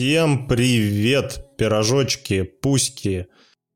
Всем 0.00 0.46
привет, 0.46 1.44
пирожочки, 1.58 2.42
пуськи, 2.42 3.26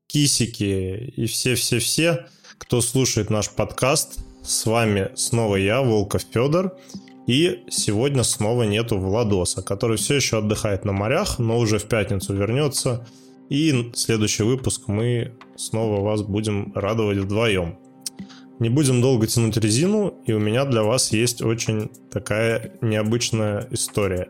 кисики 0.07 1.13
и 1.15 1.27
все-все-все, 1.27 2.25
кто 2.57 2.81
слушает 2.81 3.29
наш 3.29 3.51
подкаст. 3.51 4.17
С 4.41 4.65
вами 4.65 5.11
снова 5.13 5.55
я, 5.55 5.83
Волков 5.83 6.23
Федор. 6.33 6.79
И 7.27 7.59
сегодня 7.69 8.23
снова 8.23 8.63
нету 8.63 8.97
Владоса, 8.97 9.61
который 9.61 9.97
все 9.97 10.15
еще 10.15 10.39
отдыхает 10.39 10.83
на 10.83 10.93
морях, 10.93 11.37
но 11.37 11.59
уже 11.59 11.77
в 11.77 11.83
пятницу 11.83 12.33
вернется. 12.33 13.07
И 13.51 13.91
следующий 13.93 14.41
выпуск 14.41 14.87
мы 14.87 15.37
снова 15.55 16.01
вас 16.01 16.23
будем 16.23 16.73
радовать 16.73 17.19
вдвоем. 17.19 17.77
Не 18.57 18.69
будем 18.69 18.99
долго 18.99 19.27
тянуть 19.27 19.57
резину, 19.57 20.15
и 20.25 20.33
у 20.33 20.39
меня 20.39 20.65
для 20.65 20.81
вас 20.81 21.11
есть 21.11 21.43
очень 21.43 21.91
такая 22.09 22.79
необычная 22.81 23.67
история. 23.69 24.27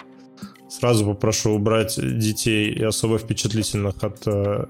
Сразу 0.69 1.05
попрошу 1.05 1.51
убрать 1.51 1.95
детей 1.97 2.71
и 2.71 2.83
особо 2.83 3.17
впечатлительных 3.17 4.03
от, 4.03 4.27
э, 4.27 4.65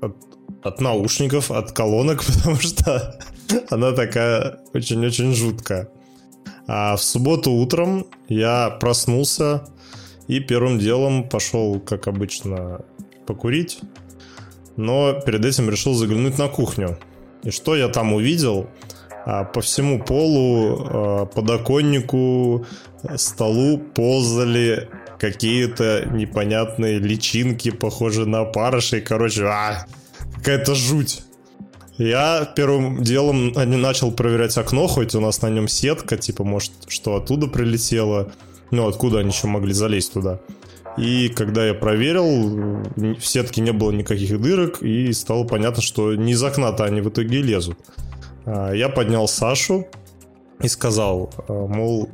от, 0.00 0.16
от 0.62 0.80
наушников, 0.80 1.50
от 1.50 1.72
колонок, 1.72 2.24
потому 2.26 2.56
что 2.56 3.18
она 3.70 3.92
такая 3.92 4.60
очень-очень 4.72 5.34
жуткая. 5.34 5.88
А 6.66 6.96
в 6.96 7.02
субботу 7.02 7.50
утром 7.52 8.06
я 8.28 8.70
проснулся 8.70 9.66
и 10.28 10.40
первым 10.40 10.78
делом 10.78 11.28
пошел, 11.28 11.78
как 11.80 12.08
обычно, 12.08 12.80
покурить. 13.26 13.80
Но 14.76 15.20
перед 15.20 15.44
этим 15.44 15.70
решил 15.70 15.94
заглянуть 15.94 16.38
на 16.38 16.48
кухню. 16.48 16.98
И 17.42 17.50
что 17.50 17.76
я 17.76 17.88
там 17.88 18.14
увидел? 18.14 18.68
А, 19.26 19.44
по 19.44 19.60
всему 19.60 20.02
полу, 20.02 20.86
а, 20.86 21.26
подоконнику, 21.26 22.66
столу 23.16 23.78
ползали 23.78 24.88
какие-то 25.18 26.06
непонятные 26.10 26.98
личинки, 26.98 27.70
похожие 27.70 28.26
на 28.26 28.44
парышей. 28.44 29.00
Короче, 29.00 29.44
а, 29.46 29.86
какая-то 30.36 30.74
жуть. 30.74 31.22
Я 31.96 32.52
первым 32.56 33.02
делом 33.02 33.52
не 33.52 33.76
начал 33.76 34.10
проверять 34.10 34.58
окно, 34.58 34.88
хоть 34.88 35.14
у 35.14 35.20
нас 35.20 35.40
на 35.42 35.48
нем 35.48 35.68
сетка, 35.68 36.16
типа, 36.16 36.42
может, 36.44 36.72
что 36.88 37.14
оттуда 37.16 37.46
прилетело. 37.46 38.32
Ну, 38.70 38.88
откуда 38.88 39.20
они 39.20 39.30
еще 39.30 39.46
могли 39.46 39.72
залезть 39.72 40.12
туда. 40.12 40.40
И 40.96 41.28
когда 41.28 41.66
я 41.66 41.74
проверил, 41.74 42.82
в 42.96 43.24
сетке 43.24 43.60
не 43.60 43.72
было 43.72 43.90
никаких 43.90 44.40
дырок, 44.40 44.82
и 44.82 45.12
стало 45.12 45.44
понятно, 45.44 45.82
что 45.82 46.14
не 46.14 46.32
из 46.32 46.42
окна-то 46.42 46.84
они 46.84 47.00
в 47.00 47.08
итоге 47.08 47.42
лезут. 47.42 47.78
А, 48.46 48.72
я 48.72 48.88
поднял 48.88 49.28
Сашу 49.28 49.86
и 50.60 50.68
сказал, 50.68 51.32
а, 51.48 51.52
мол, 51.52 52.08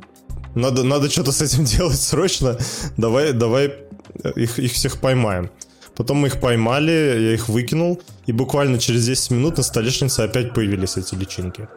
надо, 0.55 0.83
надо 0.83 1.09
что-то 1.09 1.31
с 1.31 1.41
этим 1.41 1.63
делать 1.77 1.99
срочно, 1.99 2.57
давай, 2.97 3.33
давай 3.33 3.73
их, 4.35 4.59
их 4.59 4.73
всех 4.73 4.99
поймаем. 4.99 5.49
Потом 5.95 6.17
мы 6.17 6.27
их 6.27 6.39
поймали, 6.39 6.91
я 6.91 7.33
их 7.33 7.49
выкинул, 7.49 8.01
и 8.25 8.31
буквально 8.31 8.79
через 8.79 9.05
10 9.05 9.31
минут 9.31 9.57
на 9.57 9.63
столешнице 9.63 10.21
опять 10.21 10.53
появились 10.53 10.97
эти 10.97 11.15
личинки. 11.15 11.67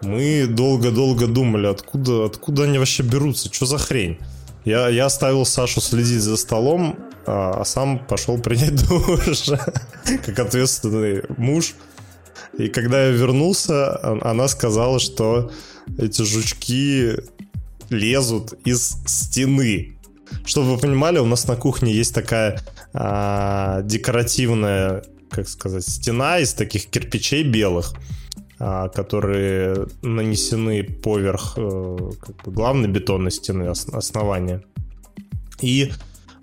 Мы 0.00 0.46
долго-долго 0.48 1.26
думали, 1.26 1.66
откуда, 1.66 2.24
откуда 2.24 2.64
они 2.64 2.78
вообще 2.78 3.02
берутся, 3.02 3.52
что 3.52 3.66
за 3.66 3.78
хрень. 3.78 4.18
Я, 4.64 4.88
я 4.88 5.06
оставил 5.06 5.44
Сашу 5.44 5.80
следить 5.80 6.22
за 6.22 6.36
столом, 6.36 6.96
а, 7.26 7.60
а 7.60 7.64
сам 7.64 7.98
пошел 7.98 8.38
принять 8.38 8.88
душ, 8.88 9.50
как 10.24 10.38
ответственный 10.38 11.24
муж. 11.36 11.74
И 12.58 12.68
когда 12.68 13.06
я 13.06 13.10
вернулся, 13.10 13.98
она 14.22 14.48
сказала, 14.48 14.98
что 14.98 15.50
эти 15.98 16.22
жучки 16.22 17.16
лезут 17.90 18.54
из 18.64 18.96
стены. 19.06 19.96
Чтобы 20.44 20.74
вы 20.74 20.78
понимали, 20.78 21.18
у 21.18 21.26
нас 21.26 21.46
на 21.46 21.56
кухне 21.56 21.92
есть 21.92 22.14
такая 22.14 22.60
а, 22.94 23.82
декоративная, 23.82 25.02
как 25.30 25.48
сказать, 25.48 25.86
стена 25.86 26.38
из 26.38 26.54
таких 26.54 26.86
кирпичей 26.86 27.42
белых, 27.42 27.94
а, 28.58 28.88
которые 28.88 29.86
нанесены 30.02 30.84
поверх 30.84 31.54
а, 31.56 32.12
как 32.20 32.36
бы 32.44 32.52
главной 32.52 32.88
бетонной 32.88 33.30
стены 33.30 33.64
основания. 33.64 34.62
И 35.60 35.92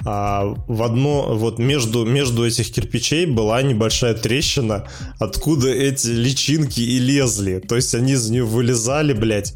а, 0.05 0.55
в 0.67 0.83
одно, 0.83 1.35
вот 1.35 1.59
между, 1.59 2.05
между 2.05 2.45
этих 2.45 2.71
кирпичей 2.71 3.25
была 3.25 3.61
небольшая 3.61 4.13
трещина, 4.13 4.87
откуда 5.19 5.69
эти 5.69 6.07
личинки 6.07 6.79
и 6.79 6.99
лезли. 6.99 7.59
То 7.59 7.75
есть 7.75 7.93
они 7.95 8.13
из 8.13 8.29
нее 8.29 8.45
вылезали, 8.45 9.13
блядь, 9.13 9.53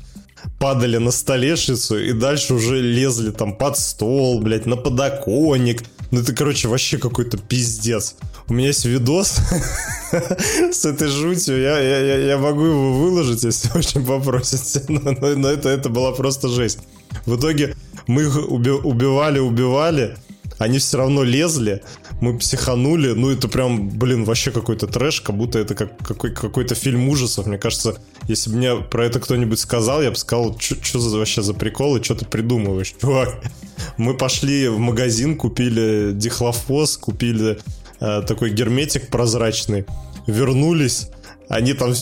падали 0.60 0.98
на 0.98 1.12
столешницу 1.12 1.98
и 1.98 2.12
дальше 2.12 2.54
уже 2.54 2.82
лезли 2.82 3.32
там 3.32 3.56
под 3.56 3.78
стол, 3.78 4.42
блядь, 4.42 4.66
на 4.66 4.76
подоконник. 4.76 5.84
Ну 6.12 6.20
это, 6.20 6.34
короче, 6.34 6.68
вообще 6.68 6.98
какой-то 6.98 7.38
пиздец. 7.38 8.16
У 8.50 8.54
меня 8.54 8.68
есть 8.68 8.86
видос 8.86 9.38
с 10.72 10.86
этой 10.86 11.08
жутью, 11.08 11.62
я, 11.62 11.80
я, 11.80 12.18
я 12.18 12.38
могу 12.38 12.66
его 12.66 12.94
выложить, 12.94 13.44
если 13.44 13.70
очень 13.78 14.06
попросите, 14.06 14.84
но, 14.90 15.12
но, 15.12 15.36
но 15.36 15.50
это, 15.50 15.70
это 15.70 15.90
была 15.90 16.12
просто 16.12 16.50
жесть. 16.50 16.80
В 17.26 17.38
итоге 17.38 17.76
мы 18.08 18.24
их 18.24 18.36
убивали, 18.38 19.40
убивали, 19.40 20.18
они 20.58 20.80
все 20.80 20.98
равно 20.98 21.24
лезли, 21.24 21.82
мы 22.22 22.38
психанули, 22.38 23.10
ну 23.14 23.30
это 23.30 23.48
прям, 23.48 23.90
блин, 23.90 24.24
вообще 24.24 24.52
какой-то 24.52 24.88
трэш, 24.88 25.22
как 25.22 25.36
будто 25.36 25.60
это 25.60 25.76
как, 25.76 25.98
какой, 25.98 26.34
какой-то 26.34 26.76
фильм 26.76 27.10
ужасов. 27.10 27.46
Мне 27.46 27.58
кажется, 27.58 27.98
если 28.28 28.50
бы 28.50 28.58
мне 28.58 28.76
про 28.76 29.06
это 29.06 29.20
кто-нибудь 29.20 29.60
сказал, 29.60 30.02
я 30.02 30.10
бы 30.10 30.16
сказал, 30.16 30.58
что 30.60 31.00
за 31.00 31.18
вообще 31.18 31.42
за 31.42 31.54
прикол 31.54 31.98
и 31.98 32.04
что 32.04 32.16
ты 32.16 32.26
придумываешь, 32.26 32.94
чувак. 33.02 33.44
Мы 33.98 34.16
пошли 34.16 34.68
в 34.68 34.78
магазин, 34.80 35.38
купили 35.38 36.12
дихлофос, 36.14 36.98
купили 36.98 37.60
э, 38.00 38.22
такой 38.28 38.52
герметик 38.52 39.10
прозрачный, 39.10 39.86
вернулись, 40.28 41.10
они 41.50 41.74
там 41.74 41.94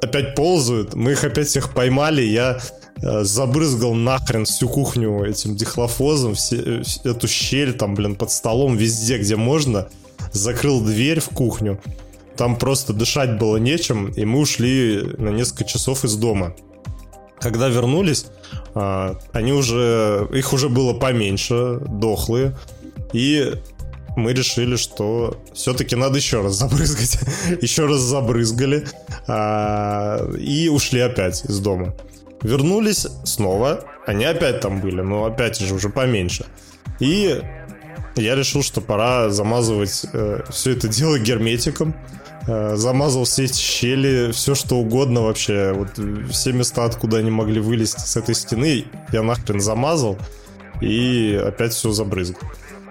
опять 0.00 0.34
ползают, 0.34 0.94
мы 0.94 1.12
их 1.12 1.24
опять 1.24 1.48
всех 1.48 1.72
поймали, 1.72 2.22
я 2.22 2.60
забрызгал 3.02 3.94
нахрен 3.94 4.44
всю 4.44 4.68
кухню 4.68 5.24
этим 5.24 5.54
дихлофозом, 5.54 6.34
все, 6.34 6.56
э, 6.56 6.82
эту 7.04 7.28
щель 7.28 7.74
там, 7.74 7.94
блин, 7.94 8.16
под 8.16 8.30
столом, 8.30 8.76
везде, 8.76 9.18
где 9.18 9.36
можно, 9.36 9.88
закрыл 10.32 10.80
дверь 10.80 11.20
в 11.20 11.28
кухню. 11.28 11.80
Там 12.36 12.56
просто 12.56 12.92
дышать 12.92 13.38
было 13.38 13.56
нечем, 13.58 14.08
и 14.08 14.24
мы 14.24 14.40
ушли 14.40 15.02
на 15.18 15.30
несколько 15.30 15.64
часов 15.64 16.04
из 16.04 16.16
дома. 16.16 16.54
Когда 17.38 17.68
вернулись, 17.68 18.26
э, 18.74 19.14
они 19.32 19.52
уже, 19.52 20.28
их 20.32 20.52
уже 20.54 20.70
было 20.70 20.94
поменьше, 20.94 21.78
дохлые, 21.86 22.56
и 23.12 23.52
мы 24.16 24.32
решили, 24.32 24.76
что 24.76 25.38
все-таки 25.52 25.96
надо 25.96 26.16
еще 26.16 26.40
раз 26.40 26.54
забрызгать. 26.54 27.18
еще 27.62 27.84
раз 27.84 28.00
забрызгали 28.00 28.86
и 30.38 30.68
ушли 30.70 31.00
опять 31.00 31.44
из 31.44 31.58
дома. 31.58 31.94
Вернулись 32.42 33.06
снова, 33.24 33.84
они 34.06 34.24
опять 34.24 34.60
там 34.60 34.80
были, 34.80 35.00
но 35.00 35.24
опять 35.24 35.58
же 35.58 35.74
уже 35.74 35.88
поменьше. 35.88 36.46
И 37.00 37.40
я 38.16 38.34
решил, 38.34 38.62
что 38.62 38.80
пора 38.80 39.30
замазывать 39.30 40.06
э, 40.12 40.42
все 40.50 40.72
это 40.72 40.88
дело 40.88 41.18
герметиком. 41.18 41.94
Э, 42.46 42.76
замазал 42.76 43.24
все 43.24 43.44
эти 43.44 43.58
щели, 43.58 44.32
все 44.32 44.54
что 44.54 44.76
угодно 44.76 45.22
вообще. 45.22 45.72
Вот 45.72 45.98
все 46.30 46.52
места, 46.52 46.84
откуда 46.84 47.18
они 47.18 47.30
могли 47.30 47.60
вылезти 47.60 48.00
с 48.00 48.16
этой 48.16 48.34
стены, 48.34 48.84
я 49.12 49.22
нахрен 49.22 49.60
замазал 49.60 50.16
и 50.80 51.40
опять 51.44 51.72
все 51.72 51.90
забрызгал. 51.90 52.48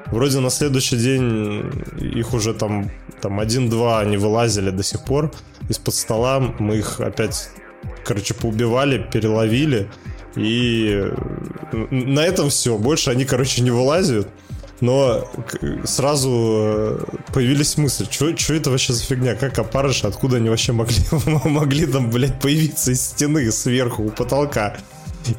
Вроде 0.07 0.39
на 0.39 0.49
следующий 0.49 0.97
день 0.97 1.71
их 1.99 2.33
уже 2.33 2.53
там, 2.53 2.91
там 3.21 3.39
один-два 3.39 3.99
они 4.01 4.17
вылазили 4.17 4.69
до 4.69 4.83
сих 4.83 5.03
пор 5.03 5.31
из-под 5.69 5.95
стола. 5.95 6.39
Мы 6.59 6.77
их 6.77 6.99
опять 6.99 7.49
короче, 8.05 8.33
поубивали, 8.33 9.05
переловили. 9.11 9.89
И 10.35 11.11
на 11.71 12.19
этом 12.21 12.49
все. 12.49 12.77
Больше 12.77 13.09
они, 13.09 13.25
короче, 13.25 13.61
не 13.61 13.71
вылазят. 13.71 14.27
Но 14.81 15.31
сразу 15.85 16.29
э, 16.29 16.99
появились 17.33 17.77
мысли, 17.77 18.05
что 18.09 18.53
это 18.53 18.69
вообще 18.69 18.91
за 18.91 19.03
фигня, 19.03 19.35
как 19.35 19.57
опарыши, 19.57 20.05
откуда 20.05 20.37
они 20.37 20.49
вообще 20.49 20.73
могли, 20.73 20.97
могли 21.45 21.85
там, 21.85 22.09
блядь, 22.11 22.41
появиться 22.41 22.91
из 22.91 23.01
стены 23.01 23.51
сверху 23.51 24.03
у 24.03 24.09
потолка. 24.09 24.77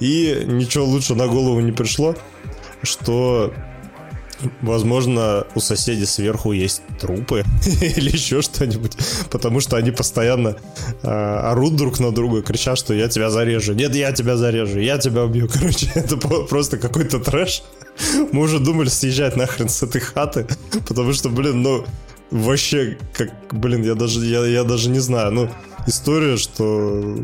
И 0.00 0.42
ничего 0.46 0.86
лучше 0.86 1.14
на 1.14 1.26
голову 1.26 1.60
не 1.60 1.72
пришло, 1.72 2.16
что 2.82 3.52
Возможно, 4.60 5.46
у 5.54 5.60
соседей 5.60 6.04
сверху 6.04 6.52
есть 6.52 6.82
трупы 7.00 7.44
или 7.96 8.10
еще 8.10 8.42
что-нибудь, 8.42 8.92
потому 9.30 9.60
что 9.60 9.76
они 9.76 9.90
постоянно 9.90 10.56
э, 11.02 11.08
орут 11.08 11.76
друг 11.76 12.00
на 12.00 12.12
друга, 12.12 12.42
кричат, 12.42 12.78
что 12.78 12.94
я 12.94 13.08
тебя 13.08 13.30
зарежу. 13.30 13.72
Нет, 13.72 13.94
я 13.94 14.12
тебя 14.12 14.36
зарежу, 14.36 14.78
я 14.78 14.98
тебя 14.98 15.24
убью. 15.24 15.48
Короче, 15.52 15.90
это 15.94 16.16
просто 16.16 16.76
какой-то 16.76 17.18
трэш. 17.18 17.62
Мы 18.32 18.42
уже 18.42 18.58
думали 18.58 18.88
съезжать 18.88 19.36
нахрен 19.36 19.68
с 19.68 19.82
этой 19.82 20.00
хаты, 20.00 20.46
потому 20.88 21.12
что, 21.12 21.30
блин, 21.30 21.62
ну, 21.62 21.86
вообще, 22.30 22.98
как, 23.12 23.30
блин, 23.52 23.82
я 23.82 23.94
даже, 23.94 24.24
я, 24.24 24.44
я 24.46 24.64
даже 24.64 24.90
не 24.90 24.98
знаю, 24.98 25.32
ну, 25.32 25.48
история, 25.86 26.36
что 26.36 27.16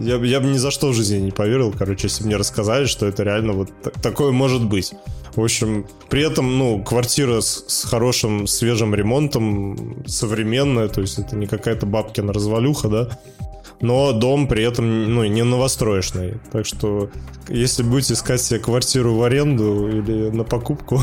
я, 0.00 0.16
я 0.16 0.40
бы 0.40 0.46
ни 0.46 0.58
за 0.58 0.70
что 0.70 0.88
в 0.88 0.94
жизни 0.94 1.18
не 1.18 1.30
поверил, 1.30 1.72
короче, 1.76 2.08
если 2.08 2.24
мне 2.24 2.36
рассказали, 2.36 2.86
что 2.86 3.06
это 3.06 3.22
реально 3.22 3.52
вот 3.52 3.70
такое 4.02 4.32
может 4.32 4.64
быть. 4.64 4.92
В 5.34 5.42
общем, 5.42 5.86
при 6.10 6.22
этом, 6.22 6.58
ну, 6.58 6.82
квартира 6.82 7.40
с, 7.40 7.64
с 7.66 7.84
хорошим 7.84 8.46
свежим 8.46 8.94
ремонтом, 8.94 10.04
современная, 10.06 10.88
то 10.88 11.00
есть 11.00 11.18
это 11.18 11.36
не 11.36 11.46
какая-то 11.46 11.86
бабкина 11.86 12.32
развалюха, 12.32 12.88
да, 12.88 13.18
но 13.82 14.12
дом 14.12 14.46
при 14.46 14.64
этом, 14.64 15.12
ну, 15.12 15.24
не 15.24 15.42
новостроечный. 15.42 16.38
Так 16.52 16.66
что, 16.66 17.10
если 17.48 17.82
будете 17.82 18.14
искать 18.14 18.40
себе 18.40 18.60
квартиру 18.60 19.16
в 19.16 19.22
аренду 19.24 19.88
или 19.88 20.30
на 20.30 20.44
покупку, 20.44 21.02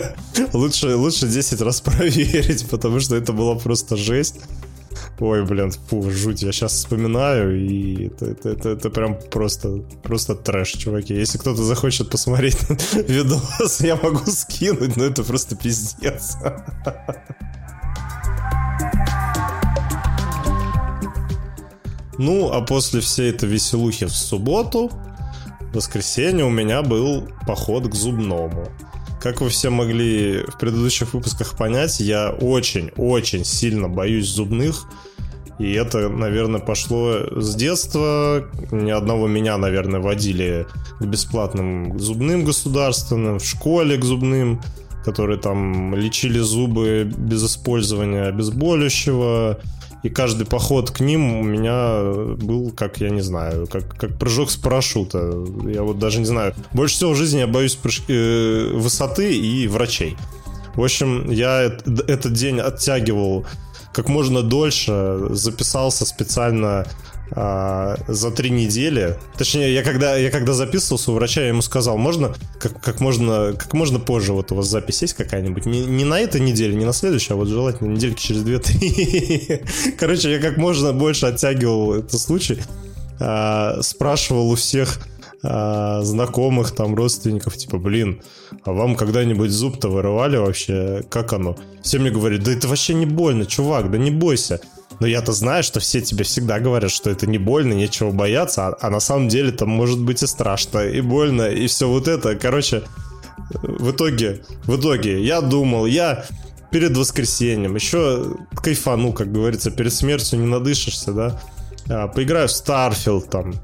лучше, 0.52 0.94
лучше 0.94 1.26
10 1.26 1.60
раз 1.62 1.80
проверить, 1.80 2.68
потому 2.68 3.00
что 3.00 3.16
это 3.16 3.32
была 3.32 3.54
просто 3.56 3.96
жесть. 3.96 4.40
Ой, 5.20 5.44
блин, 5.44 5.70
фу, 5.70 6.10
жуть, 6.10 6.42
я 6.42 6.52
сейчас 6.52 6.72
вспоминаю, 6.72 7.58
и 7.58 8.06
это, 8.06 8.26
это, 8.26 8.50
это, 8.50 8.68
это 8.70 8.90
прям 8.90 9.16
просто, 9.30 9.82
просто 10.02 10.34
трэш, 10.34 10.72
чуваки. 10.72 11.14
Если 11.14 11.38
кто-то 11.38 11.64
захочет 11.64 12.10
посмотреть 12.10 12.58
видос, 13.08 13.80
я 13.80 13.96
могу 13.96 14.30
скинуть, 14.30 14.96
но 14.96 15.04
это 15.04 15.24
просто 15.24 15.56
пиздец. 15.56 16.36
Ну, 22.18 22.50
а 22.52 22.60
после 22.60 23.00
всей 23.00 23.30
этой 23.30 23.48
веселухи 23.48 24.06
в 24.06 24.12
субботу, 24.12 24.90
в 25.60 25.76
воскресенье 25.76 26.44
у 26.44 26.50
меня 26.50 26.82
был 26.82 27.28
поход 27.46 27.88
к 27.88 27.94
зубному. 27.94 28.68
Как 29.20 29.40
вы 29.40 29.48
все 29.48 29.70
могли 29.70 30.42
в 30.42 30.58
предыдущих 30.58 31.14
выпусках 31.14 31.56
понять, 31.56 32.00
я 32.00 32.30
очень-очень 32.30 33.44
сильно 33.44 33.88
боюсь 33.88 34.28
зубных. 34.28 34.86
И 35.58 35.72
это, 35.72 36.08
наверное, 36.08 36.60
пошло 36.60 37.18
с 37.36 37.54
детства. 37.56 38.48
Ни 38.70 38.90
одного 38.90 39.26
меня, 39.26 39.56
наверное, 39.56 40.00
водили 40.00 40.66
к 41.00 41.04
бесплатным 41.04 41.98
зубным 41.98 42.44
государственным, 42.44 43.38
в 43.38 43.44
школе 43.44 43.96
к 43.96 44.04
зубным, 44.04 44.60
которые 45.04 45.38
там 45.38 45.96
лечили 45.96 46.38
зубы 46.38 47.10
без 47.16 47.44
использования 47.44 48.24
обезболивающего, 48.24 49.58
и 50.02 50.08
каждый 50.08 50.46
поход 50.46 50.90
к 50.90 51.00
ним 51.00 51.40
у 51.40 51.42
меня 51.42 52.36
был, 52.36 52.70
как, 52.70 52.98
я 53.00 53.10
не 53.10 53.20
знаю, 53.20 53.66
как, 53.66 53.96
как 53.96 54.18
прыжок 54.18 54.50
с 54.50 54.56
парашюта. 54.56 55.44
Я 55.66 55.82
вот 55.82 55.98
даже 55.98 56.20
не 56.20 56.24
знаю. 56.24 56.54
Больше 56.72 56.94
всего 56.96 57.12
в 57.12 57.16
жизни 57.16 57.40
я 57.40 57.46
боюсь 57.46 57.74
прыж... 57.74 58.02
э, 58.08 58.70
высоты 58.74 59.36
и 59.36 59.66
врачей. 59.66 60.16
В 60.74 60.84
общем, 60.84 61.30
я 61.30 61.62
этот 61.62 62.32
день 62.32 62.60
оттягивал 62.60 63.44
как 63.92 64.08
можно 64.08 64.42
дольше, 64.42 65.18
записался 65.30 66.06
специально 66.06 66.86
а, 67.30 67.96
за 68.08 68.30
три 68.30 68.50
недели. 68.50 69.18
Точнее, 69.36 69.72
я 69.72 69.82
когда, 69.82 70.16
я 70.16 70.30
когда 70.30 70.52
записывался 70.52 71.12
у 71.12 71.14
врача, 71.14 71.42
я 71.42 71.48
ему 71.48 71.62
сказал, 71.62 71.98
можно 71.98 72.34
как, 72.58 72.80
как, 72.80 73.00
можно, 73.00 73.54
как 73.58 73.74
можно 73.74 73.98
позже 73.98 74.32
вот 74.32 74.52
у 74.52 74.56
вас 74.56 74.66
запись 74.66 75.02
есть 75.02 75.14
какая-нибудь? 75.14 75.66
Не, 75.66 75.84
не 75.84 76.04
на 76.04 76.18
этой 76.20 76.40
неделе, 76.40 76.74
не 76.74 76.84
на 76.84 76.92
следующей, 76.92 77.34
а 77.34 77.36
вот 77.36 77.48
желательно 77.48 77.88
недельки 77.88 78.20
через 78.20 78.42
две-три. 78.42 79.62
Короче, 79.98 80.30
я 80.30 80.40
как 80.40 80.56
можно 80.56 80.92
больше 80.92 81.26
оттягивал 81.26 81.94
этот 81.94 82.20
случай. 82.20 82.58
А, 83.20 83.80
спрашивал 83.82 84.50
у 84.50 84.54
всех 84.54 85.00
а, 85.42 86.02
знакомых, 86.02 86.72
там, 86.72 86.94
родственников, 86.94 87.56
типа, 87.56 87.78
блин, 87.78 88.22
а 88.64 88.72
вам 88.72 88.96
когда-нибудь 88.96 89.50
зуб-то 89.50 89.88
вырывали 89.88 90.36
вообще? 90.36 91.04
Как 91.08 91.32
оно? 91.32 91.56
Все 91.82 91.98
мне 91.98 92.10
говорят, 92.10 92.42
да 92.42 92.52
это 92.52 92.68
вообще 92.68 92.94
не 92.94 93.06
больно, 93.06 93.46
чувак, 93.46 93.90
да 93.90 93.98
не 93.98 94.10
бойся. 94.10 94.60
Но 95.00 95.06
я-то 95.06 95.32
знаю, 95.32 95.62
что 95.62 95.80
все 95.80 96.00
тебе 96.00 96.24
всегда 96.24 96.58
говорят, 96.58 96.90
что 96.90 97.10
это 97.10 97.26
не 97.26 97.38
больно, 97.38 97.72
нечего 97.72 98.10
бояться, 98.10 98.68
а, 98.68 98.76
а 98.80 98.90
на 98.90 99.00
самом 99.00 99.28
деле 99.28 99.52
там 99.52 99.68
может 99.68 100.00
быть 100.00 100.22
и 100.22 100.26
страшно, 100.26 100.80
и 100.80 101.00
больно, 101.00 101.48
и 101.48 101.66
все 101.66 101.88
вот 101.88 102.08
это. 102.08 102.34
Короче, 102.34 102.82
в 103.62 103.92
итоге, 103.92 104.42
в 104.64 104.78
итоге 104.78 105.22
я 105.22 105.40
думал, 105.40 105.86
я 105.86 106.24
перед 106.70 106.96
воскресеньем 106.96 107.74
еще 107.74 108.36
кайфану, 108.54 109.12
как 109.12 109.32
говорится, 109.32 109.70
перед 109.70 109.92
смертью 109.92 110.40
не 110.40 110.46
надышишься, 110.46 111.12
да. 111.12 111.40
А, 111.88 112.08
поиграю 112.08 112.48
в 112.48 112.50
Starfield 112.50 113.28
там, 113.30 113.54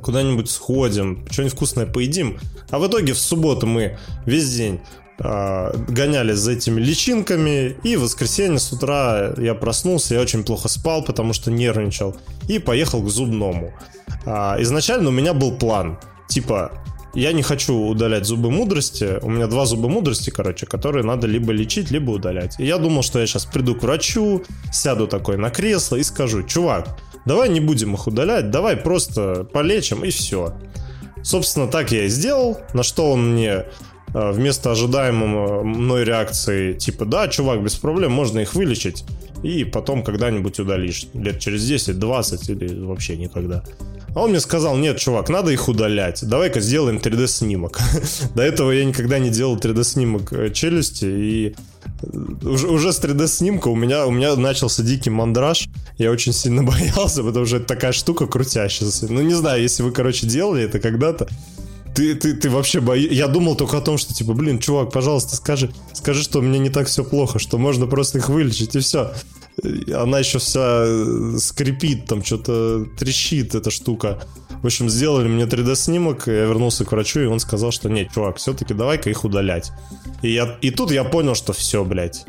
куда-нибудь 0.00 0.50
сходим, 0.50 1.26
что-нибудь 1.30 1.54
вкусное 1.54 1.86
поедим. 1.86 2.38
А 2.70 2.78
в 2.78 2.86
итоге 2.86 3.12
в 3.12 3.18
субботу 3.18 3.66
мы 3.66 3.98
весь 4.24 4.54
день 4.54 4.80
гонялись 5.18 6.38
за 6.38 6.52
этими 6.52 6.80
личинками, 6.80 7.76
и 7.84 7.96
в 7.96 8.02
воскресенье 8.02 8.58
с 8.58 8.72
утра 8.72 9.32
я 9.36 9.54
проснулся, 9.54 10.14
я 10.14 10.20
очень 10.20 10.42
плохо 10.44 10.68
спал, 10.68 11.04
потому 11.04 11.32
что 11.32 11.50
нервничал, 11.50 12.16
и 12.48 12.58
поехал 12.58 13.02
к 13.02 13.08
зубному. 13.08 13.72
А, 14.26 14.56
изначально 14.58 15.10
у 15.10 15.12
меня 15.12 15.32
был 15.32 15.56
план, 15.56 15.98
типа, 16.28 16.72
я 17.14 17.32
не 17.32 17.42
хочу 17.42 17.76
удалять 17.76 18.26
зубы 18.26 18.50
мудрости. 18.50 19.20
У 19.22 19.30
меня 19.30 19.46
два 19.46 19.66
зуба 19.66 19.88
мудрости, 19.88 20.30
короче, 20.30 20.66
которые 20.66 21.04
надо 21.04 21.28
либо 21.28 21.52
лечить, 21.52 21.92
либо 21.92 22.10
удалять. 22.10 22.58
И 22.58 22.66
я 22.66 22.78
думал, 22.78 23.02
что 23.02 23.20
я 23.20 23.26
сейчас 23.26 23.46
приду 23.46 23.76
к 23.76 23.82
врачу, 23.82 24.42
сяду 24.72 25.06
такой 25.06 25.36
на 25.36 25.50
кресло 25.50 25.94
и 25.96 26.02
скажу, 26.02 26.42
чувак, 26.42 26.98
давай 27.24 27.48
не 27.50 27.60
будем 27.60 27.94
их 27.94 28.08
удалять, 28.08 28.50
давай 28.50 28.76
просто 28.76 29.44
полечим 29.44 30.04
и 30.04 30.10
все. 30.10 30.54
Собственно, 31.22 31.68
так 31.68 31.92
я 31.92 32.04
и 32.04 32.08
сделал, 32.08 32.58
на 32.72 32.82
что 32.82 33.12
он 33.12 33.32
мне 33.32 33.66
вместо 34.14 34.70
ожидаемого 34.70 35.64
мной 35.64 36.04
реакции, 36.04 36.72
типа, 36.74 37.04
да, 37.04 37.28
чувак, 37.28 37.62
без 37.62 37.74
проблем, 37.74 38.12
можно 38.12 38.38
их 38.38 38.54
вылечить, 38.54 39.04
и 39.42 39.64
потом 39.64 40.02
когда-нибудь 40.02 40.58
удалишь, 40.58 41.06
лет 41.14 41.40
через 41.40 41.68
10-20 41.70 42.52
или 42.52 42.84
вообще 42.84 43.16
никогда. 43.16 43.62
А 44.14 44.22
он 44.22 44.30
мне 44.30 44.40
сказал, 44.40 44.76
нет, 44.76 44.98
чувак, 44.98 45.28
надо 45.28 45.50
их 45.50 45.68
удалять, 45.68 46.24
давай-ка 46.24 46.60
сделаем 46.60 46.98
3D-снимок. 46.98 47.80
До 48.34 48.42
этого 48.42 48.70
я 48.70 48.84
никогда 48.84 49.18
не 49.18 49.28
делал 49.30 49.56
3D-снимок 49.56 50.32
э, 50.32 50.50
челюсти, 50.50 51.04
и 51.04 51.56
э, 52.02 52.46
уже, 52.48 52.68
уже 52.68 52.92
с 52.92 53.00
3D-снимка 53.00 53.66
у 53.68 53.74
меня, 53.74 54.06
у 54.06 54.12
меня 54.12 54.36
начался 54.36 54.84
дикий 54.84 55.10
мандраж. 55.10 55.68
Я 55.98 56.12
очень 56.12 56.32
сильно 56.32 56.62
боялся, 56.62 57.24
потому 57.24 57.44
что 57.44 57.56
это 57.56 57.66
такая 57.66 57.90
штука 57.90 58.28
крутящаяся. 58.28 59.12
Ну, 59.12 59.20
не 59.22 59.34
знаю, 59.34 59.60
если 59.60 59.82
вы, 59.82 59.90
короче, 59.90 60.28
делали 60.28 60.62
это 60.62 60.78
когда-то, 60.78 61.28
ты, 61.94 62.14
ты, 62.14 62.34
ты 62.34 62.50
вообще 62.50 62.80
боишься. 62.80 63.14
Я 63.14 63.28
думал 63.28 63.56
только 63.56 63.78
о 63.78 63.80
том, 63.80 63.98
что 63.98 64.12
типа, 64.12 64.32
блин, 64.34 64.58
чувак, 64.58 64.90
пожалуйста, 64.92 65.36
скажи, 65.36 65.72
скажи, 65.92 66.22
что 66.22 66.40
у 66.40 66.42
меня 66.42 66.58
не 66.58 66.70
так 66.70 66.88
все 66.88 67.04
плохо, 67.04 67.38
что 67.38 67.58
можно 67.58 67.86
просто 67.86 68.18
их 68.18 68.28
вылечить 68.28 68.74
и 68.74 68.80
все. 68.80 69.12
Она 69.94 70.18
еще 70.18 70.38
вся 70.38 70.84
э, 70.84 71.36
скрипит, 71.38 72.06
там 72.06 72.24
что-то 72.24 72.86
трещит 72.98 73.54
эта 73.54 73.70
штука. 73.70 74.20
В 74.62 74.66
общем, 74.66 74.88
сделали 74.88 75.28
мне 75.28 75.44
3D-снимок, 75.44 76.26
я 76.26 76.46
вернулся 76.46 76.84
к 76.84 76.92
врачу, 76.92 77.20
и 77.20 77.26
он 77.26 77.38
сказал, 77.38 77.70
что 77.70 77.88
нет, 77.88 78.08
чувак, 78.12 78.38
все-таки 78.38 78.74
давай-ка 78.74 79.10
их 79.10 79.24
удалять. 79.24 79.70
И, 80.22 80.32
я, 80.32 80.58
и 80.60 80.70
тут 80.70 80.90
я 80.90 81.04
понял, 81.04 81.34
что 81.34 81.52
все, 81.52 81.84
блядь. 81.84 82.24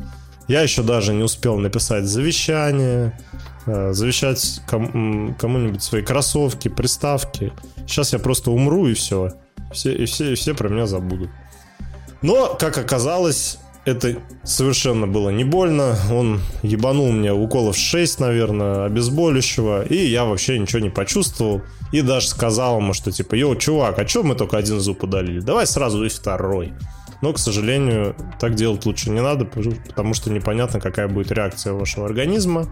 Я 0.46 0.62
еще 0.62 0.82
даже 0.82 1.12
не 1.12 1.24
успел 1.24 1.56
написать 1.56 2.04
завещание, 2.04 3.18
э, 3.66 3.92
завещать 3.92 4.60
кому- 4.68 5.34
кому-нибудь 5.34 5.82
свои 5.82 6.02
кроссовки, 6.02 6.68
приставки. 6.68 7.52
Сейчас 7.88 8.12
я 8.12 8.20
просто 8.20 8.52
умру 8.52 8.86
и 8.86 8.94
все. 8.94 9.32
Все, 9.72 9.92
и, 9.92 10.04
все, 10.06 10.32
и 10.32 10.34
все 10.34 10.54
про 10.54 10.68
меня 10.68 10.86
забудут. 10.86 11.30
Но, 12.22 12.56
как 12.58 12.78
оказалось, 12.78 13.58
это 13.86 14.16
совершенно 14.42 15.06
было 15.06 15.30
не 15.30 15.44
больно. 15.44 15.96
Он 16.10 16.40
ебанул 16.62 17.12
мне 17.12 17.32
уколов 17.32 17.76
6, 17.76 18.20
наверное, 18.20 18.86
обезболивающего, 18.86 19.84
и 19.84 19.96
я 19.96 20.24
вообще 20.24 20.58
ничего 20.58 20.80
не 20.80 20.90
почувствовал. 20.90 21.62
И 21.92 22.02
даже 22.02 22.28
сказал 22.28 22.78
ему, 22.78 22.94
что 22.94 23.12
типа, 23.12 23.36
йоу, 23.36 23.54
чувак, 23.54 23.98
а 23.98 24.04
чё 24.04 24.24
мы 24.24 24.34
только 24.34 24.56
один 24.56 24.80
зуб 24.80 25.04
удалили? 25.04 25.40
Давай 25.40 25.66
сразу 25.66 26.04
и 26.04 26.08
второй. 26.08 26.72
Но, 27.22 27.32
к 27.32 27.38
сожалению, 27.38 28.16
так 28.40 28.56
делать 28.56 28.84
лучше 28.86 29.10
не 29.10 29.20
надо, 29.20 29.44
потому 29.44 30.14
что 30.14 30.30
непонятно, 30.30 30.80
какая 30.80 31.08
будет 31.08 31.30
реакция 31.30 31.72
вашего 31.72 32.06
организма. 32.06 32.66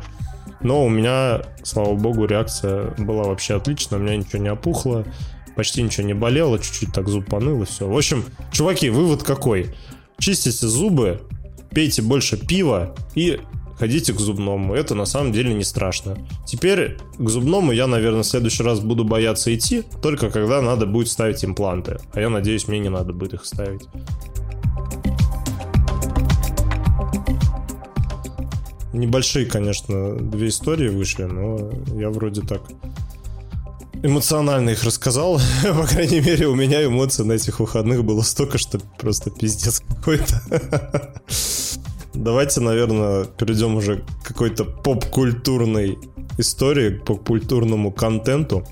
Но 0.61 0.85
у 0.85 0.89
меня, 0.89 1.43
слава 1.63 1.95
богу, 1.95 2.27
реакция 2.27 2.93
была 2.99 3.23
вообще 3.25 3.55
отличная, 3.55 3.99
у 3.99 4.03
меня 4.03 4.17
ничего 4.17 4.43
не 4.43 4.51
опухло 4.51 5.05
почти 5.57 5.83
ничего 5.83 6.07
не 6.07 6.15
болело, 6.15 6.59
чуть-чуть 6.59 6.93
так 6.93 7.09
зуб 7.09 7.27
поныл 7.27 7.63
и 7.63 7.67
все. 7.67 7.89
В 7.89 7.97
общем, 7.97 8.25
чуваки, 8.53 8.91
вывод 8.91 9.23
какой? 9.23 9.75
Чистите 10.19 10.67
зубы, 10.67 11.21
пейте 11.71 12.03
больше 12.03 12.37
пива 12.37 12.95
и 13.15 13.41
ходите 13.79 14.13
к 14.13 14.21
зубному. 14.21 14.75
Это 14.75 14.95
на 14.95 15.05
самом 15.05 15.33
деле 15.33 15.53
не 15.55 15.65
страшно. 15.65 16.17
Теперь 16.47 16.97
к 17.19 17.29
зубному 17.29 17.73
я, 17.73 17.87
наверное, 17.87 18.23
в 18.23 18.27
следующий 18.27 18.63
раз 18.63 18.81
буду 18.81 19.05
бояться 19.05 19.55
идти, 19.55 19.83
только 20.03 20.31
когда 20.31 20.63
надо 20.63 20.87
будет 20.87 21.09
ставить 21.09 21.45
импланты. 21.45 21.99
А 22.13 22.21
я 22.21 22.29
надеюсь, 22.31 22.69
мне 22.69 22.79
не 22.79 22.91
надо 22.91 23.13
будет 23.13 23.35
их 23.35 23.45
ставить. 23.45 23.83
Небольшие, 28.93 29.47
конечно, 29.47 30.15
две 30.15 30.49
истории 30.49 30.89
вышли, 30.89 31.25
но 31.25 31.73
я 31.99 32.11
вроде 32.11 32.43
так 32.43 32.63
эмоционально 34.05 34.71
их 34.71 34.85
рассказал. 34.85 35.41
По 35.63 35.87
крайней 35.87 36.21
мере, 36.21 36.47
у 36.47 36.55
меня 36.55 36.85
эмоций 36.85 37.25
на 37.25 37.33
этих 37.33 37.59
выходных 37.59 38.05
было 38.05 38.23
столько, 38.23 38.59
что 38.59 38.79
просто 38.99 39.31
пиздец 39.31 39.81
какой-то. 39.81 40.43
Давайте, 42.15 42.61
наверное, 42.61 43.25
перейдем 43.25 43.75
уже 43.77 44.05
к 44.23 44.29
какой-то 44.29 44.65
поп-культурной 44.65 45.99
истории, 46.39 46.91
по 46.91 47.17
культурному 47.17 47.91
контенту. 47.91 48.65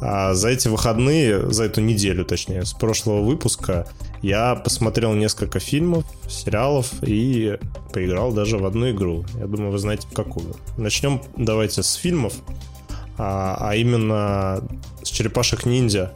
А 0.00 0.32
за 0.32 0.48
эти 0.48 0.68
выходные, 0.68 1.50
за 1.52 1.64
эту 1.64 1.82
неделю, 1.82 2.24
точнее, 2.24 2.64
с 2.64 2.72
прошлого 2.72 3.22
выпуска, 3.22 3.86
я 4.22 4.54
посмотрел 4.54 5.12
несколько 5.12 5.60
фильмов, 5.60 6.04
сериалов 6.26 6.90
и 7.02 7.58
поиграл 7.92 8.32
даже 8.32 8.56
в 8.56 8.64
одну 8.64 8.90
игру. 8.90 9.26
Я 9.38 9.46
думаю, 9.46 9.72
вы 9.72 9.78
знаете, 9.78 10.08
какую. 10.14 10.56
Начнем 10.78 11.20
давайте 11.36 11.82
с 11.82 11.94
фильмов, 11.94 12.32
а, 13.18 13.56
а 13.60 13.76
именно 13.76 14.62
с 15.02 15.08
«Черепашек 15.08 15.66
ниндзя». 15.66 16.12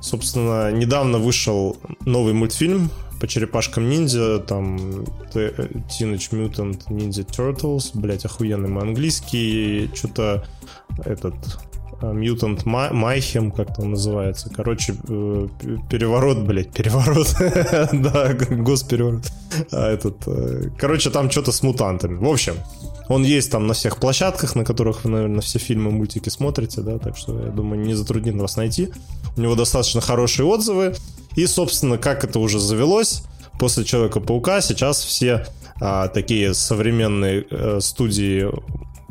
Собственно, 0.00 0.70
недавно 0.70 1.18
вышел 1.18 1.76
новый 2.04 2.32
мультфильм 2.32 2.90
по 3.20 3.26
черепашкам 3.26 3.88
ниндзя, 3.88 4.38
там 4.38 4.76
Teenage 5.34 6.30
Mutant 6.30 6.86
Ninja 6.88 7.26
Turtles, 7.26 7.90
блять, 7.94 8.24
охуенный 8.24 8.68
мой 8.68 8.82
английский, 8.82 9.90
что-то 9.94 10.44
этот 11.04 11.34
Mutant 12.00 12.64
Mayhem, 12.64 13.50
как-то 13.50 13.84
называется. 13.84 14.50
Короче, 14.54 14.94
э, 15.08 15.48
переворот, 15.90 16.38
блядь, 16.38 16.70
переворот. 16.70 17.34
да, 17.92 18.34
госпереворот. 18.34 19.24
А 19.72 19.90
этот, 19.90 20.16
э, 20.26 20.70
короче, 20.78 21.10
там 21.10 21.28
что-то 21.30 21.50
с 21.50 21.62
мутантами. 21.62 22.16
В 22.16 22.28
общем, 22.28 22.54
он 23.08 23.24
есть 23.24 23.50
там 23.50 23.66
на 23.66 23.74
всех 23.74 23.96
площадках, 23.96 24.54
на 24.54 24.64
которых 24.64 25.04
вы, 25.04 25.10
наверное, 25.10 25.40
все 25.40 25.58
фильмы, 25.58 25.90
мультики 25.90 26.28
смотрите, 26.28 26.82
да, 26.82 26.98
так 26.98 27.16
что, 27.16 27.40
я 27.40 27.50
думаю, 27.50 27.80
не 27.80 27.94
затруднит 27.94 28.34
вас 28.36 28.56
найти. 28.56 28.90
У 29.36 29.40
него 29.40 29.54
достаточно 29.54 30.00
хорошие 30.00 30.46
отзывы. 30.46 30.94
И, 31.34 31.46
собственно, 31.46 31.98
как 31.98 32.24
это 32.24 32.38
уже 32.38 32.60
завелось, 32.60 33.22
после 33.58 33.84
Человека-паука 33.84 34.60
сейчас 34.60 35.02
все 35.02 35.46
а, 35.80 36.08
такие 36.08 36.54
современные 36.54 37.46
а, 37.50 37.78
студии, 37.80 38.48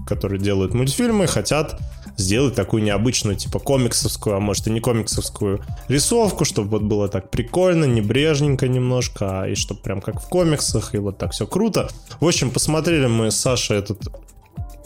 которые 0.05 0.39
делают 0.39 0.73
мультфильмы, 0.73 1.27
хотят 1.27 1.79
сделать 2.17 2.55
такую 2.55 2.83
необычную, 2.83 3.37
типа 3.37 3.59
комиксовскую, 3.59 4.35
а 4.35 4.39
может 4.39 4.67
и 4.67 4.71
не 4.71 4.79
комиксовскую 4.79 5.61
рисовку, 5.87 6.45
чтобы 6.45 6.69
вот 6.69 6.81
было 6.81 7.07
так 7.07 7.29
прикольно, 7.29 7.85
небрежненько 7.85 8.67
немножко, 8.67 9.43
а 9.43 9.47
и 9.47 9.55
чтобы 9.55 9.81
прям 9.81 10.01
как 10.01 10.21
в 10.21 10.27
комиксах, 10.27 10.95
и 10.95 10.97
вот 10.97 11.17
так 11.17 11.31
все 11.31 11.45
круто. 11.45 11.89
В 12.19 12.27
общем, 12.27 12.51
посмотрели 12.51 13.05
мы 13.05 13.31
с 13.31 13.37
Сашей 13.37 13.77
этот 13.77 13.99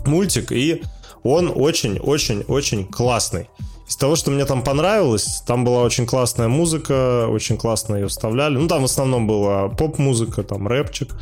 мультик, 0.05 0.51
и 0.51 0.83
он 1.23 1.51
очень-очень-очень 1.55 2.85
классный. 2.85 3.49
Из 3.87 3.95
того, 3.97 4.15
что 4.15 4.31
мне 4.31 4.45
там 4.45 4.63
понравилось, 4.63 5.43
там 5.45 5.65
была 5.65 5.83
очень 5.83 6.05
классная 6.05 6.47
музыка, 6.47 7.27
очень 7.27 7.57
классно 7.57 7.95
ее 7.95 8.07
вставляли. 8.07 8.57
Ну, 8.57 8.67
там 8.67 8.81
в 8.81 8.85
основном 8.85 9.27
была 9.27 9.67
поп-музыка, 9.67 10.43
там 10.43 10.65
рэпчик, 10.67 11.13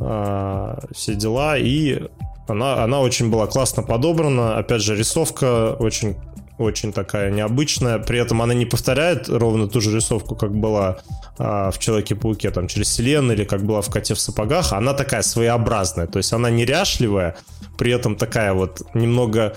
э, 0.00 0.78
все 0.94 1.14
дела. 1.14 1.56
И 1.56 2.02
она, 2.48 2.82
она 2.84 3.00
очень 3.00 3.30
была 3.30 3.46
классно 3.46 3.82
подобрана. 3.82 4.58
Опять 4.58 4.82
же, 4.82 4.96
рисовка 4.96 5.74
очень 5.78 6.16
очень 6.58 6.92
такая 6.92 7.30
необычная. 7.30 7.98
При 7.98 8.18
этом 8.18 8.40
она 8.40 8.54
не 8.54 8.64
повторяет 8.64 9.28
ровно 9.28 9.68
ту 9.68 9.80
же 9.80 9.94
рисовку, 9.94 10.34
как 10.34 10.56
была 10.56 10.98
а, 11.38 11.70
в 11.70 11.78
Человеке-пауке, 11.78 12.50
там, 12.50 12.66
через 12.66 12.88
вселенную, 12.88 13.36
или 13.36 13.44
как 13.44 13.62
была 13.64 13.82
в 13.82 13.90
Коте 13.90 14.14
в 14.14 14.18
сапогах. 14.18 14.72
Она 14.72 14.94
такая 14.94 15.22
своеобразная. 15.22 16.06
То 16.06 16.18
есть 16.18 16.32
она 16.32 16.48
неряшливая, 16.48 17.36
при 17.76 17.92
этом 17.92 18.16
такая 18.16 18.54
вот 18.54 18.82
немного 18.94 19.56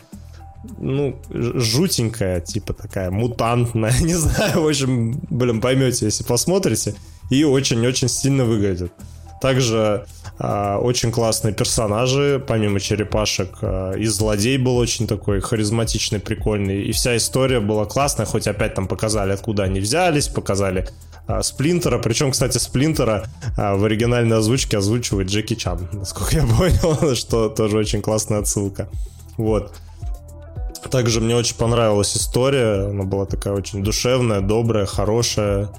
ну, 0.77 1.17
жутенькая, 1.31 2.41
типа 2.41 2.73
такая 2.73 3.11
мутантная, 3.11 3.93
не 4.01 4.15
знаю, 4.15 4.61
в 4.61 4.67
общем, 4.67 5.21
блин, 5.29 5.61
поймете, 5.61 6.05
если 6.05 6.23
посмотрите, 6.23 6.95
и 7.29 7.43
очень-очень 7.45 8.09
сильно 8.09 8.43
выглядит. 8.43 8.91
Также 9.41 10.05
очень 10.39 11.11
классные 11.11 11.53
персонажи, 11.53 12.41
помимо 12.47 12.79
черепашек. 12.79 13.57
Э, 13.61 13.95
и 13.97 14.05
злодей 14.05 14.57
был 14.57 14.77
очень 14.77 15.05
такой 15.05 15.41
харизматичный, 15.41 16.19
прикольный. 16.19 16.83
И 16.83 16.93
вся 16.93 17.17
история 17.17 17.59
была 17.59 17.85
классная, 17.85 18.25
хоть 18.25 18.47
опять 18.47 18.73
там 18.73 18.87
показали, 18.87 19.33
откуда 19.33 19.63
они 19.63 19.81
взялись, 19.81 20.29
показали 20.29 20.87
э, 21.27 21.41
Сплинтера. 21.43 21.99
Причем, 21.99 22.31
кстати, 22.31 22.57
Сплинтера 22.57 23.25
в 23.57 23.83
оригинальной 23.83 24.37
озвучке 24.37 24.77
озвучивает 24.77 25.27
Джеки 25.27 25.55
Чан, 25.55 25.89
насколько 25.91 26.37
я 26.37 26.45
понял, 26.45 27.15
что 27.15 27.49
тоже 27.49 27.77
очень 27.77 28.01
классная 28.01 28.39
отсылка. 28.39 28.87
Вот. 29.35 29.73
Также 30.89 31.19
мне 31.19 31.35
очень 31.35 31.57
понравилась 31.57 32.15
история. 32.15 32.87
Она 32.91 33.03
была 33.03 33.25
такая 33.25 33.53
очень 33.53 33.83
душевная, 33.83 34.39
добрая, 34.39 34.85
хорошая. 34.85 35.69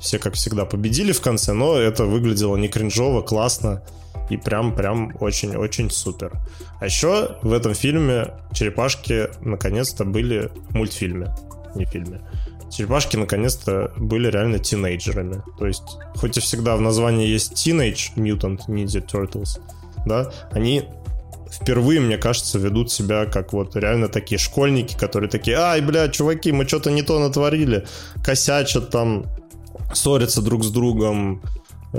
Все, 0.00 0.18
как 0.18 0.34
всегда, 0.34 0.64
победили 0.64 1.12
в 1.12 1.20
конце, 1.20 1.52
но 1.52 1.76
это 1.76 2.04
выглядело 2.04 2.56
не 2.56 2.68
кринжово, 2.68 3.20
классно 3.20 3.82
и 4.30 4.36
прям-прям 4.36 5.16
очень-очень 5.20 5.90
супер. 5.90 6.32
А 6.80 6.86
еще 6.86 7.36
в 7.42 7.52
этом 7.52 7.74
фильме 7.74 8.34
черепашки 8.52 9.28
наконец-то 9.40 10.04
были 10.04 10.50
в 10.70 10.74
мультфильме, 10.74 11.34
не 11.74 11.84
фильме. 11.84 12.20
Черепашки 12.70 13.16
наконец-то 13.16 13.92
были 13.96 14.28
реально 14.28 14.58
тинейджерами. 14.58 15.42
То 15.58 15.66
есть, 15.66 15.98
хоть 16.16 16.36
и 16.36 16.40
всегда 16.40 16.76
в 16.76 16.80
названии 16.80 17.26
есть 17.26 17.52
Teenage 17.52 18.14
Mutant 18.16 18.60
Ninja 18.68 19.06
Turtles, 19.06 19.60
да, 20.04 20.32
они 20.50 20.84
впервые, 21.50 22.00
мне 22.00 22.18
кажется, 22.18 22.58
ведут 22.58 22.90
себя 22.90 23.26
как 23.26 23.52
вот 23.52 23.76
реально 23.76 24.08
такие 24.08 24.38
школьники, 24.38 24.96
которые 24.96 25.30
такие, 25.30 25.56
ай, 25.56 25.80
бля, 25.80 26.08
чуваки, 26.08 26.52
мы 26.52 26.66
что-то 26.66 26.90
не 26.90 27.02
то 27.02 27.18
натворили, 27.18 27.86
косячат 28.24 28.90
там, 28.90 29.26
ссорятся 29.94 30.42
друг 30.42 30.64
с 30.64 30.70
другом, 30.70 31.42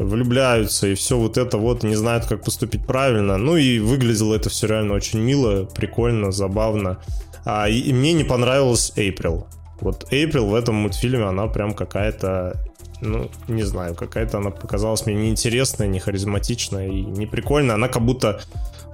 влюбляются 0.04 0.88
и 0.88 0.96
все 0.96 1.18
вот 1.18 1.38
это 1.38 1.58
вот, 1.58 1.84
не 1.84 1.96
знают, 1.96 2.26
как 2.26 2.44
поступить 2.44 2.86
правильно. 2.86 3.38
Ну 3.38 3.58
и 3.58 3.80
выглядело 3.80 4.36
это 4.36 4.50
все 4.50 4.68
реально 4.68 4.94
очень 4.94 5.20
мило, 5.20 5.66
прикольно, 5.66 6.32
забавно. 6.32 7.00
А, 7.46 7.70
и, 7.70 7.80
и 7.80 7.94
мне 7.94 8.14
не 8.14 8.24
понравилась 8.24 8.92
Эйприл. 8.96 9.48
Вот 9.80 10.08
Эйприл 10.12 10.48
в 10.48 10.56
этом 10.56 10.76
мультфильме, 10.76 11.26
она 11.26 11.48
прям 11.48 11.74
какая-то, 11.74 12.62
ну, 13.02 13.30
не 13.48 13.64
знаю, 13.64 13.96
какая-то 13.96 14.40
она 14.40 14.50
показалась 14.50 15.06
мне 15.06 15.16
неинтересная, 15.16 15.88
не 15.88 16.00
харизматичная 16.00 16.88
и 16.88 17.02
не 17.02 17.26
прикольная. 17.26 17.76
Она 17.76 17.88
как 17.88 18.04
будто 18.04 18.42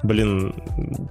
Блин, 0.04 0.54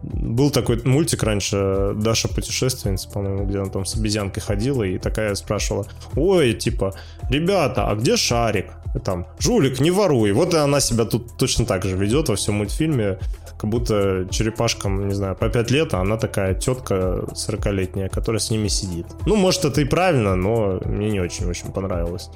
был 0.02 0.50
такой 0.50 0.82
мультик 0.84 1.22
раньше, 1.22 1.94
Даша 1.96 2.28
путешественница, 2.28 3.08
по-моему, 3.10 3.46
где 3.46 3.58
она 3.58 3.70
там 3.70 3.86
с 3.86 3.94
обезьянкой 3.94 4.42
ходила 4.42 4.82
и 4.82 4.98
такая 4.98 5.34
спрашивала, 5.34 5.86
ой, 6.14 6.52
типа, 6.52 6.94
ребята, 7.30 7.88
а 7.88 7.94
где 7.94 8.16
шарик? 8.16 8.66
Там, 9.04 9.26
жулик, 9.38 9.80
не 9.80 9.90
воруй. 9.90 10.32
Вот 10.32 10.52
и 10.52 10.58
она 10.58 10.80
себя 10.80 11.06
тут 11.06 11.38
точно 11.38 11.64
так 11.64 11.84
же 11.84 11.96
ведет 11.96 12.28
во 12.28 12.36
всем 12.36 12.56
мультфильме, 12.56 13.18
как 13.58 13.70
будто 13.70 14.26
черепашкам, 14.30 15.08
не 15.08 15.14
знаю, 15.14 15.34
по 15.36 15.48
5 15.48 15.70
лет, 15.70 15.94
а 15.94 16.00
она 16.00 16.18
такая 16.18 16.54
тетка 16.54 17.24
40-летняя, 17.32 18.10
которая 18.10 18.40
с 18.40 18.50
ними 18.50 18.68
сидит. 18.68 19.06
Ну, 19.24 19.36
может, 19.36 19.64
это 19.64 19.80
и 19.80 19.84
правильно, 19.84 20.36
но 20.36 20.80
мне 20.84 21.10
не 21.10 21.20
очень-очень 21.20 21.72
понравилось. 21.72 22.28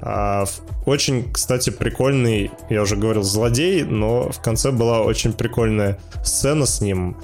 А, 0.00 0.44
очень, 0.86 1.32
кстати, 1.32 1.70
прикольный, 1.70 2.50
я 2.70 2.82
уже 2.82 2.96
говорил, 2.96 3.22
злодей, 3.22 3.84
но 3.84 4.30
в 4.30 4.40
конце 4.40 4.70
была 4.70 5.02
очень 5.02 5.32
прикольная 5.32 5.98
сцена 6.24 6.66
с 6.66 6.80
ним. 6.80 7.16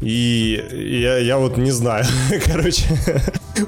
И 0.00 0.62
я, 1.02 1.18
я 1.18 1.38
вот 1.38 1.56
не 1.56 1.70
знаю, 1.70 2.04
короче, 2.46 2.84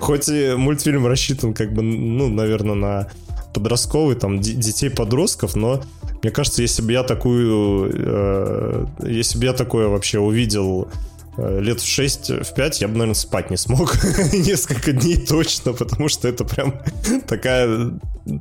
хоть 0.00 0.28
и 0.28 0.54
мультфильм 0.56 1.06
рассчитан 1.06 1.54
как 1.54 1.72
бы, 1.72 1.82
ну, 1.82 2.28
наверное, 2.28 2.74
на 2.74 3.08
подростковый, 3.54 4.16
там, 4.16 4.40
детей-подростков, 4.40 5.56
но 5.56 5.80
мне 6.22 6.30
кажется, 6.30 6.62
если 6.62 6.82
бы 6.82 6.92
я 6.92 7.02
такую, 7.04 7.90
э, 7.94 8.86
если 9.06 9.38
бы 9.38 9.44
я 9.44 9.52
такое 9.52 9.88
вообще 9.88 10.18
увидел 10.18 10.88
лет 11.36 11.80
в 11.80 11.86
6, 11.86 12.30
в 12.30 12.54
5 12.54 12.80
я 12.80 12.88
бы, 12.88 12.94
наверное, 12.94 13.14
спать 13.14 13.50
не 13.50 13.56
смог 13.56 13.94
несколько 14.32 14.92
дней 14.92 15.16
точно, 15.16 15.72
потому 15.72 16.08
что 16.08 16.28
это 16.28 16.44
прям 16.44 16.80
такая, 17.26 17.92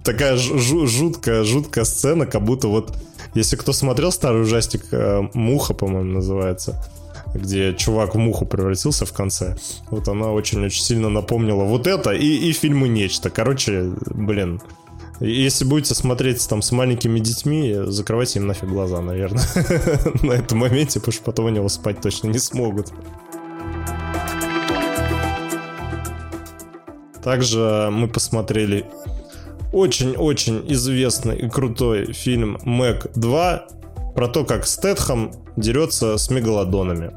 такая 0.04 0.38
жуткая, 0.38 1.44
жуткая 1.44 1.86
сцена, 1.86 2.26
как 2.26 2.44
будто 2.44 2.68
вот, 2.68 2.98
если 3.34 3.56
кто 3.56 3.74
смотрел 3.74 4.12
старый 4.12 4.42
ужастик, 4.42 4.86
э, 4.92 5.24
«Муха», 5.34 5.74
по-моему, 5.74 6.14
называется, 6.14 6.82
где 7.34 7.74
чувак 7.74 8.16
в 8.16 8.18
муху 8.18 8.46
превратился 8.46 9.06
в 9.06 9.14
конце. 9.14 9.58
Вот 9.90 10.08
она 10.08 10.32
очень-очень 10.32 10.82
сильно 10.82 11.10
напомнила 11.10 11.64
вот 11.64 11.88
это 11.88 12.12
и, 12.12 12.26
и 12.26 12.52
фильмы 12.54 12.88
«Нечто». 12.88 13.30
Короче, 13.30 13.92
блин, 14.06 14.62
если 15.20 15.66
будете 15.66 15.96
смотреть 15.96 16.48
там 16.48 16.62
с 16.62 16.72
маленькими 16.72 17.20
детьми, 17.20 17.76
закрывайте 17.86 18.40
им 18.40 18.48
нафиг 18.48 18.70
глаза, 18.70 19.02
наверное, 19.02 19.44
на 20.24 20.34
этом 20.34 20.60
моменте, 20.60 21.00
потому 21.00 21.14
что 21.14 21.24
потом 21.24 21.48
они 21.48 21.58
его 21.58 21.70
спать 21.70 22.02
точно 22.02 22.28
не 22.28 22.40
смогут. 22.40 22.92
Также 27.24 27.90
мы 27.92 28.08
посмотрели 28.08 28.86
очень-очень 29.72 30.64
известный 30.72 31.38
и 31.38 31.50
крутой 31.50 32.14
фильм 32.14 32.60
«Мэг 32.64 33.08
2» 33.16 33.62
про 34.14 34.28
то, 34.28 34.46
как 34.46 34.68
Стэтхэм 34.68 35.32
дерется 35.58 36.18
с 36.18 36.30
мегалодонами. 36.30 37.12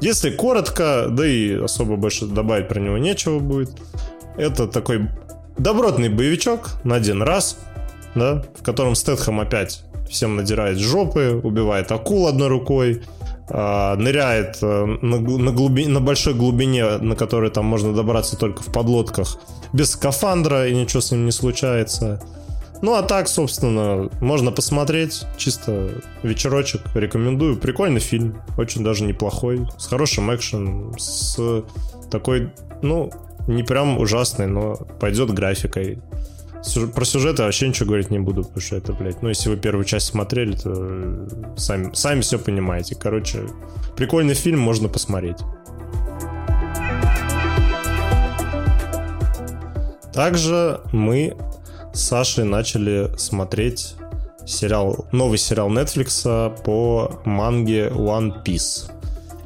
Если 0.00 0.30
коротко, 0.30 1.08
да 1.10 1.26
и 1.26 1.54
особо 1.54 1.96
больше 1.96 2.26
добавить 2.26 2.68
про 2.68 2.80
него 2.80 2.98
нечего 2.98 3.38
будет, 3.38 3.70
это 4.36 4.66
такой 4.66 5.08
добротный 5.58 6.08
боевичок 6.08 6.70
на 6.84 6.96
один 6.96 7.22
раз, 7.22 7.58
да, 8.14 8.44
в 8.58 8.62
котором 8.62 8.94
Стэтхэм 8.94 9.40
опять 9.40 9.82
всем 10.08 10.36
надирает 10.36 10.78
жопы, 10.78 11.40
убивает 11.42 11.90
акул 11.92 12.26
одной 12.26 12.48
рукой, 12.48 13.02
э, 13.48 13.94
ныряет 13.96 14.58
э, 14.62 14.84
на, 15.02 15.18
на, 15.18 15.52
на 15.52 16.00
большой 16.00 16.34
глубине, 16.34 16.98
на 16.98 17.16
которой 17.16 17.50
там 17.50 17.64
можно 17.64 17.94
добраться 17.94 18.36
только 18.36 18.62
в 18.62 18.72
подлодках, 18.72 19.38
без 19.72 19.92
скафандра, 19.92 20.68
и 20.68 20.74
ничего 20.74 21.00
с 21.00 21.10
ним 21.10 21.24
не 21.24 21.32
случается. 21.32 22.20
Ну, 22.82 22.94
а 22.94 23.02
так, 23.02 23.28
собственно, 23.28 24.10
можно 24.20 24.52
посмотреть. 24.52 25.24
Чисто 25.38 26.02
вечерочек. 26.22 26.82
Рекомендую. 26.94 27.56
Прикольный 27.56 28.00
фильм. 28.00 28.42
Очень 28.58 28.84
даже 28.84 29.04
неплохой. 29.04 29.66
С 29.78 29.86
хорошим 29.86 30.34
экшеном. 30.34 30.98
С 30.98 31.64
такой, 32.10 32.52
ну, 32.82 33.10
не 33.46 33.62
прям 33.62 33.98
ужасной, 33.98 34.46
но 34.46 34.76
пойдет 35.00 35.30
графикой. 35.32 35.98
Про 36.94 37.04
сюжет 37.04 37.38
я 37.38 37.44
вообще 37.44 37.68
ничего 37.68 37.88
говорить 37.88 38.10
не 38.10 38.18
буду, 38.18 38.42
потому 38.42 38.60
что 38.60 38.76
это, 38.76 38.94
блядь, 38.94 39.20
ну, 39.22 39.28
если 39.28 39.50
вы 39.50 39.56
первую 39.56 39.84
часть 39.84 40.06
смотрели, 40.06 40.56
то 40.56 40.72
э, 40.74 41.26
сами, 41.56 41.92
сами 41.92 42.22
все 42.22 42.38
понимаете. 42.38 42.94
Короче, 42.94 43.40
прикольный 43.96 44.34
фильм, 44.34 44.60
можно 44.60 44.88
посмотреть. 44.88 45.36
Также 50.14 50.80
мы 50.92 51.36
с 51.92 52.00
Сашей 52.00 52.44
начали 52.44 53.10
смотреть 53.18 53.96
сериал, 54.46 55.06
новый 55.12 55.38
сериал 55.38 55.68
Netflix 55.70 56.62
по 56.62 57.20
манге 57.24 57.88
One 57.88 58.42
Piece. 58.44 58.90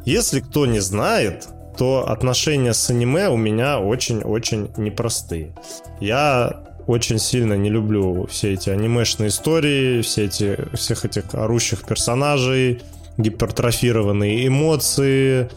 Если 0.05 0.41
кто 0.41 0.67
не 0.67 0.81
знает, 0.81 1.49
то 1.79 2.11
отношения 2.11 2.75
с 2.75 2.91
аниме 2.91 3.29
у 3.29 3.37
меня 3.37 3.79
очень-очень 3.79 4.71
непростые. 4.77 5.55
Я 6.01 6.65
очень 6.89 7.19
сильно 7.19 7.55
не 7.55 7.71
люблю 7.71 8.27
все 8.27 8.55
эти 8.55 8.69
анимешные 8.71 9.29
истории, 9.29 10.03
все 10.03 10.25
эти, 10.25 10.59
всех 10.75 11.05
этих 11.05 11.35
орущих 11.35 11.85
персонажей, 11.85 12.83
гипертрофированные 13.17 14.49
эмоции, 14.49 15.49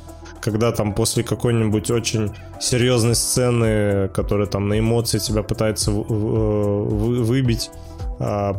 когда 0.41 0.71
там 0.71 0.93
после 0.93 1.23
какой-нибудь 1.23 1.89
очень 1.89 2.31
серьезной 2.59 3.15
сцены, 3.15 4.09
которая 4.09 4.47
там 4.47 4.67
на 4.67 4.77
эмоции 4.77 5.17
тебя 5.17 5.41
пытается 5.41 5.91
выбить, 5.91 7.71
а, 8.23 8.53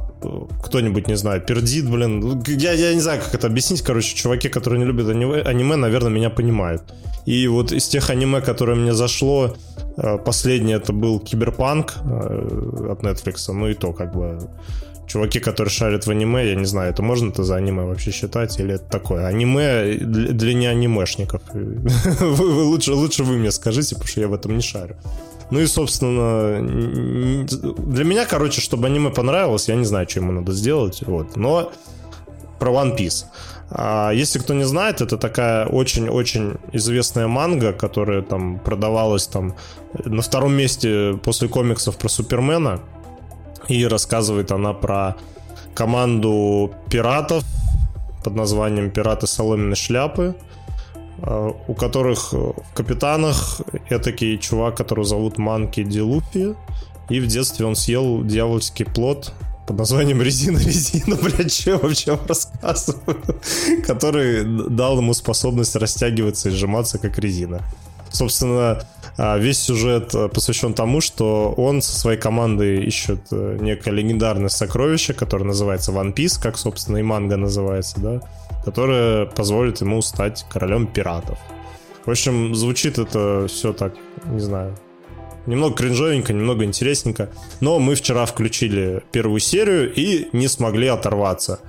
кто-нибудь, 0.63 1.07
не 1.07 1.17
знаю, 1.17 1.41
пердит, 1.41 1.89
блин. 1.89 2.43
Я, 2.47 2.73
я 2.73 2.95
не 2.95 3.01
знаю, 3.01 3.21
как 3.23 3.35
это 3.35 3.47
объяснить. 3.47 3.83
Короче, 3.83 4.17
чуваки, 4.17 4.49
которые 4.49 4.81
не 4.81 4.87
любят 4.87 5.09
аниме, 5.09 5.41
аниме, 5.41 5.77
наверное, 5.77 6.11
меня 6.11 6.31
понимают. 6.31 6.83
И 7.27 7.47
вот 7.47 7.71
из 7.71 7.87
тех 7.87 8.11
аниме, 8.11 8.41
которое 8.41 8.75
мне 8.75 8.93
зашло, 8.93 9.55
а, 9.97 10.19
последний 10.19 10.73
это 10.73 10.93
был 10.93 11.21
Киберпанк 11.21 11.95
а, 12.05 12.91
от 12.91 13.05
Netflix. 13.05 13.53
Ну 13.53 13.69
и 13.69 13.75
то, 13.75 13.93
как 13.93 14.13
бы 14.13 14.41
чуваки, 15.07 15.39
которые 15.39 15.71
шарят 15.71 16.07
в 16.07 16.11
аниме, 16.11 16.49
я 16.49 16.57
не 16.57 16.65
знаю, 16.65 16.91
это 16.91 17.03
можно 17.03 17.31
это 17.31 17.45
за 17.45 17.55
аниме 17.55 17.85
вообще 17.85 18.11
считать, 18.11 18.59
или 18.59 18.75
это 18.75 18.85
такое? 18.91 19.27
Аниме 19.27 19.95
для, 19.95 20.33
для 20.33 20.55
не 20.55 20.67
анимешников. 20.67 21.43
вы, 21.53 22.65
лучше, 22.65 22.95
лучше 22.95 23.23
вы 23.23 23.37
мне 23.37 23.53
скажите, 23.53 23.95
потому 23.95 24.09
что 24.09 24.21
я 24.23 24.29
в 24.29 24.35
этом 24.35 24.57
не 24.57 24.63
шарю. 24.63 24.97
Ну 25.53 25.61
и, 25.61 25.67
собственно, 25.67 26.63
для 27.45 28.05
меня, 28.05 28.25
короче, 28.25 28.63
чтобы 28.63 28.87
аниме 28.87 29.11
понравилось, 29.11 29.69
я 29.69 29.75
не 29.75 29.85
знаю, 29.85 30.09
что 30.09 30.21
ему 30.21 30.33
надо 30.33 30.53
сделать. 30.53 31.03
Вот. 31.07 31.37
Но 31.37 31.71
про 32.59 32.73
One 32.73 32.97
Piece. 32.97 33.27
А 33.71 34.13
если 34.13 34.39
кто 34.39 34.55
не 34.55 34.65
знает, 34.65 35.03
это 35.03 35.19
такая 35.19 35.67
очень-очень 35.67 36.55
известная 36.73 37.27
манга, 37.29 37.75
которая 37.75 38.23
там 38.23 38.61
продавалась 38.61 39.27
там 39.27 39.55
на 40.07 40.23
втором 40.23 40.55
месте 40.55 41.21
после 41.23 41.49
комиксов 41.49 41.99
про 41.99 42.09
Супермена. 42.09 42.81
И 43.69 43.87
рассказывает 43.87 44.53
она 44.53 44.73
про 44.73 45.17
команду 45.75 46.73
пиратов 46.89 47.45
под 48.25 48.35
названием 48.37 48.91
«Пираты 48.91 49.27
соломенной 49.27 49.77
шляпы», 49.77 50.35
у 51.19 51.75
которых 51.75 52.33
в 52.33 52.55
капитанах 52.75 53.61
этакий 53.91 54.39
чувак, 54.39 54.77
которого 54.77 55.05
зовут 55.05 55.39
Манки 55.39 55.83
Дилупи, 55.83 56.55
и 57.09 57.21
в 57.21 57.27
детстве 57.27 57.67
он 57.67 57.77
съел 57.77 58.23
дьявольский 58.25 58.87
плод 58.87 59.33
под 59.67 59.79
названием 59.79 60.23
«Резина, 60.23 60.59
резина», 60.59 61.17
блядь, 61.23 61.53
что 61.53 61.71
я 61.71 61.77
вообще 61.79 62.19
рассказываю, 62.27 63.23
который 63.87 64.45
дал 64.69 64.99
ему 64.99 65.15
способность 65.15 65.77
растягиваться 65.77 66.49
и 66.49 66.53
сжиматься, 66.53 66.99
как 66.99 67.19
резина. 67.19 67.61
Собственно, 68.11 68.83
весь 69.19 69.59
сюжет 69.59 70.15
посвящен 70.33 70.75
тому, 70.75 71.01
что 71.01 71.53
он 71.57 71.83
со 71.83 71.99
своей 71.99 72.19
командой 72.19 72.85
ищет 72.85 73.21
э, 73.31 73.59
некое 73.61 73.91
легендарное 73.91 74.49
сокровище, 74.49 75.13
которое 75.13 75.45
называется 75.45 75.93
One 75.93 76.15
Piece, 76.15 76.41
как, 76.41 76.57
собственно, 76.57 76.97
и 76.97 77.03
манга 77.03 77.37
называется, 77.37 78.01
да, 78.01 78.21
которая 78.65 79.27
позволит 79.27 79.81
ему 79.81 80.01
стать 80.01 80.47
королем 80.51 80.87
пиратов. 80.87 81.39
В 82.07 82.11
общем, 82.11 82.55
звучит 82.55 82.99
это 82.99 83.47
все 83.49 83.73
так, 83.73 83.95
не 84.25 84.41
знаю, 84.41 84.77
немного 85.47 85.75
кринжовенько, 85.75 86.33
немного 86.33 86.65
интересненько. 86.65 87.31
Но 87.61 87.79
мы 87.79 87.95
вчера 87.95 88.27
включили 88.27 89.03
первую 89.13 89.41
серию 89.41 89.93
и 89.95 90.29
не 90.33 90.49
смогли 90.49 90.89
оторваться. 90.89 91.61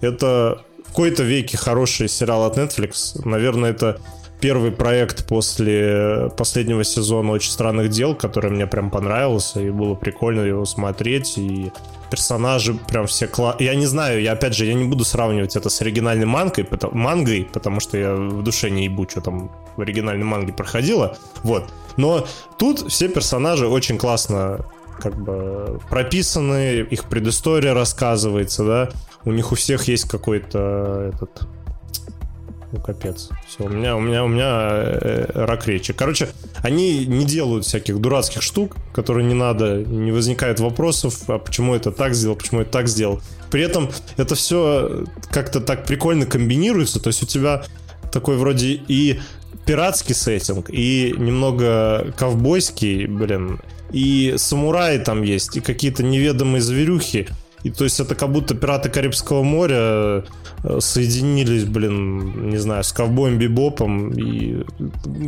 Это 0.00 0.62
в 0.84 0.88
какой-то 0.88 1.22
веке 1.22 1.56
хороший 1.56 2.08
сериал 2.08 2.44
от 2.44 2.58
Netflix. 2.58 3.20
Наверное, 3.24 3.70
это 3.70 4.00
первый 4.42 4.72
проект 4.72 5.24
после 5.28 6.28
последнего 6.36 6.82
сезона 6.82 7.30
«Очень 7.30 7.52
странных 7.52 7.90
дел», 7.90 8.16
который 8.16 8.50
мне 8.50 8.66
прям 8.66 8.90
понравился, 8.90 9.60
и 9.60 9.70
было 9.70 9.94
прикольно 9.94 10.40
его 10.40 10.64
смотреть, 10.64 11.38
и 11.38 11.70
персонажи 12.10 12.74
прям 12.74 13.06
все 13.06 13.28
кла... 13.28 13.54
Я 13.60 13.76
не 13.76 13.86
знаю, 13.86 14.20
я 14.20 14.32
опять 14.32 14.54
же, 14.54 14.66
я 14.66 14.74
не 14.74 14.84
буду 14.84 15.04
сравнивать 15.04 15.54
это 15.54 15.70
с 15.70 15.80
оригинальной 15.80 16.26
мангой, 16.26 16.64
потому... 16.64 16.92
мангой, 16.94 17.48
потому 17.52 17.78
что 17.78 17.96
я 17.96 18.14
в 18.16 18.42
душе 18.42 18.68
не 18.68 18.84
ебу, 18.84 19.06
что 19.08 19.20
там 19.20 19.52
в 19.76 19.80
оригинальной 19.80 20.24
манге 20.24 20.52
проходило. 20.52 21.16
Вот. 21.44 21.72
Но 21.96 22.26
тут 22.58 22.90
все 22.90 23.08
персонажи 23.08 23.68
очень 23.68 23.96
классно 23.96 24.66
как 24.98 25.14
бы 25.22 25.80
прописаны, 25.88 26.80
их 26.80 27.04
предыстория 27.04 27.74
рассказывается, 27.74 28.64
да. 28.64 28.88
У 29.24 29.30
них 29.30 29.52
у 29.52 29.54
всех 29.54 29.86
есть 29.86 30.08
какой-то 30.08 31.12
этот 31.14 31.48
ну 32.72 32.80
капец. 32.80 33.28
Все, 33.46 33.64
у 33.64 33.68
меня, 33.68 33.96
у 33.96 34.00
меня, 34.00 34.24
у 34.24 34.28
меня 34.28 34.70
э, 34.72 35.26
рак 35.34 35.66
речи. 35.66 35.92
Короче, 35.92 36.28
они 36.62 37.06
не 37.06 37.24
делают 37.24 37.66
всяких 37.66 38.00
дурацких 38.00 38.42
штук, 38.42 38.76
которые 38.94 39.26
не 39.26 39.34
надо, 39.34 39.76
не 39.76 40.10
возникает 40.10 40.58
вопросов, 40.58 41.28
а 41.28 41.38
почему 41.38 41.74
это 41.74 41.92
так 41.92 42.14
сделал, 42.14 42.36
почему 42.36 42.62
это 42.62 42.70
так 42.70 42.88
сделал. 42.88 43.20
При 43.50 43.62
этом 43.62 43.90
это 44.16 44.34
все 44.34 45.04
как-то 45.30 45.60
так 45.60 45.84
прикольно 45.84 46.24
комбинируется, 46.24 46.98
то 47.00 47.08
есть 47.08 47.22
у 47.22 47.26
тебя 47.26 47.62
такой 48.10 48.36
вроде 48.36 48.80
и 48.88 49.20
пиратский 49.66 50.14
сеттинг, 50.14 50.70
и 50.70 51.14
немного 51.16 52.12
ковбойский, 52.16 53.06
блин, 53.06 53.60
и 53.92 54.34
самураи 54.36 54.98
там 54.98 55.22
есть, 55.22 55.56
и 55.56 55.60
какие-то 55.60 56.02
неведомые 56.02 56.62
зверюхи, 56.62 57.28
и 57.62 57.70
то 57.70 57.84
есть 57.84 58.00
это 58.00 58.14
как 58.14 58.32
будто 58.32 58.54
пираты 58.54 58.88
Карибского 58.88 59.42
моря 59.42 59.76
э, 59.78 60.22
соединились, 60.78 61.64
блин, 61.64 62.50
не 62.50 62.56
знаю, 62.58 62.84
с 62.84 62.92
ковбоем 62.92 63.38
Бибопом. 63.38 64.10
И... 64.10 64.64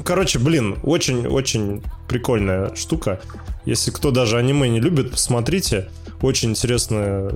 Короче, 0.05 0.39
блин, 0.39 0.77
очень-очень 0.83 1.83
прикольная 2.09 2.75
штука. 2.75 3.21
Если 3.65 3.91
кто 3.91 4.11
даже 4.11 4.37
аниме 4.37 4.69
не 4.69 4.81
любит, 4.81 5.11
посмотрите. 5.11 5.89
Очень 6.23 6.51
интересно 6.51 7.31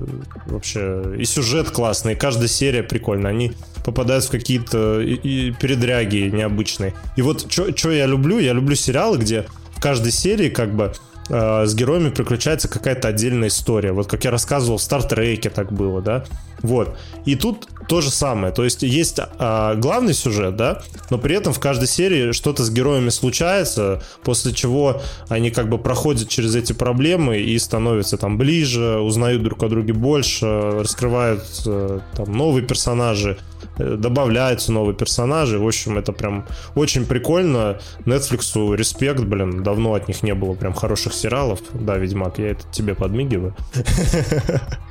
вообще. 0.45 1.15
И 1.17 1.25
сюжет 1.25 1.69
классный, 1.71 2.13
и 2.13 2.15
каждая 2.15 2.47
серия 2.47 2.83
прикольная. 2.83 3.31
Они 3.31 3.51
попадают 3.83 4.23
в 4.25 4.29
какие-то 4.29 5.01
и, 5.01 5.13
и 5.13 5.51
передряги 5.51 6.29
необычные. 6.33 6.93
И 7.15 7.21
вот 7.21 7.51
что 7.51 7.91
я 7.91 8.05
люблю? 8.05 8.39
Я 8.39 8.53
люблю 8.53 8.75
сериалы, 8.75 9.17
где 9.17 9.45
в 9.73 9.81
каждой 9.81 10.11
серии 10.11 10.49
как 10.49 10.73
бы 10.73 10.93
э, 11.29 11.65
с 11.65 11.75
героями 11.75 12.09
приключается 12.09 12.67
какая-то 12.67 13.09
отдельная 13.09 13.49
история. 13.49 13.91
Вот 13.91 14.07
как 14.07 14.23
я 14.23 14.31
рассказывал, 14.31 14.77
в 14.77 14.81
Стартреке 14.81 15.49
так 15.49 15.71
было, 15.71 16.01
да. 16.01 16.25
Вот. 16.61 16.97
И 17.25 17.35
тут 17.35 17.67
то 17.87 18.01
же 18.01 18.11
самое. 18.11 18.53
То 18.53 18.63
есть 18.63 18.83
есть 18.83 19.19
а, 19.19 19.75
главный 19.75 20.13
сюжет, 20.13 20.55
да, 20.55 20.81
но 21.09 21.17
при 21.17 21.35
этом 21.35 21.53
в 21.53 21.59
каждой 21.59 21.87
серии 21.87 22.31
что-то 22.31 22.63
с 22.63 22.71
героями 22.71 23.09
случается, 23.09 24.03
после 24.23 24.53
чего 24.53 25.01
они 25.27 25.51
как 25.51 25.69
бы 25.69 25.77
проходят 25.77 26.29
через 26.29 26.55
эти 26.55 26.73
проблемы 26.73 27.39
и 27.39 27.57
становятся 27.57 28.17
там 28.17 28.37
ближе, 28.37 28.99
узнают 28.99 29.43
друг 29.43 29.63
о 29.63 29.69
друге 29.69 29.93
больше, 29.93 30.45
раскрывают 30.45 31.43
э, 31.65 31.99
там 32.13 32.31
новые 32.31 32.65
персонажи, 32.65 33.37
э, 33.77 33.95
добавляются 33.95 34.71
новые 34.71 34.95
персонажи. 34.95 35.57
В 35.57 35.65
общем, 35.65 35.97
это 35.97 36.11
прям 36.11 36.45
очень 36.75 37.05
прикольно. 37.05 37.79
Netflix 38.05 38.75
респект, 38.75 39.21
блин, 39.21 39.63
давно 39.63 39.95
от 39.95 40.07
них 40.07 40.21
не 40.21 40.35
было 40.35 40.53
прям 40.53 40.73
хороших 40.73 41.13
сериалов. 41.13 41.59
Да, 41.73 41.97
Ведьмак, 41.97 42.37
я 42.37 42.51
это 42.51 42.63
тебе 42.71 42.93
подмигиваю. 42.93 43.55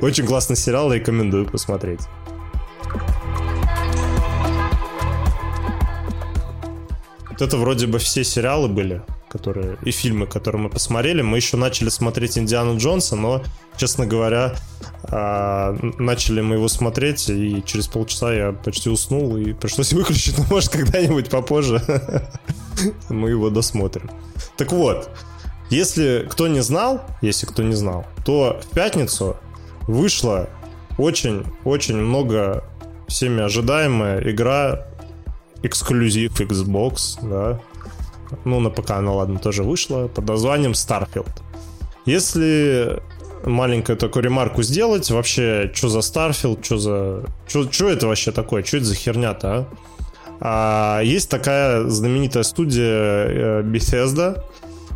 Очень 0.00 0.26
классный 0.26 0.56
сериал, 0.56 0.92
рекомендую 0.92 1.46
посмотреть. 1.46 2.00
Это 7.40 7.56
вроде 7.56 7.86
бы 7.86 7.98
все 7.98 8.24
сериалы 8.24 8.68
были. 8.68 9.02
которые, 9.28 9.76
и 9.82 9.90
фильмы, 9.90 10.26
которые 10.26 10.62
мы 10.62 10.70
посмотрели. 10.70 11.20
Мы 11.20 11.36
еще 11.36 11.58
начали 11.58 11.90
смотреть 11.90 12.38
Индиану 12.38 12.78
Джонса, 12.78 13.14
но, 13.14 13.42
честно 13.76 14.06
говоря, 14.06 14.54
а, 15.04 15.76
начали 15.98 16.40
мы 16.40 16.56
его 16.56 16.68
смотреть, 16.68 17.28
и 17.28 17.62
через 17.66 17.88
полчаса 17.88 18.32
я 18.32 18.52
почти 18.52 18.88
уснул, 18.88 19.36
и 19.36 19.52
пришлось 19.52 19.92
выключить, 19.98 20.38
но 20.38 20.44
может 20.48 20.70
когда-нибудь 20.70 21.28
попозже 21.28 21.82
мы 23.10 23.28
его 23.30 23.50
досмотрим. 23.50 24.10
Так 24.56 24.72
вот, 24.72 25.10
если 25.70 26.26
кто 26.30 26.48
не 26.48 26.60
знал, 26.60 27.02
если 27.20 27.46
кто 27.46 27.62
не 27.62 27.74
знал, 27.74 28.06
то 28.24 28.60
в 28.64 28.74
пятницу 28.74 29.36
вышла 29.88 30.48
очень-очень 30.98 31.96
много 31.96 32.62
всеми 33.08 33.42
ожидаемая 33.42 34.20
игра 34.30 34.86
эксклюзив 35.64 36.40
Xbox, 36.40 37.18
да, 37.22 37.60
ну, 38.44 38.60
на 38.60 38.70
ПК 38.70 38.92
она, 38.92 39.12
ладно, 39.12 39.38
тоже 39.38 39.64
вышла, 39.64 40.06
под 40.06 40.28
названием 40.28 40.72
Starfield. 40.72 41.32
Если 42.04 43.00
маленькую 43.44 43.96
такую 43.96 44.24
ремарку 44.24 44.62
сделать, 44.62 45.10
вообще, 45.10 45.70
что 45.74 45.88
за 45.88 45.98
Starfield, 46.00 46.64
что 46.64 46.78
за... 46.78 47.24
Что 47.46 47.88
это 47.88 48.06
вообще 48.06 48.30
такое, 48.30 48.62
что 48.62 48.76
это 48.76 48.86
за 48.86 48.94
херня-то, 48.94 49.48
а? 49.48 49.66
а? 50.40 51.00
Есть 51.02 51.30
такая 51.30 51.88
знаменитая 51.88 52.42
студия 52.42 52.84
э, 52.84 53.62
Bethesda, 53.62 54.42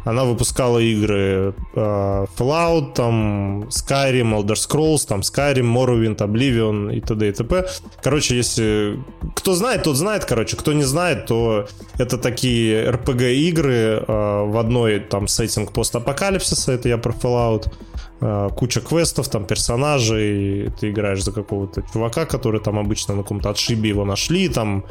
она 0.05 0.25
выпускала 0.25 0.79
игры 0.79 1.55
э, 1.75 2.27
Fallout, 2.37 2.95
там, 2.95 3.63
Skyrim, 3.65 4.33
Elder 4.33 4.55
Scrolls, 4.55 5.07
там, 5.07 5.21
Skyrim, 5.21 5.73
Morrowind, 5.73 6.17
Oblivion 6.17 6.95
и 6.95 7.01
т.д. 7.01 7.29
и 7.29 7.33
т.п. 7.33 7.67
Короче, 8.03 8.37
если... 8.37 8.99
Кто 9.37 9.55
знает, 9.55 9.85
тот 9.85 9.97
знает, 9.97 10.25
короче. 10.25 10.57
Кто 10.57 10.73
не 10.73 10.83
знает, 10.83 11.27
то 11.27 11.67
это 11.99 12.19
такие 12.19 12.91
RPG-игры 12.91 13.75
э, 13.75 14.05
в 14.07 14.59
одной, 14.59 15.01
там, 15.01 15.29
сеттинг 15.29 15.73
постапокалипсиса, 15.73 16.73
это 16.73 16.89
я 16.89 16.99
про 16.99 17.13
Fallout. 17.13 17.73
Э, 18.21 18.49
куча 18.57 18.81
квестов, 18.81 19.29
там, 19.29 19.45
персонажей. 19.45 20.71
Ты 20.81 20.91
играешь 20.91 21.23
за 21.23 21.31
какого-то 21.31 21.83
чувака, 21.93 22.25
который 22.25 22.61
там 22.61 22.79
обычно 22.79 23.15
на 23.15 23.23
каком-то 23.23 23.51
отшибе 23.51 23.91
его 23.91 24.05
нашли, 24.05 24.49
там, 24.49 24.85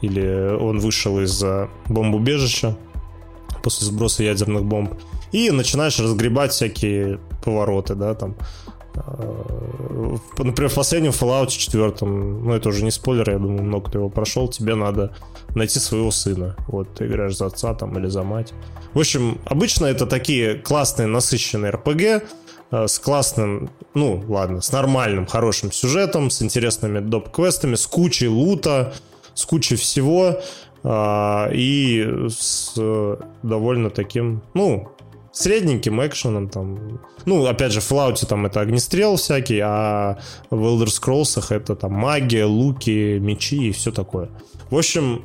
или 0.00 0.56
он 0.60 0.80
вышел 0.80 1.20
из 1.20 1.42
бомбоубежища 1.88 2.76
после 3.66 3.88
сброса 3.88 4.22
ядерных 4.22 4.64
бомб. 4.64 4.94
И 5.32 5.50
начинаешь 5.50 5.98
разгребать 5.98 6.52
всякие 6.52 7.18
повороты, 7.42 7.96
да, 7.96 8.14
там. 8.14 8.36
Э, 8.94 10.16
например, 10.38 10.70
в 10.70 10.74
последнем 10.74 11.10
Fallout 11.10 11.48
4, 11.48 11.94
ну 12.02 12.52
это 12.52 12.68
уже 12.68 12.84
не 12.84 12.92
спойлер, 12.92 13.28
я 13.28 13.38
думаю, 13.38 13.64
много 13.64 13.88
кто 13.88 13.98
его 13.98 14.08
прошел, 14.08 14.46
тебе 14.46 14.76
надо 14.76 15.16
найти 15.56 15.80
своего 15.80 16.12
сына. 16.12 16.54
Вот, 16.68 16.94
ты 16.94 17.06
играешь 17.06 17.36
за 17.36 17.46
отца 17.46 17.74
там 17.74 17.98
или 17.98 18.06
за 18.06 18.22
мать. 18.22 18.54
В 18.94 19.00
общем, 19.00 19.38
обычно 19.46 19.86
это 19.86 20.06
такие 20.06 20.54
классные, 20.54 21.08
насыщенные 21.08 21.72
RPG, 21.72 22.22
э, 22.70 22.86
с 22.86 23.00
классным, 23.00 23.68
ну 23.94 24.22
ладно, 24.28 24.60
с 24.60 24.70
нормальным, 24.70 25.26
хорошим 25.26 25.72
сюжетом, 25.72 26.30
с 26.30 26.40
интересными 26.40 27.00
доп-квестами, 27.00 27.74
с 27.74 27.88
кучей 27.88 28.28
лута, 28.28 28.94
с 29.34 29.44
кучей 29.44 29.74
всего. 29.74 30.40
А, 30.88 31.50
и 31.52 32.28
с 32.28 32.74
довольно 33.42 33.90
таким, 33.90 34.40
ну, 34.54 34.88
средненьким 35.32 36.00
экшеном 36.06 36.48
там. 36.48 37.00
Ну, 37.24 37.44
опять 37.46 37.72
же, 37.72 37.80
в 37.80 37.90
Fallout 37.90 38.24
там 38.26 38.46
это 38.46 38.60
огнестрел 38.60 39.16
всякий, 39.16 39.58
а 39.58 40.18
в 40.48 40.62
Elder 40.62 40.86
Scrolls 40.86 41.44
это 41.50 41.74
там 41.74 41.92
магия, 41.92 42.44
луки, 42.44 43.18
мечи 43.18 43.68
и 43.68 43.72
все 43.72 43.90
такое. 43.90 44.28
В 44.70 44.78
общем, 44.78 45.24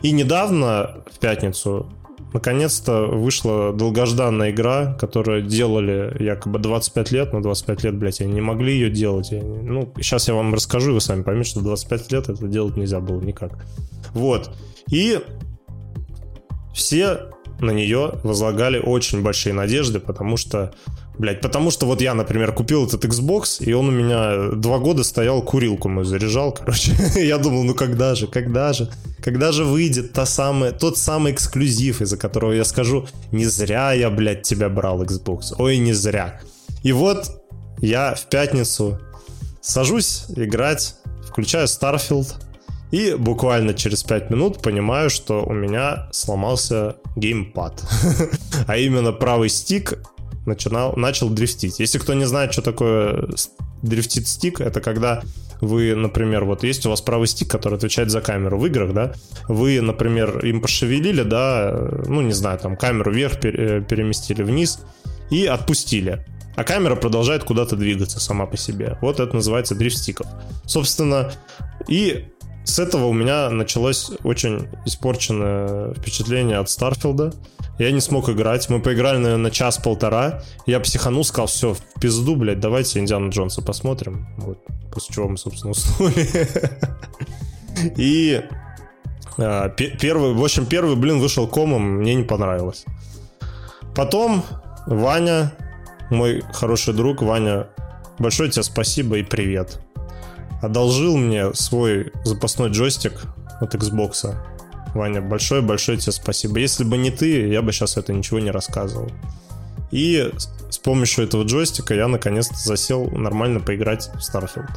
и 0.00 0.12
недавно, 0.12 1.02
в 1.12 1.18
пятницу, 1.18 1.86
наконец-то 2.36 3.06
вышла 3.06 3.72
долгожданная 3.72 4.50
игра, 4.50 4.92
которую 5.00 5.42
делали 5.42 6.14
якобы 6.22 6.58
25 6.58 7.10
лет, 7.10 7.32
но 7.32 7.40
25 7.40 7.84
лет, 7.84 7.96
блядь, 7.96 8.20
они 8.20 8.34
не 8.34 8.40
могли 8.42 8.74
ее 8.74 8.90
делать. 8.90 9.30
Я. 9.30 9.42
Ну, 9.42 9.90
сейчас 9.96 10.28
я 10.28 10.34
вам 10.34 10.52
расскажу, 10.52 10.90
и 10.90 10.94
вы 10.94 11.00
сами 11.00 11.22
поймете, 11.22 11.50
что 11.50 11.60
25 11.62 12.12
лет 12.12 12.28
это 12.28 12.46
делать 12.46 12.76
нельзя 12.76 13.00
было 13.00 13.20
никак. 13.22 13.64
Вот. 14.12 14.50
И 14.90 15.20
все 16.74 17.30
на 17.58 17.70
нее 17.70 18.20
возлагали 18.22 18.78
очень 18.78 19.22
большие 19.22 19.54
надежды, 19.54 19.98
потому 19.98 20.36
что, 20.36 20.74
блядь, 21.18 21.40
потому 21.40 21.70
что 21.70 21.86
вот 21.86 22.00
я, 22.00 22.14
например, 22.14 22.52
купил 22.52 22.86
этот 22.86 23.04
Xbox, 23.04 23.62
и 23.64 23.72
он 23.72 23.88
у 23.88 23.92
меня 23.92 24.50
два 24.54 24.78
года 24.78 25.04
стоял, 25.04 25.42
курилку 25.42 25.88
мою 25.88 26.04
заряжал, 26.04 26.52
короче. 26.52 26.92
я 27.14 27.38
думал, 27.38 27.64
ну 27.64 27.74
когда 27.74 28.14
же, 28.14 28.26
когда 28.26 28.72
же, 28.72 28.90
когда 29.22 29.52
же 29.52 29.64
выйдет 29.64 30.12
та 30.12 30.26
самая, 30.26 30.72
тот 30.72 30.98
самый 30.98 31.32
эксклюзив, 31.32 32.00
из-за 32.00 32.16
которого 32.16 32.52
я 32.52 32.64
скажу, 32.64 33.06
не 33.32 33.44
зря 33.44 33.92
я, 33.92 34.10
блядь, 34.10 34.42
тебя 34.42 34.68
брал 34.68 35.02
Xbox, 35.02 35.54
ой, 35.58 35.78
не 35.78 35.92
зря. 35.92 36.40
И 36.82 36.92
вот 36.92 37.42
я 37.80 38.14
в 38.14 38.28
пятницу 38.28 38.98
сажусь 39.60 40.26
играть, 40.36 40.96
включаю 41.28 41.66
Starfield, 41.66 42.34
и 42.92 43.14
буквально 43.18 43.74
через 43.74 44.02
5 44.04 44.30
минут 44.30 44.62
понимаю, 44.62 45.10
что 45.10 45.44
у 45.44 45.52
меня 45.52 46.08
сломался 46.12 46.96
геймпад. 47.16 47.82
а 48.66 48.76
именно 48.76 49.12
правый 49.12 49.48
стик 49.48 49.98
начинал, 50.46 50.94
начал 50.96 51.28
дрифтить. 51.28 51.80
Если 51.80 51.98
кто 51.98 52.14
не 52.14 52.24
знает, 52.24 52.52
что 52.52 52.62
такое 52.62 53.28
дрифтит 53.82 54.26
стик, 54.26 54.60
это 54.60 54.80
когда 54.80 55.22
вы, 55.60 55.94
например, 55.94 56.44
вот 56.44 56.62
есть 56.62 56.84
у 56.86 56.90
вас 56.90 57.00
правый 57.00 57.28
стик, 57.28 57.50
который 57.50 57.74
отвечает 57.74 58.10
за 58.10 58.20
камеру 58.20 58.58
в 58.58 58.66
играх, 58.66 58.92
да, 58.92 59.12
вы, 59.48 59.80
например, 59.80 60.44
им 60.44 60.60
пошевелили, 60.60 61.22
да, 61.22 61.90
ну, 62.06 62.20
не 62.20 62.32
знаю, 62.32 62.58
там 62.58 62.76
камеру 62.76 63.12
вверх 63.12 63.42
э, 63.44 63.82
переместили 63.82 64.42
вниз 64.42 64.80
и 65.30 65.46
отпустили. 65.46 66.24
А 66.56 66.64
камера 66.64 66.96
продолжает 66.96 67.44
куда-то 67.44 67.76
двигаться 67.76 68.18
сама 68.18 68.46
по 68.46 68.56
себе. 68.56 68.96
Вот 69.02 69.20
это 69.20 69.34
называется 69.34 69.74
дрифт 69.74 69.98
стиков. 69.98 70.26
Собственно, 70.64 71.30
и 71.86 72.28
с 72.66 72.80
этого 72.80 73.06
у 73.06 73.12
меня 73.12 73.48
началось 73.48 74.10
очень 74.24 74.68
испорченное 74.84 75.94
впечатление 75.94 76.58
от 76.58 76.68
Старфилда. 76.68 77.32
Я 77.78 77.92
не 77.92 78.00
смог 78.00 78.28
играть. 78.28 78.68
Мы 78.68 78.80
поиграли, 78.80 79.18
наверное, 79.18 79.44
на 79.44 79.50
час-полтора. 79.52 80.42
Я 80.66 80.80
психанул, 80.80 81.24
сказал, 81.24 81.46
все, 81.46 81.74
в 81.74 81.80
пизду, 82.00 82.34
блядь, 82.34 82.58
давайте 82.58 82.98
Индиану 82.98 83.30
Джонса 83.30 83.62
посмотрим. 83.62 84.26
Вот, 84.38 84.58
после 84.92 85.14
чего 85.14 85.28
мы, 85.28 85.36
собственно, 85.36 85.70
уснули. 85.72 86.26
И 87.96 88.42
а, 89.38 89.68
первый, 89.68 90.34
в 90.34 90.42
общем, 90.42 90.66
первый, 90.66 90.96
блин, 90.96 91.20
вышел 91.20 91.46
комом, 91.46 91.98
мне 91.98 92.16
не 92.16 92.24
понравилось. 92.24 92.84
Потом 93.94 94.42
Ваня, 94.86 95.52
мой 96.10 96.42
хороший 96.52 96.94
друг, 96.94 97.22
Ваня, 97.22 97.68
большое 98.18 98.50
тебе 98.50 98.64
спасибо 98.64 99.18
и 99.18 99.22
привет 99.22 99.85
одолжил 100.62 101.16
мне 101.16 101.52
свой 101.54 102.12
запасной 102.24 102.70
джойстик 102.70 103.22
от 103.60 103.74
Xbox. 103.74 104.34
Ваня, 104.94 105.20
большое-большое 105.20 105.98
тебе 105.98 106.12
спасибо. 106.12 106.58
Если 106.58 106.84
бы 106.84 106.96
не 106.96 107.10
ты, 107.10 107.48
я 107.48 107.62
бы 107.62 107.72
сейчас 107.72 107.96
это 107.96 108.12
ничего 108.12 108.38
не 108.38 108.50
рассказывал. 108.50 109.10
И 109.90 110.30
с 110.70 110.78
помощью 110.78 111.24
этого 111.24 111.44
джойстика 111.44 111.94
я 111.94 112.08
наконец-то 112.08 112.56
засел 112.56 113.10
нормально 113.10 113.60
поиграть 113.60 114.10
в 114.14 114.18
Starfield. 114.18 114.70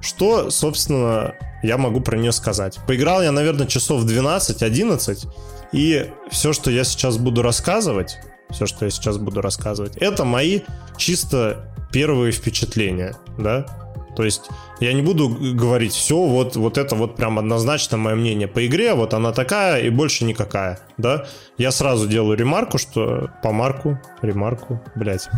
Что, 0.00 0.50
собственно, 0.50 1.34
я 1.62 1.76
могу 1.76 2.00
про 2.00 2.16
нее 2.16 2.32
сказать? 2.32 2.78
Поиграл 2.86 3.22
я, 3.22 3.32
наверное, 3.32 3.66
часов 3.66 4.04
12-11, 4.04 5.28
и 5.72 6.10
все, 6.30 6.52
что 6.52 6.70
я 6.70 6.84
сейчас 6.84 7.18
буду 7.18 7.42
рассказывать, 7.42 8.18
все, 8.50 8.66
что 8.66 8.86
я 8.86 8.90
сейчас 8.90 9.18
буду 9.18 9.40
рассказывать, 9.42 9.96
это 9.96 10.24
мои 10.24 10.60
чисто 10.96 11.74
первые 11.92 12.32
впечатления, 12.32 13.14
да? 13.38 13.66
То 14.20 14.24
есть 14.24 14.50
я 14.80 14.92
не 14.92 15.00
буду 15.00 15.30
говорить, 15.30 15.94
все, 15.94 16.14
вот, 16.14 16.54
вот 16.54 16.76
это 16.76 16.94
вот 16.94 17.16
прям 17.16 17.38
однозначно 17.38 17.96
мое 17.96 18.16
мнение 18.16 18.48
по 18.48 18.66
игре, 18.66 18.92
вот 18.92 19.14
она 19.14 19.32
такая 19.32 19.80
и 19.80 19.88
больше 19.88 20.26
никакая, 20.26 20.78
да. 20.98 21.24
Я 21.56 21.72
сразу 21.72 22.06
делаю 22.06 22.36
ремарку, 22.36 22.76
что 22.76 23.30
по 23.42 23.50
марку, 23.50 23.98
ремарку, 24.20 24.78
блять, 24.94 25.30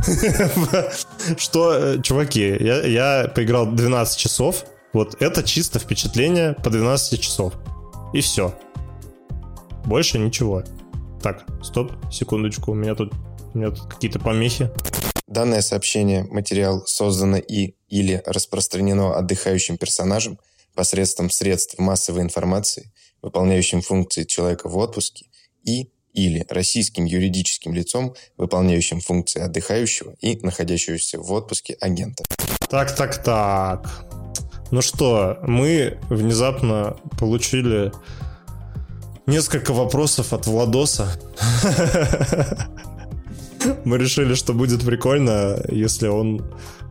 что, 1.38 1.74
э, 1.74 2.02
чуваки, 2.02 2.56
я 2.58 3.30
поиграл 3.32 3.66
12 3.66 4.18
часов, 4.18 4.64
вот 4.92 5.22
это 5.22 5.44
чисто 5.44 5.78
впечатление 5.78 6.54
по 6.54 6.68
12 6.68 7.20
часов. 7.20 7.54
И 8.12 8.20
все. 8.20 8.52
Больше 9.84 10.18
ничего. 10.18 10.64
Так, 11.22 11.44
стоп, 11.62 11.92
секундочку, 12.10 12.72
у 12.72 12.74
меня 12.74 12.96
тут, 12.96 13.12
у 13.54 13.58
меня 13.58 13.70
тут 13.70 13.88
какие-то 13.88 14.18
помехи. 14.18 14.72
Данное 15.32 15.62
сообщение, 15.62 16.24
материал 16.24 16.84
создано 16.86 17.38
и 17.38 17.74
или 17.88 18.22
распространено 18.26 19.16
отдыхающим 19.16 19.78
персонажем 19.78 20.38
посредством 20.74 21.30
средств 21.30 21.78
массовой 21.78 22.20
информации, 22.20 22.92
выполняющим 23.22 23.80
функции 23.80 24.24
человека 24.24 24.68
в 24.68 24.76
отпуске, 24.76 25.24
и 25.64 25.88
или 26.12 26.44
российским 26.50 27.06
юридическим 27.06 27.72
лицом, 27.72 28.14
выполняющим 28.36 29.00
функции 29.00 29.40
отдыхающего 29.40 30.16
и 30.20 30.38
находящегося 30.42 31.18
в 31.18 31.32
отпуске 31.32 31.78
агента. 31.80 32.24
Так, 32.68 32.94
так, 32.94 33.24
так. 33.24 33.88
Ну 34.70 34.82
что, 34.82 35.38
мы 35.44 35.98
внезапно 36.10 36.98
получили 37.18 37.90
несколько 39.24 39.72
вопросов 39.72 40.34
от 40.34 40.46
Владоса. 40.46 41.08
Мы 43.84 43.98
решили, 43.98 44.34
что 44.34 44.52
будет 44.52 44.84
прикольно, 44.84 45.62
если 45.68 46.08
он 46.08 46.42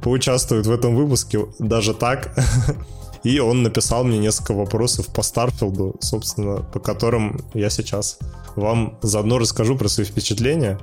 поучаствует 0.02 0.66
в 0.66 0.72
этом 0.72 0.96
выпуске 0.96 1.48
даже 1.60 1.94
так. 1.94 2.36
И 3.24 3.40
он 3.40 3.62
написал 3.62 4.04
мне 4.04 4.18
несколько 4.18 4.54
вопросов 4.54 5.08
по 5.08 5.22
Старфилду, 5.22 5.96
собственно, 6.00 6.64
по 6.64 6.80
которым 6.80 7.42
я 7.54 7.70
сейчас 7.70 8.18
вам 8.56 8.98
заодно 9.04 9.38
расскажу 9.38 9.78
про 9.78 9.88
свои 9.88 10.06
впечатления. 10.06 10.80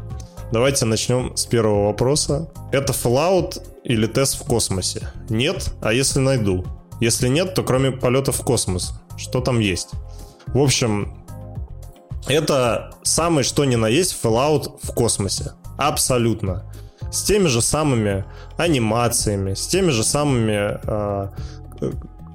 Давайте 0.52 0.84
начнем 0.84 1.36
с 1.36 1.44
первого 1.46 1.86
вопроса. 1.86 2.48
Это 2.70 2.92
Fallout 2.92 3.60
или 3.84 4.06
тест 4.06 4.40
в 4.40 4.44
космосе? 4.44 5.08
Нет, 5.28 5.72
а 5.82 5.92
если 5.92 6.20
найду? 6.20 6.64
Если 7.00 7.28
нет, 7.28 7.54
то 7.54 7.62
кроме 7.62 7.90
полетов 7.90 8.38
в 8.38 8.44
космос, 8.44 8.92
что 9.16 9.40
там 9.40 9.58
есть? 9.58 9.90
В 10.46 10.58
общем, 10.58 11.24
это 12.28 12.92
самый 13.02 13.44
что 13.44 13.64
ни 13.64 13.76
на 13.76 13.88
есть 13.88 14.16
Fallout 14.22 14.78
в 14.82 14.92
космосе. 14.94 15.52
Абсолютно. 15.78 16.64
С 17.10 17.22
теми 17.22 17.46
же 17.46 17.62
самыми 17.62 18.24
анимациями, 18.58 19.54
с 19.54 19.66
теми 19.66 19.90
же 19.90 20.04
самыми 20.04 20.78
э, 20.82 21.28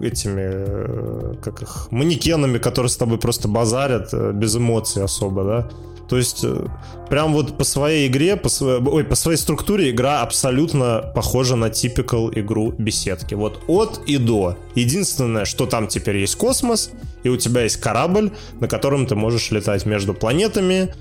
этими, 0.01 0.41
э, 0.41 1.33
как 1.43 1.61
их, 1.61 1.87
манекенами, 1.91 2.57
которые 2.57 2.89
с 2.89 2.97
тобой 2.97 3.19
просто 3.19 3.47
базарят 3.47 4.09
э, 4.13 4.31
без 4.33 4.55
эмоций 4.55 5.03
особо, 5.03 5.43
да. 5.43 5.69
То 6.09 6.17
есть, 6.17 6.43
э, 6.43 6.67
прям 7.09 7.33
вот 7.33 7.57
по 7.57 7.63
своей 7.63 8.07
игре, 8.07 8.35
по 8.35 8.49
своей, 8.49 8.81
ой, 8.81 9.03
по 9.03 9.15
своей 9.15 9.37
структуре 9.37 9.89
игра 9.89 10.21
абсолютно 10.21 11.11
похожа 11.15 11.55
на 11.55 11.69
типикал 11.69 12.31
игру 12.31 12.73
беседки. 12.77 13.35
Вот 13.35 13.61
от 13.67 14.01
и 14.05 14.17
до. 14.17 14.57
Единственное, 14.75 15.45
что 15.45 15.65
там 15.65 15.87
теперь 15.87 16.17
есть 16.17 16.35
космос, 16.35 16.91
и 17.23 17.29
у 17.29 17.37
тебя 17.37 17.63
есть 17.63 17.77
корабль, 17.77 18.31
на 18.59 18.67
котором 18.67 19.07
ты 19.07 19.15
можешь 19.15 19.51
летать 19.51 19.85
между 19.85 20.13
планетами, 20.13 20.89
а, 20.89 20.93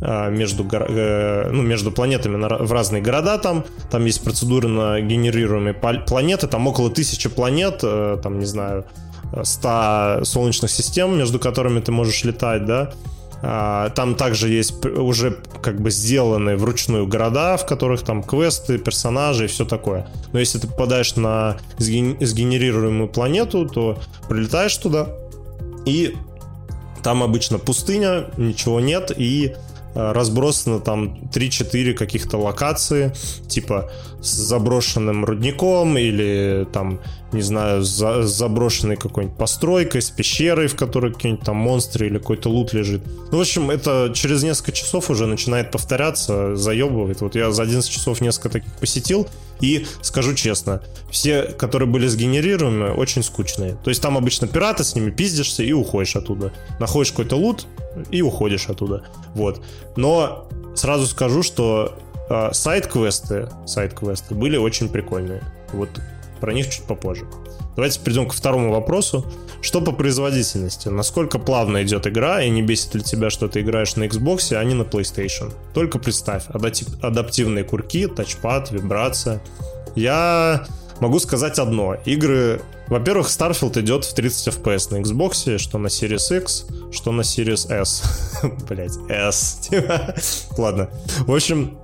между, 0.00 0.66
э, 0.72 1.50
ну, 1.50 1.62
между 1.62 1.92
планетами 1.92 2.36
в 2.64 2.72
разные 2.72 3.02
города 3.02 3.38
там. 3.38 3.64
Там 3.90 4.04
есть 4.06 4.22
процедуры 4.22 4.68
на 4.68 5.00
генерируемые 5.00 5.74
планеты, 5.74 6.46
там 6.46 6.66
около 6.66 6.90
тысячи 6.90 7.28
планет, 7.28 7.80
э, 7.82 8.18
там, 8.22 8.38
не 8.38 8.46
знаю, 8.46 8.86
100 9.42 10.24
солнечных 10.24 10.70
систем, 10.70 11.16
между 11.16 11.38
которыми 11.38 11.80
ты 11.80 11.92
можешь 11.92 12.24
летать, 12.24 12.64
да. 12.64 12.92
А, 13.42 13.88
там 13.90 14.16
также 14.16 14.48
есть 14.50 14.84
уже 14.84 15.38
как 15.62 15.80
бы 15.80 15.90
сделанные 15.90 16.56
вручную 16.56 17.06
города, 17.06 17.56
в 17.56 17.64
которых 17.64 18.02
там 18.02 18.22
квесты, 18.22 18.78
персонажи 18.78 19.44
и 19.44 19.48
все 19.48 19.64
такое. 19.64 20.08
Но 20.32 20.38
если 20.38 20.58
ты 20.58 20.66
попадаешь 20.66 21.16
на 21.16 21.56
сгенерируемую 21.78 23.08
планету, 23.08 23.66
то 23.66 23.98
прилетаешь 24.28 24.76
туда, 24.76 25.08
и 25.86 26.16
там 27.02 27.22
обычно 27.22 27.58
пустыня, 27.58 28.26
ничего 28.36 28.78
нет, 28.80 29.10
и 29.16 29.54
разбросано 29.94 30.80
там 30.80 31.18
3-4 31.32 31.94
каких-то 31.94 32.38
локации, 32.38 33.12
типа 33.48 33.90
с 34.20 34.28
заброшенным 34.28 35.24
рудником 35.24 35.96
или 35.96 36.66
там, 36.72 37.00
не 37.32 37.42
знаю, 37.42 37.82
с 37.82 38.26
заброшенной 38.26 38.96
какой-нибудь 38.96 39.36
постройкой, 39.36 40.02
с 40.02 40.10
пещерой, 40.10 40.66
в 40.66 40.76
которой 40.76 41.12
какие-нибудь 41.12 41.44
там 41.44 41.56
монстры 41.56 42.06
или 42.06 42.18
какой-то 42.18 42.50
лут 42.50 42.72
лежит. 42.72 43.02
Ну, 43.32 43.38
в 43.38 43.40
общем, 43.40 43.70
это 43.70 44.12
через 44.14 44.42
несколько 44.42 44.72
часов 44.72 45.10
уже 45.10 45.26
начинает 45.26 45.70
повторяться, 45.70 46.54
заебывает. 46.54 47.20
Вот 47.20 47.34
я 47.34 47.50
за 47.50 47.62
11 47.62 47.90
часов 47.90 48.20
несколько 48.20 48.50
таких 48.50 48.72
посетил, 48.74 49.26
и 49.60 49.86
скажу 50.00 50.34
честно, 50.34 50.82
все, 51.10 51.42
которые 51.42 51.88
были 51.88 52.06
сгенерируемы, 52.06 52.92
очень 52.92 53.22
скучные. 53.22 53.76
То 53.84 53.90
есть 53.90 54.02
там 54.02 54.16
обычно 54.16 54.46
пираты, 54.46 54.84
с 54.84 54.94
ними 54.94 55.10
пиздишься 55.10 55.62
и 55.62 55.72
уходишь 55.72 56.16
оттуда. 56.16 56.52
Находишь 56.78 57.10
какой-то 57.10 57.36
лут 57.36 57.66
и 58.10 58.22
уходишь 58.22 58.68
оттуда. 58.68 59.04
Вот. 59.34 59.62
Но 59.96 60.48
сразу 60.74 61.06
скажу, 61.06 61.42
что 61.42 61.94
э, 62.28 62.50
сайт-квесты, 62.52 63.48
сайт-квесты 63.66 64.34
были 64.34 64.56
очень 64.56 64.88
прикольные. 64.88 65.42
Вот 65.72 65.88
про 66.40 66.52
них 66.52 66.68
чуть 66.70 66.84
попозже. 66.84 67.26
Давайте 67.76 68.00
перейдем 68.00 68.28
к 68.28 68.32
второму 68.32 68.72
вопросу. 68.72 69.24
Что 69.62 69.80
по 69.80 69.92
производительности? 69.92 70.88
Насколько 70.88 71.38
плавно 71.38 71.82
идет 71.82 72.06
игра, 72.06 72.42
и 72.42 72.50
не 72.50 72.62
бесит 72.62 72.94
ли 72.94 73.02
тебя, 73.02 73.30
что 73.30 73.46
ты 73.46 73.60
играешь 73.60 73.94
на 73.96 74.04
Xbox, 74.04 74.54
а 74.56 74.64
не 74.64 74.74
на 74.74 74.82
PlayStation? 74.82 75.52
Только 75.74 75.98
представь, 75.98 76.44
адаптивные 76.48 77.64
курки, 77.64 78.06
тачпад, 78.06 78.70
вибрация. 78.70 79.42
Я 79.94 80.66
могу 81.00 81.18
сказать 81.18 81.58
одно. 81.58 81.96
Игры... 82.06 82.62
Во-первых, 82.90 83.28
Starfield 83.28 83.80
идет 83.80 84.04
в 84.04 84.14
30 84.14 84.48
FPS 84.48 84.90
на 84.90 85.00
Xbox, 85.00 85.58
что 85.58 85.78
на 85.78 85.86
Series 85.86 86.36
X, 86.36 86.66
что 86.90 87.12
на 87.12 87.20
Series 87.20 87.70
S. 87.70 88.02
Блять, 88.68 88.98
S. 89.08 89.70
Ладно. 90.58 90.90
В 91.20 91.32
общем, 91.32 91.78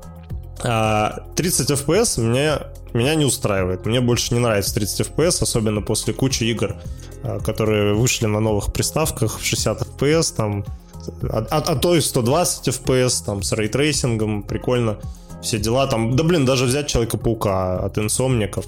30 0.56 0.64
а, 0.64 1.74
FPS 1.74 2.20
меня, 2.20 2.66
меня 2.92 3.14
не 3.14 3.24
устраивает. 3.24 3.86
Мне 3.86 4.00
больше 4.00 4.34
не 4.34 4.40
нравится 4.40 4.74
30 4.74 5.08
FPS, 5.08 5.42
особенно 5.42 5.80
после 5.80 6.12
кучи 6.12 6.42
игр, 6.42 6.74
а, 7.22 7.38
которые 7.38 7.94
вышли 7.94 8.26
на 8.26 8.40
новых 8.40 8.72
приставках 8.72 9.38
в 9.38 9.44
60 9.44 9.82
FPS, 9.82 10.34
там, 10.34 10.64
а, 11.22 11.46
а, 11.50 11.58
а 11.58 11.76
то 11.76 11.94
и 11.94 12.00
120 12.00 12.66
FPS, 12.66 13.24
там, 13.24 13.44
с 13.44 13.52
ray 13.52 13.73
tracing 13.73 14.22
ом, 14.22 14.42
прикольно. 14.42 14.98
Все 15.40 15.58
дела 15.58 15.86
там, 15.86 16.16
да 16.16 16.24
блин, 16.24 16.44
даже 16.44 16.64
взять 16.64 16.88
Человека-паука 16.88 17.78
от 17.78 17.98
инсомников, 17.98 18.66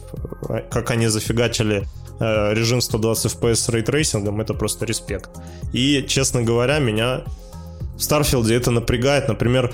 как 0.70 0.92
они 0.92 1.08
зафигачили 1.08 1.88
режим 2.20 2.80
120 2.80 3.32
FPS 3.32 3.72
ray 3.72 3.88
tracing 3.88 4.25
ом, 4.25 4.40
это 4.40 4.54
просто 4.54 4.84
респект. 4.86 5.30
И, 5.72 6.04
честно 6.08 6.42
говоря, 6.42 6.78
меня 6.78 7.22
в 7.96 8.02
Starfield 8.02 8.49
е 8.49 8.54
это 8.54 8.70
напрягает. 8.70 9.28
Например, 9.28 9.72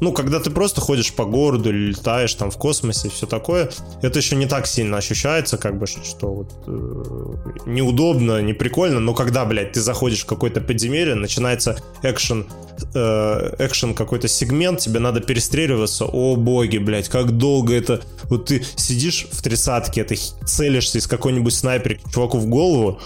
ну, 0.00 0.12
когда 0.12 0.40
ты 0.40 0.50
просто 0.50 0.80
ходишь 0.80 1.12
по 1.12 1.24
городу 1.24 1.70
или 1.70 1.90
летаешь 1.90 2.34
там 2.34 2.50
в 2.50 2.56
космосе 2.56 3.08
все 3.08 3.26
такое, 3.26 3.70
это 4.02 4.18
еще 4.18 4.36
не 4.36 4.46
так 4.46 4.66
сильно 4.66 4.98
ощущается, 4.98 5.58
как 5.58 5.78
бы, 5.78 5.86
что 5.86 6.28
вот 6.28 6.52
э, 6.66 7.66
неудобно, 7.66 8.40
не 8.40 8.52
прикольно, 8.52 9.00
но 9.00 9.14
когда, 9.14 9.44
блядь, 9.44 9.72
ты 9.72 9.80
заходишь 9.80 10.22
в 10.22 10.26
какое-то 10.26 10.60
подземелье, 10.60 11.14
начинается 11.14 11.76
экшен, 12.02 12.46
э, 12.94 13.54
экшен 13.58 13.94
какой-то 13.94 14.28
сегмент, 14.28 14.80
тебе 14.80 15.00
надо 15.00 15.20
перестреливаться, 15.20 16.04
о 16.04 16.36
боги, 16.36 16.78
блядь, 16.78 17.08
как 17.08 17.32
долго 17.32 17.74
это, 17.74 18.02
вот 18.24 18.46
ты 18.46 18.64
сидишь 18.76 19.26
в 19.32 19.42
тридцатке, 19.42 20.04
ты 20.04 20.16
целишься 20.44 20.98
из 20.98 21.06
какой-нибудь 21.06 21.54
снайпера 21.54 21.96
чуваку 22.12 22.38
в 22.38 22.46
голову, 22.46 23.00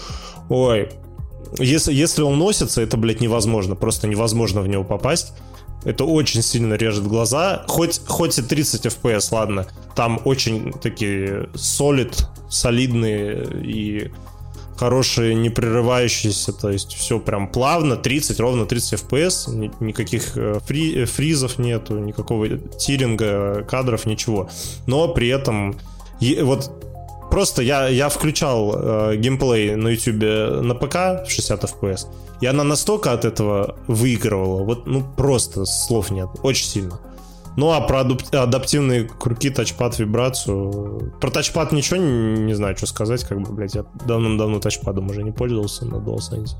ой, 0.49 0.89
если, 1.59 1.93
если 1.93 2.21
он 2.21 2.37
носится, 2.37 2.81
это, 2.81 2.97
блядь, 2.97 3.21
невозможно, 3.21 3.75
просто 3.75 4.07
невозможно 4.07 4.61
в 4.61 4.67
него 4.67 4.83
попасть. 4.83 5.33
Это 5.85 6.05
очень 6.05 6.41
сильно 6.41 6.75
режет 6.75 7.07
глаза. 7.07 7.63
Хоть, 7.67 8.01
хоть 8.05 8.37
и 8.37 8.41
30 8.41 8.85
FPS, 8.85 9.27
ладно. 9.31 9.67
Там 9.95 10.21
очень 10.25 10.71
такие 10.73 11.49
солид, 11.55 12.27
солидные 12.49 13.45
и 13.63 14.11
хорошие, 14.77 15.35
не 15.35 15.49
прерывающиеся, 15.49 16.51
то 16.51 16.69
есть 16.69 16.93
все 16.93 17.19
прям 17.19 17.47
плавно, 17.47 17.95
30, 17.95 18.39
ровно 18.39 18.65
30 18.65 19.01
FPS, 19.01 19.71
никаких 19.79 20.35
э, 20.35 20.59
фри, 20.65 21.03
э, 21.03 21.05
фризов 21.05 21.59
нету, 21.59 21.99
никакого 21.99 22.49
тиринга, 22.49 23.63
кадров, 23.63 24.05
ничего. 24.05 24.49
Но 24.87 25.07
при 25.09 25.27
этом 25.27 25.79
вот 26.41 26.71
просто 27.33 27.63
я, 27.63 27.89
я 27.89 28.09
включал 28.09 28.75
э, 28.75 29.15
геймплей 29.17 29.75
на 29.75 29.89
YouTube 29.89 30.63
на 30.63 30.75
ПК 30.75 31.25
в 31.25 31.31
60 31.31 31.63
FPS, 31.63 32.05
и 32.41 32.45
она 32.45 32.63
настолько 32.63 33.11
от 33.11 33.25
этого 33.25 33.75
выигрывала, 33.87 34.63
вот, 34.63 34.85
ну, 34.85 35.03
просто 35.17 35.65
слов 35.65 36.11
нет, 36.11 36.29
очень 36.43 36.67
сильно. 36.67 36.99
Ну, 37.57 37.71
а 37.71 37.81
про 37.81 38.01
адаптивные 38.01 39.09
круги, 39.19 39.49
тачпад, 39.49 39.97
вибрацию... 39.99 41.11
Про 41.19 41.31
тачпад 41.31 41.71
ничего 41.71 41.97
не, 41.97 42.39
не 42.45 42.53
знаю, 42.53 42.77
что 42.77 42.85
сказать, 42.85 43.23
как 43.23 43.41
бы, 43.41 43.51
блядь, 43.51 43.75
я 43.75 43.85
давным-давно 44.05 44.59
тачпадом 44.59 45.09
уже 45.09 45.23
не 45.23 45.31
пользовался 45.31 45.85
на 45.85 45.95
DualSense. 45.95 46.55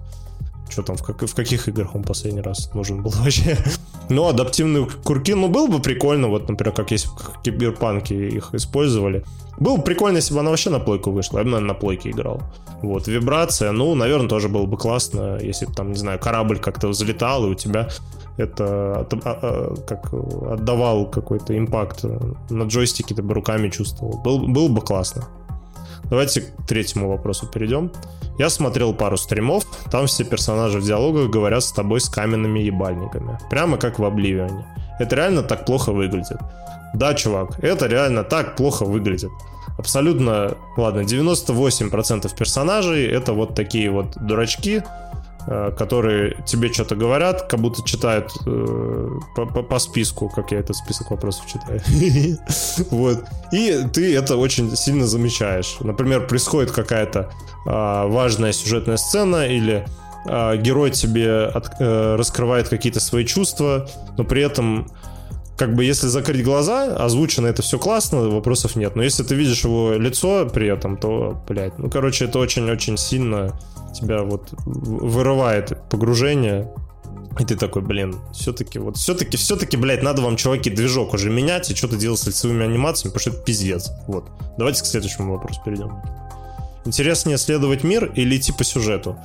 Что 0.69 0.82
там, 0.82 0.95
в, 0.95 1.04
как, 1.04 1.21
в 1.21 1.36
каких 1.36 1.67
играх 1.67 1.95
он 1.95 2.04
последний 2.04 2.41
раз 2.41 2.73
нужен 2.73 3.04
был 3.04 3.12
вообще? 3.15 3.58
Ну, 4.10 4.28
адаптивные 4.28 4.88
курки, 5.04 5.34
ну, 5.34 5.47
было 5.47 5.67
бы 5.67 5.80
прикольно, 5.80 6.28
вот, 6.28 6.49
например, 6.49 6.73
как 6.73 6.91
есть 6.91 7.06
в 7.06 7.41
Киберпанке 7.41 8.28
их 8.28 8.54
использовали. 8.54 9.23
Было 9.60 9.78
бы 9.78 9.84
прикольно, 9.84 10.17
если 10.17 10.34
бы 10.34 10.39
она 10.39 10.49
вообще 10.49 10.69
на 10.69 10.80
плойку 10.80 11.12
вышла. 11.12 11.38
Я 11.38 11.43
бы, 11.43 11.52
наверное, 11.52 11.73
на 11.73 11.80
плойке 11.80 12.10
играл. 12.10 12.41
Вот, 12.82 13.08
вибрация, 13.08 13.71
ну, 13.71 13.93
наверное, 13.95 14.28
тоже 14.28 14.49
было 14.49 14.65
бы 14.65 14.78
классно, 14.78 15.38
если 15.41 15.65
бы 15.65 15.73
там, 15.73 15.91
не 15.91 15.97
знаю, 15.97 16.19
корабль 16.19 16.60
как-то 16.60 16.88
взлетал, 16.88 17.45
и 17.45 17.49
у 17.49 17.54
тебя 17.54 17.88
это 18.38 19.02
от, 19.02 19.13
а, 19.13 19.19
а, 19.26 19.76
как 19.88 20.12
отдавал 20.13 21.06
какой-то 21.06 21.58
импакт 21.58 22.04
на 22.49 22.63
джойстике, 22.63 23.13
ты 23.13 23.21
бы 23.21 23.34
руками 23.34 23.69
чувствовал. 23.69 24.17
Был, 24.23 24.47
было 24.47 24.67
бы 24.67 24.82
классно. 24.82 25.26
Давайте 26.10 26.41
к 26.41 26.67
третьему 26.67 27.10
вопросу 27.10 27.47
перейдем. 27.47 27.91
Я 28.37 28.49
смотрел 28.49 28.93
пару 28.93 29.17
стримов, 29.17 29.65
там 29.91 30.07
все 30.07 30.23
персонажи 30.23 30.79
в 30.79 30.83
диалогах 30.83 31.29
говорят 31.29 31.63
с 31.63 31.71
тобой 31.71 31.99
с 31.99 32.09
каменными 32.09 32.59
ебальниками. 32.59 33.37
Прямо 33.49 33.77
как 33.77 33.99
в 33.99 34.05
Обливионе. 34.05 34.65
Это 34.99 35.15
реально 35.15 35.43
так 35.43 35.65
плохо 35.65 35.91
выглядит. 35.91 36.37
Да, 36.93 37.13
чувак, 37.13 37.63
это 37.63 37.87
реально 37.87 38.23
так 38.23 38.55
плохо 38.55 38.85
выглядит. 38.85 39.31
Абсолютно, 39.77 40.55
ладно, 40.77 41.01
98% 41.01 42.35
персонажей 42.37 43.07
это 43.07 43.33
вот 43.33 43.55
такие 43.55 43.89
вот 43.89 44.15
дурачки, 44.15 44.83
которые 45.45 46.38
тебе 46.45 46.71
что-то 46.71 46.95
говорят, 46.95 47.43
как 47.43 47.60
будто 47.60 47.84
читают 47.84 48.32
э, 48.45 49.10
по, 49.36 49.79
списку, 49.79 50.29
как 50.29 50.51
я 50.51 50.60
этот 50.60 50.75
список 50.75 51.12
вопросов 51.12 51.45
читаю. 51.47 51.82
Вот. 52.91 53.23
И 53.51 53.84
ты 53.93 54.15
это 54.15 54.38
очень 54.38 54.75
сильно 54.75 55.06
замечаешь. 55.06 55.77
Например, 55.82 56.25
происходит 56.27 56.71
какая-то 56.71 57.29
э, 57.65 58.08
важная 58.08 58.51
сюжетная 58.51 58.97
сцена 58.97 59.47
или 59.47 59.86
э, 60.25 60.58
герой 60.58 60.91
тебе 60.91 61.51
э, 61.79 62.15
раскрывает 62.15 62.69
какие-то 62.69 62.99
свои 62.99 63.25
чувства, 63.25 63.88
но 64.17 64.23
при 64.23 64.41
этом 64.41 64.88
как 65.57 65.75
бы 65.75 65.83
если 65.83 66.07
закрыть 66.07 66.43
глаза, 66.43 66.95
озвучено 66.95 67.47
это 67.47 67.61
все 67.61 67.77
классно, 67.77 68.29
вопросов 68.29 68.75
нет. 68.75 68.95
Но 68.95 69.03
если 69.03 69.23
ты 69.23 69.35
видишь 69.35 69.63
его 69.63 69.93
лицо 69.93 70.49
при 70.51 70.67
этом, 70.67 70.97
то, 70.97 71.43
блядь, 71.47 71.77
ну, 71.77 71.89
короче, 71.89 72.25
это 72.25 72.39
очень-очень 72.39 72.97
сильно 72.97 73.59
тебя 73.93 74.23
вот 74.23 74.49
вырывает 74.65 75.77
погружение, 75.89 76.71
и 77.39 77.45
ты 77.45 77.55
такой, 77.55 77.81
блин, 77.81 78.15
все-таки, 78.33 78.79
вот 78.79 78.97
все-таки, 78.97 79.37
все-таки, 79.37 79.77
блядь, 79.77 80.03
надо 80.03 80.21
вам, 80.21 80.35
чуваки, 80.35 80.69
движок 80.69 81.13
уже 81.13 81.29
менять 81.29 81.69
и 81.69 81.75
что-то 81.75 81.95
делать 81.95 82.19
с 82.19 82.27
лицевыми 82.27 82.65
анимациями, 82.65 83.13
потому 83.13 83.21
что 83.21 83.29
это 83.31 83.39
пиздец. 83.45 83.91
Вот. 84.07 84.25
Давайте 84.57 84.83
к 84.83 84.85
следующему 84.85 85.33
вопросу 85.33 85.61
перейдем. 85.63 85.91
Интереснее 86.85 87.37
исследовать 87.37 87.83
мир 87.83 88.11
или 88.15 88.37
идти 88.37 88.51
по 88.51 88.63
сюжету? 88.63 89.17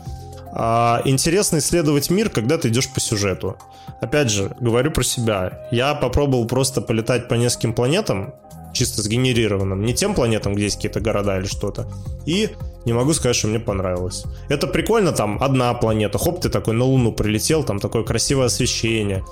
А, 0.60 1.02
интересно 1.04 1.58
исследовать 1.58 2.10
мир, 2.10 2.30
когда 2.30 2.58
ты 2.58 2.68
идешь 2.68 2.92
по 2.92 2.98
сюжету. 2.98 3.56
Опять 4.00 4.30
же, 4.30 4.56
говорю 4.58 4.90
про 4.90 5.04
себя. 5.04 5.68
Я 5.70 5.94
попробовал 5.94 6.46
просто 6.46 6.80
полетать 6.80 7.28
по 7.28 7.34
нескольким 7.34 7.74
планетам, 7.74 8.34
чисто 8.72 9.02
сгенерированным, 9.02 9.82
не 9.82 9.94
тем 9.94 10.14
планетам, 10.14 10.54
где 10.54 10.64
есть 10.64 10.76
какие-то 10.76 11.00
города 11.00 11.38
или 11.38 11.46
что-то. 11.46 11.86
И 12.26 12.50
не 12.84 12.92
могу 12.92 13.12
сказать, 13.12 13.36
что 13.36 13.46
мне 13.46 13.60
понравилось. 13.60 14.24
Это 14.48 14.66
прикольно, 14.66 15.12
там 15.12 15.40
одна 15.40 15.72
планета, 15.74 16.18
хоп, 16.18 16.40
ты 16.40 16.48
такой 16.48 16.74
на 16.74 16.84
Луну 16.84 17.12
прилетел, 17.12 17.62
там 17.62 17.78
такое 17.78 18.02
красивое 18.02 18.46
освещение, 18.46 19.24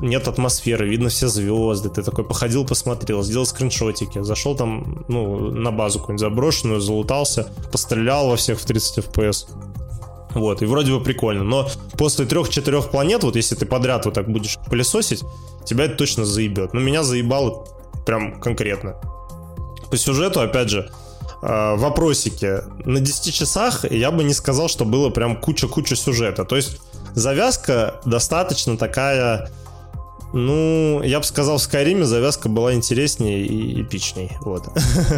нет 0.00 0.26
атмосферы, 0.26 0.88
видно 0.88 1.10
все 1.10 1.28
звезды, 1.28 1.90
ты 1.90 2.02
такой 2.02 2.24
походил, 2.24 2.66
посмотрел, 2.66 3.22
сделал 3.22 3.46
скриншотики, 3.46 4.22
зашел 4.22 4.56
там, 4.56 5.04
ну, 5.08 5.50
на 5.50 5.70
базу 5.70 6.00
какую-нибудь 6.00 6.20
заброшенную, 6.20 6.80
залутался, 6.80 7.48
пострелял 7.70 8.28
во 8.28 8.36
всех 8.36 8.58
в 8.58 8.64
30 8.64 9.04
FPS. 9.06 9.46
Вот, 10.34 10.62
и 10.62 10.66
вроде 10.66 10.92
бы 10.92 11.02
прикольно. 11.02 11.44
Но 11.44 11.68
после 11.96 12.24
трех-четырех 12.24 12.90
планет, 12.90 13.22
вот 13.22 13.36
если 13.36 13.54
ты 13.54 13.66
подряд 13.66 14.04
вот 14.04 14.14
так 14.14 14.30
будешь 14.30 14.58
пылесосить, 14.68 15.22
тебя 15.64 15.84
это 15.84 15.96
точно 15.96 16.24
заебет. 16.24 16.72
Но 16.72 16.80
меня 16.80 17.02
заебало 17.02 17.66
прям 18.06 18.40
конкретно. 18.40 18.96
По 19.90 19.96
сюжету, 19.96 20.40
опять 20.40 20.70
же, 20.70 20.90
э, 21.42 21.76
вопросики. 21.76 22.62
На 22.84 23.00
10 23.00 23.34
часах 23.34 23.90
я 23.90 24.10
бы 24.10 24.24
не 24.24 24.34
сказал, 24.34 24.68
что 24.68 24.84
было 24.84 25.10
прям 25.10 25.40
куча-куча 25.40 25.96
сюжета. 25.96 26.44
То 26.44 26.56
есть 26.56 26.80
завязка 27.14 28.00
достаточно 28.04 28.76
такая... 28.76 29.50
Ну, 30.32 31.02
я 31.02 31.18
бы 31.18 31.26
сказал, 31.26 31.58
в 31.58 31.62
Скайриме 31.62 32.04
завязка 32.04 32.48
была 32.48 32.72
интереснее 32.72 33.44
и 33.44 33.82
эпичней. 33.82 34.32
Вот. 34.40 34.64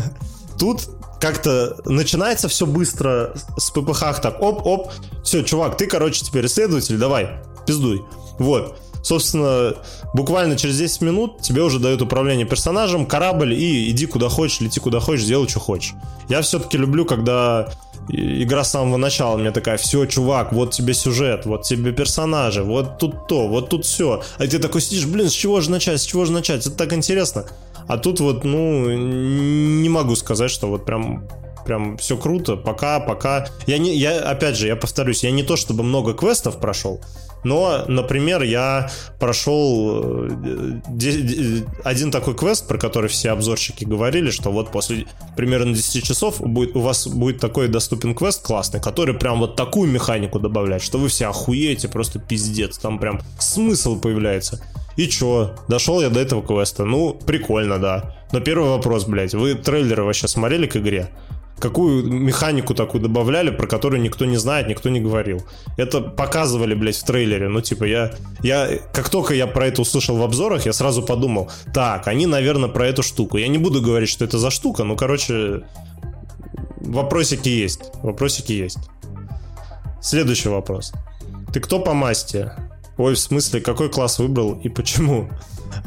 Тут 0.59 0.89
как-то 1.25 1.79
начинается 1.87 2.49
все 2.49 2.67
быстро 2.67 3.33
с 3.57 3.71
ППХ 3.71 4.21
так, 4.21 4.43
оп-оп, 4.43 4.93
все, 5.23 5.43
чувак, 5.43 5.79
ты, 5.79 5.87
короче, 5.87 6.23
теперь 6.23 6.45
исследователь, 6.45 6.99
давай, 6.99 7.31
пиздуй. 7.67 8.05
Вот. 8.39 8.77
Собственно, 9.03 9.75
буквально 10.13 10.59
через 10.59 10.77
10 10.77 11.01
минут 11.01 11.41
тебе 11.41 11.63
уже 11.63 11.79
дают 11.79 12.03
управление 12.03 12.47
персонажем, 12.47 13.07
корабль, 13.07 13.55
и 13.55 13.91
иди 13.91 14.05
куда 14.05 14.29
хочешь, 14.29 14.61
лети 14.61 14.81
куда 14.81 15.01
хочешь, 15.01 15.25
делай, 15.25 15.49
что 15.49 15.61
хочешь. 15.61 15.95
Я 16.29 16.43
все-таки 16.43 16.77
люблю, 16.77 17.07
когда 17.07 17.71
игра 18.11 18.63
с 18.63 18.73
самого 18.73 18.99
начала 18.99 19.39
мне 19.39 19.51
такая, 19.51 19.79
все, 19.79 20.05
чувак, 20.05 20.53
вот 20.53 20.73
тебе 20.73 20.93
сюжет, 20.93 21.47
вот 21.47 21.63
тебе 21.63 21.93
персонажи, 21.93 22.63
вот 22.63 22.99
тут 22.99 23.27
то, 23.29 23.49
вот 23.49 23.71
тут 23.71 23.87
все. 23.87 24.23
А 24.37 24.47
ты 24.47 24.59
такой 24.59 24.83
сидишь, 24.83 25.07
блин, 25.07 25.31
с 25.31 25.33
чего 25.33 25.63
же 25.63 25.71
начать, 25.71 26.03
с 26.03 26.05
чего 26.05 26.27
же 26.27 26.33
начать? 26.33 26.67
Это 26.67 26.77
так 26.77 26.93
интересно. 26.93 27.47
А 27.89 27.99
тут 27.99 28.21
вот, 28.21 28.45
ну, 28.45 28.91
не 28.91 29.89
могу 29.89 30.17
сказать, 30.17 30.51
что 30.51 30.69
вот 30.69 30.85
прям 30.85 31.29
прям 31.65 31.97
все 31.97 32.17
круто, 32.17 32.57
пока, 32.57 33.01
пока. 33.01 33.49
Я 33.67 33.79
не, 33.79 33.97
я 33.97 34.21
опять 34.21 34.57
же, 34.57 34.67
я 34.67 34.77
повторюсь, 34.77 35.25
я 35.25 35.31
не 35.31 35.43
то 35.43 35.57
чтобы 35.57 35.83
много 35.83 36.13
квестов 36.13 36.61
прошел, 36.61 37.01
но, 37.45 37.85
например, 37.89 38.43
я 38.43 38.91
прошел 39.19 40.31
э, 40.31 40.81
один 41.85 42.11
такой 42.11 42.35
квест, 42.35 42.67
про 42.67 42.79
который 42.79 43.11
все 43.11 43.31
обзорщики 43.31 43.85
говорили, 43.85 44.31
что 44.31 44.51
вот 44.51 44.73
после 44.73 45.07
примерно 45.37 45.75
10 45.75 46.05
часов 46.05 46.41
будет, 46.41 46.75
у 46.75 46.81
вас 46.81 47.07
будет 47.07 47.41
такой 47.41 47.69
доступен 47.69 48.15
квест 48.15 48.43
классный, 48.43 48.81
который 48.81 49.15
прям 49.15 49.41
вот 49.41 49.57
такую 49.57 49.91
механику 49.91 50.41
добавляет, 50.41 50.83
что 50.83 50.99
вы 50.99 51.09
все 51.09 51.27
охуеете, 51.27 51.89
просто 51.89 52.19
пиздец, 52.19 52.79
там 52.79 52.99
прям 52.99 53.21
смысл 53.39 54.01
появляется. 54.01 54.63
И 54.97 55.09
чё? 55.09 55.55
Дошел 55.69 56.01
я 56.01 56.11
до 56.11 56.21
этого 56.21 56.43
квеста. 56.43 56.85
Ну, 56.85 57.19
прикольно, 57.27 57.79
да. 57.79 58.17
Но 58.33 58.41
первый 58.41 58.71
вопрос, 58.71 59.05
блядь, 59.05 59.35
вы 59.35 59.55
трейлеры 59.55 60.05
вообще 60.05 60.29
смотрели 60.29 60.67
к 60.67 60.77
игре? 60.77 61.11
Какую 61.59 62.05
механику 62.11 62.75
такую 62.75 63.01
добавляли, 63.01 63.51
про 63.51 63.67
которую 63.67 64.03
никто 64.03 64.25
не 64.25 64.37
знает, 64.37 64.69
никто 64.69 64.89
не 64.89 65.01
говорил. 65.01 65.45
Это 65.77 66.01
показывали, 66.01 66.75
блядь, 66.75 66.97
в 66.97 67.05
трейлере. 67.05 67.49
Ну, 67.49 67.61
типа, 67.61 67.85
я, 67.85 68.13
я... 68.43 68.69
Как 68.93 69.09
только 69.09 69.35
я 69.35 69.47
про 69.47 69.69
это 69.69 69.83
услышал 69.83 70.17
в 70.17 70.23
обзорах, 70.23 70.67
я 70.67 70.73
сразу 70.73 71.03
подумал, 71.03 71.51
так, 71.73 72.09
они, 72.09 72.27
наверное, 72.27 72.69
про 72.69 72.87
эту 72.89 73.03
штуку. 73.03 73.39
Я 73.39 73.49
не 73.49 73.59
буду 73.59 73.81
говорить, 73.81 74.09
что 74.09 74.25
это 74.25 74.39
за 74.39 74.51
штука, 74.51 74.85
ну, 74.85 74.97
короче, 74.97 75.63
вопросики 76.81 77.49
есть. 77.49 77.81
Вопросики 78.03 78.53
есть. 78.53 78.79
Следующий 80.03 80.49
вопрос. 80.49 80.93
Ты 81.53 81.61
кто 81.61 81.79
по 81.79 81.95
масти? 81.95 82.51
Ой, 82.97 83.15
в 83.15 83.19
смысле, 83.19 83.61
какой 83.61 83.89
класс 83.89 84.19
выбрал 84.19 84.55
и 84.63 84.69
почему? 84.69 85.29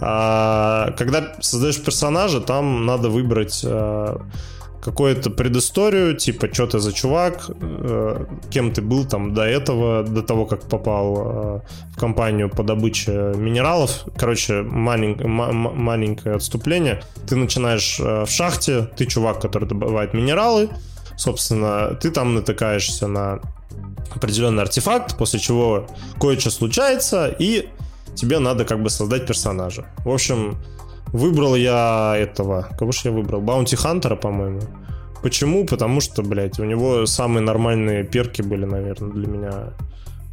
А, 0.02 0.91
когда 0.98 1.36
создаешь 1.39 1.82
персонажа, 1.82 2.41
там 2.41 2.86
надо 2.86 3.10
выбрать 3.10 3.62
а, 3.63 4.22
какую-то 4.82 5.30
предысторию, 5.30 6.15
типа, 6.15 6.54
что 6.54 6.67
ты 6.67 6.80
за 6.80 6.93
чувак, 6.93 7.50
а, 7.50 8.26
кем 8.50 8.72
ты 8.72 8.82
был 8.82 9.06
там 9.06 9.34
до 9.34 9.43
этого, 9.43 10.04
до 10.04 10.22
того, 10.22 10.46
как 10.46 10.62
попал 10.63 11.17
а, 11.17 11.62
в 11.96 12.00
компанию 12.00 12.50
по 12.50 12.63
добыче 12.63 13.34
минералов. 13.36 14.06
Короче, 14.17 14.62
малень, 14.62 15.17
маленькое 15.26 16.36
отступление. 16.36 17.02
Ты 17.28 17.36
начинаешь 17.36 18.00
а, 18.02 18.26
в 18.26 18.30
шахте, 18.30 18.89
ты 18.98 19.06
чувак, 19.06 19.41
который 19.41 19.67
добывает 19.67 20.13
минералы, 20.13 20.70
собственно, 21.17 21.95
ты 21.95 22.12
там 22.12 22.36
натыкаешься 22.36 23.08
на 23.08 23.41
определенный 24.15 24.63
артефакт, 24.63 25.17
после 25.17 25.39
чего 25.39 25.88
кое-что 26.19 26.49
случается, 26.49 27.27
и 27.27 27.69
тебе 28.15 28.39
надо 28.39 28.63
как 28.63 28.82
бы 28.82 28.89
создать 28.89 29.27
персонажа. 29.27 29.86
В 30.06 30.10
общем, 30.10 30.58
выбрал 31.08 31.56
я 31.56 32.15
этого... 32.17 32.67
Кого 32.77 32.91
же 32.91 33.01
я 33.06 33.12
выбрал? 33.12 33.41
Баунти 33.41 33.75
Хантера, 33.75 34.15
по-моему. 34.15 34.62
Почему? 35.21 35.65
Потому 35.65 35.99
что, 35.99 36.23
блядь, 36.23 36.60
у 36.60 36.63
него 36.63 37.06
самые 37.06 37.43
нормальные 37.43 38.03
перки 38.03 38.41
были, 38.41 38.65
наверное, 38.65 39.12
для 39.12 39.27
меня 39.27 39.73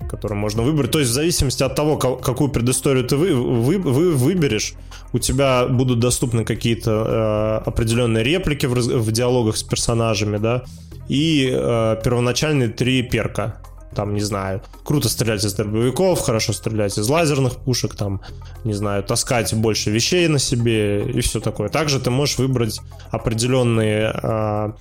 которые 0.08 0.38
можно 0.38 0.62
выбрать. 0.62 0.90
То 0.90 0.98
есть 0.98 1.10
в 1.10 1.14
зависимости 1.14 1.62
от 1.62 1.74
того, 1.74 1.96
какую 1.96 2.50
предысторию 2.50 3.04
ты 3.04 3.16
вы, 3.16 3.34
вы, 3.34 3.78
вы 3.78 4.12
выберешь, 4.12 4.74
у 5.12 5.18
тебя 5.18 5.66
будут 5.66 6.00
доступны 6.00 6.44
какие-то 6.44 7.62
э, 7.64 7.68
определенные 7.68 8.24
реплики 8.24 8.66
в, 8.66 8.74
в 8.74 9.12
диалогах 9.12 9.56
с 9.56 9.62
персонажами, 9.62 10.38
да, 10.38 10.64
и 11.08 11.50
э, 11.52 11.96
первоначальные 12.02 12.68
три 12.68 13.02
перка. 13.02 13.60
Там, 13.94 14.14
не 14.14 14.20
знаю, 14.20 14.60
круто 14.82 15.08
стрелять 15.08 15.44
из 15.44 15.54
дробовиков, 15.54 16.20
хорошо 16.20 16.52
стрелять 16.52 16.98
из 16.98 17.08
лазерных 17.08 17.58
пушек, 17.58 17.94
там, 17.94 18.22
не 18.64 18.72
знаю, 18.72 19.04
таскать 19.04 19.54
больше 19.54 19.90
вещей 19.90 20.26
на 20.26 20.40
себе 20.40 21.04
и 21.04 21.20
все 21.20 21.38
такое. 21.38 21.68
Также 21.68 22.00
ты 22.00 22.10
можешь 22.10 22.38
выбрать 22.38 22.80
определенные 23.12 24.12
э, 24.20 24.72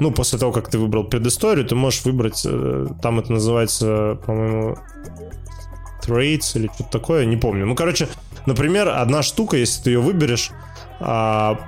ну, 0.00 0.10
после 0.10 0.38
того, 0.38 0.50
как 0.50 0.68
ты 0.68 0.78
выбрал 0.78 1.04
предысторию, 1.04 1.66
ты 1.66 1.74
можешь 1.74 2.04
выбрать, 2.04 2.42
э, 2.44 2.86
там 3.02 3.18
это 3.20 3.32
называется, 3.32 4.18
по-моему, 4.26 4.76
traits 6.02 6.56
или 6.56 6.70
что-то 6.74 6.90
такое, 6.90 7.26
не 7.26 7.36
помню. 7.36 7.66
Ну, 7.66 7.74
короче, 7.74 8.08
например, 8.46 8.88
одна 8.88 9.22
штука, 9.22 9.56
если 9.56 9.82
ты 9.82 9.90
ее 9.90 10.00
выберешь, 10.00 10.50
а, 11.00 11.60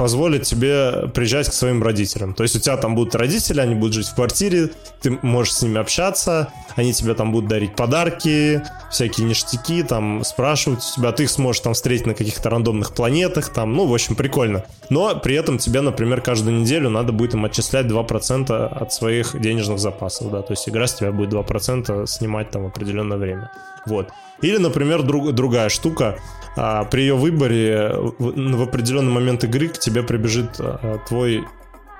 позволит 0.00 0.44
тебе 0.44 1.10
приезжать 1.12 1.50
к 1.50 1.52
своим 1.52 1.82
родителям. 1.82 2.32
То 2.32 2.42
есть 2.42 2.56
у 2.56 2.58
тебя 2.58 2.78
там 2.78 2.94
будут 2.94 3.14
родители, 3.14 3.60
они 3.60 3.74
будут 3.74 3.92
жить 3.92 4.06
в 4.06 4.14
квартире, 4.14 4.70
ты 5.02 5.18
можешь 5.20 5.52
с 5.52 5.60
ними 5.60 5.78
общаться, 5.78 6.48
они 6.74 6.94
тебе 6.94 7.12
там 7.12 7.32
будут 7.32 7.50
дарить 7.50 7.76
подарки, 7.76 8.62
всякие 8.90 9.26
ништяки, 9.26 9.82
там 9.82 10.24
спрашивать 10.24 10.78
у 10.78 10.96
тебя, 10.96 11.12
ты 11.12 11.24
их 11.24 11.30
сможешь 11.30 11.60
там 11.60 11.74
встретить 11.74 12.06
на 12.06 12.14
каких-то 12.14 12.48
рандомных 12.48 12.94
планетах, 12.94 13.50
там, 13.50 13.74
ну, 13.74 13.86
в 13.86 13.92
общем, 13.92 14.16
прикольно. 14.16 14.64
Но 14.88 15.14
при 15.16 15.34
этом 15.34 15.58
тебе, 15.58 15.82
например, 15.82 16.22
каждую 16.22 16.58
неделю 16.58 16.88
надо 16.88 17.12
будет 17.12 17.34
им 17.34 17.44
отчислять 17.44 17.84
2% 17.84 18.50
от 18.52 18.92
своих 18.94 19.38
денежных 19.38 19.78
запасов, 19.78 20.30
да, 20.30 20.40
то 20.40 20.54
есть 20.54 20.66
игра 20.66 20.86
с 20.86 20.94
тебя 20.94 21.12
будет 21.12 21.30
2% 21.30 22.06
снимать 22.06 22.50
там 22.50 22.64
определенное 22.64 23.18
время. 23.18 23.50
Вот. 23.84 24.08
Или, 24.40 24.56
например, 24.56 25.02
друг, 25.02 25.32
другая 25.32 25.68
штука, 25.68 26.16
а, 26.56 26.84
при 26.84 27.02
ее 27.02 27.14
выборе 27.14 27.92
в, 28.18 28.56
в 28.56 28.62
определенный 28.62 29.12
момент 29.12 29.44
игры 29.44 29.68
к 29.68 29.78
тебе 29.78 30.02
прибежит 30.02 30.56
а, 30.58 30.98
твой 31.08 31.44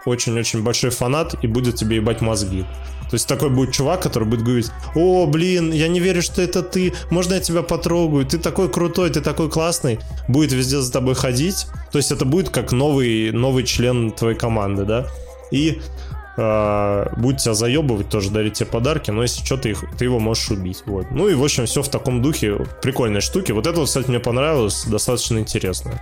очень-очень 0.07 0.63
большой 0.63 0.91
фанат 0.91 1.35
и 1.43 1.47
будет 1.47 1.77
тебе 1.77 1.97
ебать 1.97 2.21
мозги. 2.21 2.65
То 3.11 3.15
есть 3.15 3.27
такой 3.27 3.51
будет 3.51 3.73
чувак, 3.73 4.03
который 4.03 4.29
будет 4.29 4.45
говорить, 4.45 4.71
о, 4.95 5.27
блин, 5.27 5.73
я 5.73 5.89
не 5.89 5.99
верю, 5.99 6.23
что 6.23 6.41
это 6.41 6.63
ты, 6.63 6.93
можно 7.11 7.35
я 7.35 7.41
тебя 7.41 7.63
потрогаю, 7.63 8.25
ты 8.25 8.39
такой 8.39 8.71
крутой, 8.71 9.11
ты 9.11 9.21
такой 9.21 9.51
классный, 9.51 9.99
будет 10.29 10.53
везде 10.53 10.79
за 10.79 10.93
тобой 10.93 11.17
ходить. 11.17 11.67
То 11.91 11.99
есть 11.99 12.13
это 12.13 12.25
будет 12.25 12.51
как 12.51 12.71
новый, 12.71 13.33
новый 13.33 13.65
член 13.65 14.13
твоей 14.13 14.39
команды, 14.39 14.85
да. 14.85 15.07
И 15.51 15.81
будет 17.17 17.39
тебя 17.39 17.55
заебывать, 17.55 18.09
тоже 18.09 18.31
дарить 18.31 18.55
тебе 18.55 18.67
подарки, 18.67 19.11
но 19.11 19.23
если 19.23 19.45
что, 19.45 19.57
ты, 19.57 19.71
их, 19.71 19.85
ты 19.99 20.05
его 20.05 20.19
можешь 20.19 20.51
убить. 20.51 20.83
Вот. 20.87 21.11
Ну 21.11 21.29
и, 21.29 21.35
в 21.35 21.43
общем, 21.43 21.67
все 21.67 21.83
в 21.83 21.89
таком 21.89 22.23
духе, 22.23 22.67
прикольные 22.83 23.21
штуки. 23.21 23.53
Вот 23.53 23.67
это, 23.67 23.85
кстати, 23.85 24.09
мне 24.09 24.21
понравилось, 24.21 24.85
достаточно 24.85 25.39
интересно. 25.39 26.01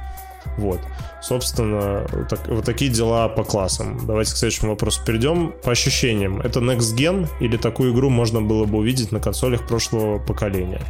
Вот. 0.56 0.80
Собственно, 1.22 2.06
вот, 2.12 2.28
так, 2.28 2.46
вот 2.48 2.64
такие 2.64 2.90
дела 2.90 3.28
по 3.28 3.44
классам. 3.44 4.06
Давайте 4.06 4.32
к 4.32 4.36
следующему 4.36 4.70
вопросу 4.70 5.02
перейдем. 5.04 5.52
По 5.62 5.72
ощущениям, 5.72 6.40
это 6.40 6.60
Next 6.60 6.96
Gen 6.96 7.28
или 7.40 7.56
такую 7.56 7.92
игру 7.92 8.10
можно 8.10 8.40
было 8.40 8.64
бы 8.64 8.78
увидеть 8.78 9.12
на 9.12 9.20
консолях 9.20 9.66
прошлого 9.66 10.18
поколения? 10.18 10.80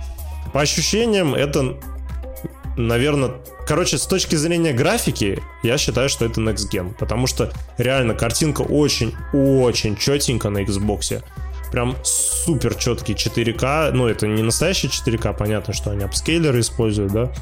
По 0.52 0.60
ощущениям, 0.60 1.34
это, 1.34 1.76
наверное... 2.78 3.32
Короче, 3.66 3.98
с 3.98 4.06
точки 4.06 4.36
зрения 4.36 4.72
графики, 4.72 5.42
я 5.62 5.76
считаю, 5.76 6.08
что 6.08 6.24
это 6.24 6.40
Next 6.40 6.70
Gen. 6.72 6.94
Потому 6.94 7.26
что 7.26 7.52
реально 7.76 8.14
картинка 8.14 8.62
очень-очень 8.62 9.96
четенько 9.96 10.48
на 10.48 10.62
Xbox. 10.62 11.22
Прям 11.70 11.96
супер 12.02 12.74
четкий 12.74 13.12
4К. 13.12 13.90
Ну, 13.92 14.06
это 14.06 14.26
не 14.26 14.42
настоящий 14.42 14.88
4К, 14.88 15.36
понятно, 15.36 15.74
что 15.74 15.90
они 15.90 16.04
апскейлеры 16.04 16.60
используют, 16.60 17.12
да. 17.12 17.32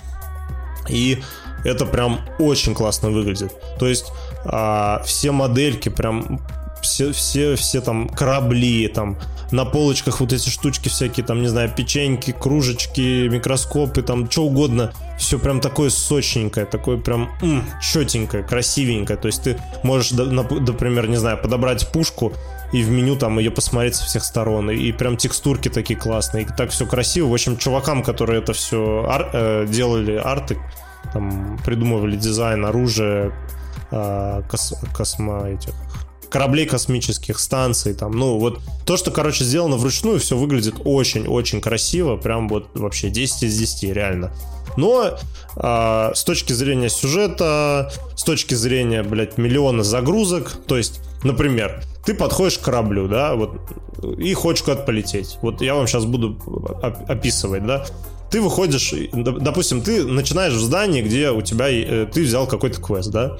И 0.89 1.22
это 1.64 1.87
прям 1.87 2.20
очень 2.39 2.74
классно 2.74 3.11
выглядит. 3.11 3.53
То 3.78 3.87
есть 3.87 4.12
а, 4.45 5.03
все 5.05 5.32
модельки 5.32 5.89
прям 5.89 6.41
все, 6.87 7.12
все, 7.12 7.57
все 7.57 7.80
там 7.80 8.09
корабли, 8.09 8.89
там 8.89 9.18
на 9.53 9.64
полочках 9.64 10.20
вот 10.20 10.32
эти 10.32 10.49
штучки 10.49 10.89
всякие, 10.89 11.24
там, 11.24 11.41
не 11.41 11.49
знаю, 11.49 11.70
печеньки, 11.74 12.32
кружечки, 12.32 13.28
микроскопы, 13.28 14.03
там, 14.03 14.28
что 14.30 14.45
угодно. 14.45 14.93
Все 15.18 15.39
прям 15.39 15.61
такое 15.61 15.91
сочненькое, 15.91 16.66
такое 16.66 16.99
прям 16.99 17.30
м, 17.43 17.64
четенькое, 17.80 18.43
красивенькое. 18.43 19.16
То 19.18 19.28
есть 19.28 19.43
ты 19.43 19.57
можешь, 19.82 20.11
например, 20.12 21.09
не 21.09 21.16
знаю, 21.16 21.39
подобрать 21.39 21.91
пушку 21.93 22.32
и 22.72 22.82
в 22.82 22.91
меню 22.91 23.16
там 23.16 23.39
ее 23.39 23.51
посмотреть 23.51 23.95
со 23.95 24.05
всех 24.05 24.24
сторон. 24.24 24.70
И 24.70 24.93
прям 24.93 25.16
текстурки 25.16 25.68
такие 25.68 25.99
классные, 25.99 26.45
и 26.45 26.47
так 26.47 26.70
все 26.70 26.84
красиво. 26.87 27.28
В 27.28 27.32
общем, 27.32 27.57
чувакам, 27.57 28.03
которые 28.03 28.41
это 28.41 28.53
все 28.53 29.07
ар- 29.09 29.30
э, 29.32 29.66
делали, 29.68 30.16
арты, 30.16 30.59
там 31.12 31.59
придумывали 31.64 32.16
дизайн 32.16 32.64
оружия, 32.64 33.32
э, 33.93 34.43
кос, 34.51 34.74
космо 34.93 35.51
этих 35.51 35.72
кораблей 36.37 36.66
космических, 36.66 37.39
станций, 37.39 37.95
там, 37.95 38.12
ну, 38.12 38.39
вот 38.39 38.61
то, 38.84 38.99
что, 38.99 39.11
короче, 39.11 39.43
сделано 39.43 39.76
вручную, 39.76 40.20
все 40.20 40.37
выглядит 40.37 40.74
очень-очень 40.84 41.62
красиво, 41.62 42.18
прям 42.18 42.47
вот 42.51 42.68
вообще 42.74 43.09
10 43.09 43.45
из 43.45 43.59
10, 43.59 43.95
реально. 43.95 44.34
Но 44.76 45.16
э, 45.57 46.11
с 46.14 46.24
точки 46.24 46.53
зрения 46.53 46.91
сюжета, 46.91 47.91
с 48.14 48.22
точки 48.22 48.53
зрения, 48.53 49.03
блядь, 49.03 49.39
миллиона 49.39 49.82
загрузок, 49.82 50.59
то 50.66 50.76
есть, 50.76 51.01
например, 51.24 51.82
ты 52.05 52.12
подходишь 52.12 52.59
к 52.59 52.64
кораблю, 52.64 53.09
да, 53.09 53.34
вот, 53.34 53.59
и 54.18 54.34
хочешь 54.34 54.62
куда-то 54.62 54.82
полететь. 54.82 55.39
Вот 55.41 55.62
я 55.62 55.74
вам 55.74 55.87
сейчас 55.87 56.05
буду 56.05 56.39
описывать, 57.09 57.64
да 57.64 57.87
ты 58.30 58.43
выходишь, 58.43 58.93
допустим, 59.12 59.80
ты 59.80 60.05
начинаешь 60.05 60.53
в 60.53 60.61
здании, 60.61 61.01
где 61.01 61.30
у 61.30 61.41
тебя, 61.41 61.70
э, 61.70 62.07
ты 62.12 62.24
взял 62.24 62.47
какой-то 62.47 62.78
квест, 62.82 63.11
да, 63.11 63.39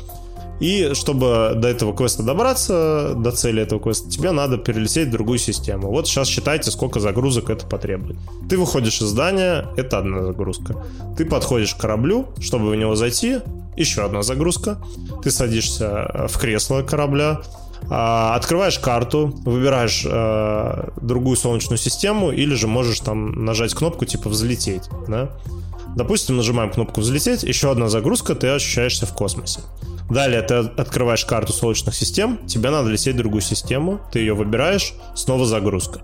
и 0.61 0.93
чтобы 0.95 1.53
до 1.57 1.69
этого 1.69 1.95
квеста 1.95 2.23
добраться, 2.23 3.15
до 3.17 3.31
цели 3.33 3.63
этого 3.63 3.81
квеста, 3.81 4.11
тебе 4.11 4.31
надо 4.31 4.57
перелететь 4.59 5.09
в 5.09 5.13
другую 5.13 5.39
систему. 5.39 5.91
Вот 5.91 6.07
сейчас 6.09 6.29
считайте, 6.29 6.71
сколько 6.71 7.01
загрузок 7.01 7.51
это 7.51 7.67
потребует. 7.67 8.17
Ты 8.49 8.57
выходишь 8.57 9.01
из 9.01 9.07
здания, 9.07 9.67
это 9.77 9.99
одна 9.99 10.23
загрузка. 10.23 10.85
Ты 11.17 11.27
подходишь 11.27 11.75
к 11.75 11.79
кораблю, 11.81 12.29
чтобы 12.41 12.71
в 12.71 12.77
него 12.77 12.95
зайти, 12.97 13.41
еще 13.77 14.03
одна 14.03 14.23
загрузка. 14.23 14.79
Ты 15.23 15.31
садишься 15.31 16.27
в 16.29 16.39
кресло 16.39 16.83
корабля, 16.83 17.43
а, 17.89 18.35
открываешь 18.35 18.79
карту, 18.79 19.33
выбираешь 19.45 20.05
э, 20.05 20.89
другую 21.01 21.37
солнечную 21.37 21.79
систему, 21.79 22.33
или 22.33 22.55
же 22.55 22.67
можешь 22.67 23.01
там 23.01 23.45
нажать 23.45 23.75
кнопку 23.75 24.05
типа 24.07 24.29
взлететь, 24.29 24.85
да? 25.07 25.31
Допустим, 25.97 26.37
нажимаем 26.37 26.71
кнопку 26.71 27.01
взлететь, 27.01 27.43
еще 27.43 27.71
одна 27.71 27.89
загрузка, 27.89 28.35
ты 28.35 28.49
ощущаешься 28.49 29.07
в 29.07 29.15
космосе. 29.15 29.61
Далее 30.11 30.43
ты 30.43 30.55
открываешь 30.55 31.25
карту 31.25 31.53
солнечных 31.53 31.95
систем, 31.95 32.39
тебе 32.47 32.71
надо 32.71 32.91
лететь 32.91 33.15
в 33.15 33.19
другую 33.19 33.41
систему, 33.41 34.01
ты 34.13 34.21
ее 34.21 34.35
выбираешь, 34.35 34.93
снова 35.15 35.47
загрузка. 35.47 36.03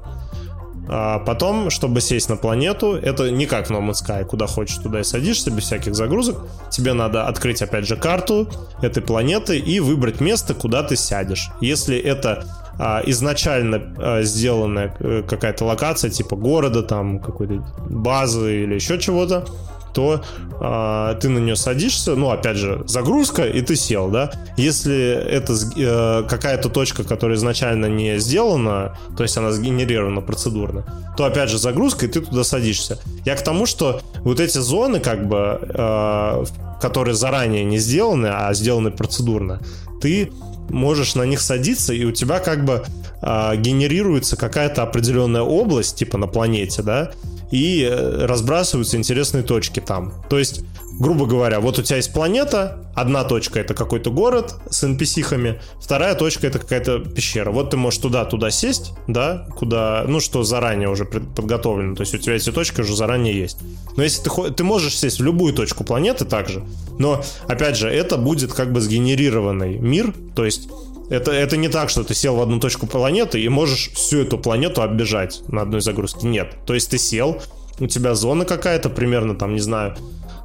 А 0.89 1.21
потом, 1.21 1.71
чтобы 1.71 2.01
сесть 2.01 2.29
на 2.29 2.37
планету, 2.37 2.95
это 2.95 3.31
не 3.31 3.47
как 3.47 3.69
в 3.69 3.71
No 3.71 3.81
Man's 3.81 4.03
Sky, 4.05 4.25
куда 4.25 4.47
хочешь, 4.47 4.79
туда 4.79 5.01
и 5.01 5.05
садишься 5.05 5.51
без 5.51 5.65
всяких 5.65 5.95
загрузок. 5.95 6.47
Тебе 6.71 6.93
надо 6.93 7.29
открыть, 7.29 7.63
опять 7.63 7.87
же, 7.87 7.97
карту 7.97 8.49
этой 8.81 9.03
планеты 9.03 9.59
и 9.59 9.79
выбрать 9.79 10.21
место, 10.21 10.55
куда 10.55 10.83
ты 10.83 10.97
сядешь. 10.97 11.51
Если 11.61 11.97
это 11.97 12.45
а, 12.79 13.03
изначально 13.07 13.95
а, 13.99 14.23
сделанная 14.23 14.97
э, 14.99 15.23
какая-то 15.27 15.65
локация, 15.65 16.11
типа 16.11 16.35
города, 16.35 16.83
там 16.83 17.21
какой-то 17.21 17.65
базы 17.89 18.65
или 18.65 18.75
еще 18.75 18.99
чего-то, 18.99 19.47
то 19.95 20.23
э, 20.61 21.21
ты 21.21 21.29
на 21.29 21.39
нее 21.39 21.57
садишься, 21.57 22.15
ну, 22.15 22.31
опять 22.31 22.57
же, 22.57 22.83
загрузка, 22.87 23.45
и 23.45 23.61
ты 23.63 23.77
сел, 23.77 24.09
да. 24.09 24.31
Если 24.57 25.13
это 25.13 25.55
э, 25.77 26.29
какая-то 26.29 26.69
точка, 26.69 27.05
которая 27.05 27.37
изначально 27.37 27.87
не 27.87 28.19
сделана, 28.19 28.97
то 29.17 29.23
есть 29.23 29.37
она 29.37 29.53
сгенерирована 29.53 30.21
процедурно, 30.21 30.85
то, 31.17 31.25
опять 31.25 31.51
же, 31.51 31.59
загрузка, 31.59 32.07
и 32.07 32.09
ты 32.09 32.21
туда 32.21 32.45
садишься. 32.45 32.99
Я 33.25 33.37
к 33.37 33.43
тому, 33.43 33.67
что 33.67 34.01
вот 34.21 34.41
эти 34.41 34.59
зоны, 34.59 35.01
как 35.01 35.29
бы, 35.29 35.59
э, 35.61 36.45
которые 36.81 37.15
заранее 37.15 37.65
не 37.65 37.79
сделаны, 37.79 38.29
а 38.29 38.53
сделаны 38.55 38.91
процедурно, 38.91 39.61
ты 40.01 40.33
можешь 40.69 41.15
на 41.15 41.23
них 41.23 41.41
садиться, 41.41 41.93
и 41.93 42.05
у 42.05 42.13
тебя 42.13 42.39
как 42.41 42.65
бы 42.65 42.85
э, 43.21 43.57
генерируется 43.57 44.37
какая-то 44.37 44.83
определенная 44.83 45.43
область, 45.43 45.97
типа 45.97 46.19
на 46.19 46.27
планете, 46.27 46.83
да, 46.83 47.13
и 47.53 47.83
э, 47.85 48.25
разбрасываются 48.25 48.97
интересные 48.97 49.45
точки 49.45 49.79
там. 49.79 50.15
То 50.29 50.39
есть, 50.39 50.65
грубо 50.99 51.27
говоря, 51.27 51.61
вот 51.61 51.79
у 51.79 51.83
тебя 51.83 51.97
есть 51.97 52.13
планета, 52.13 52.91
одна 52.95 53.25
точка 53.25 53.61
это 53.61 53.75
какой-то 53.75 54.11
город 54.11 54.55
с 54.71 54.83
NPC-хами, 54.83 55.61
вторая 55.79 56.15
точка 56.15 56.47
это 56.47 56.59
какая-то 56.59 57.01
пещера. 57.01 57.53
Вот 57.53 57.71
ты 57.71 57.77
можешь 57.77 58.01
туда-туда 58.01 58.51
сесть, 58.51 58.95
да, 59.07 59.47
куда, 59.55 60.05
ну, 60.09 60.19
что 60.19 60.43
заранее 60.43 60.89
уже 60.89 61.05
подготовлено, 61.05 61.95
то 61.95 62.01
есть 62.01 62.15
у 62.15 62.19
тебя 62.19 62.37
эти 62.37 62.51
точки 62.51 62.81
уже 62.81 62.97
заранее 62.97 63.39
есть. 63.39 63.59
Но 63.97 64.03
если 64.03 64.23
ты, 64.23 64.51
ты 64.51 64.65
можешь 64.65 64.99
сесть 64.99 65.21
в 65.21 65.23
любую 65.23 65.53
точку 65.53 65.85
планеты 65.85 66.25
также, 66.25 66.65
но, 66.99 67.23
опять 67.49 67.77
же, 67.77 67.89
это 67.89 68.17
будет 68.17 68.55
как 68.55 68.73
бы 68.73 68.81
сгенерированный 68.81 69.79
мир, 69.79 70.15
то 70.35 70.47
есть 70.47 70.69
это, 71.13 71.31
это 71.31 71.59
не 71.59 71.69
так, 71.69 71.91
что 71.91 72.05
ты 72.05 72.15
сел 72.15 72.37
в 72.37 72.41
одну 72.41 72.59
точку 72.59 72.87
планеты 72.87 73.39
и 73.39 73.49
можешь 73.49 73.91
всю 73.93 74.23
эту 74.23 74.39
планету 74.39 74.81
оббежать 74.81 75.43
на 75.49 75.61
одной 75.63 75.83
загрузке. 75.83 76.27
Нет. 76.27 76.55
То 76.65 76.73
есть 76.73 76.91
ты 76.91 76.97
сел, 76.97 77.43
у 77.79 77.87
тебя 77.87 78.15
зона 78.15 78.47
какая-то 78.47 78.89
примерно, 78.89 79.35
там, 79.35 79.53
не 79.53 79.61
знаю, 79.61 79.95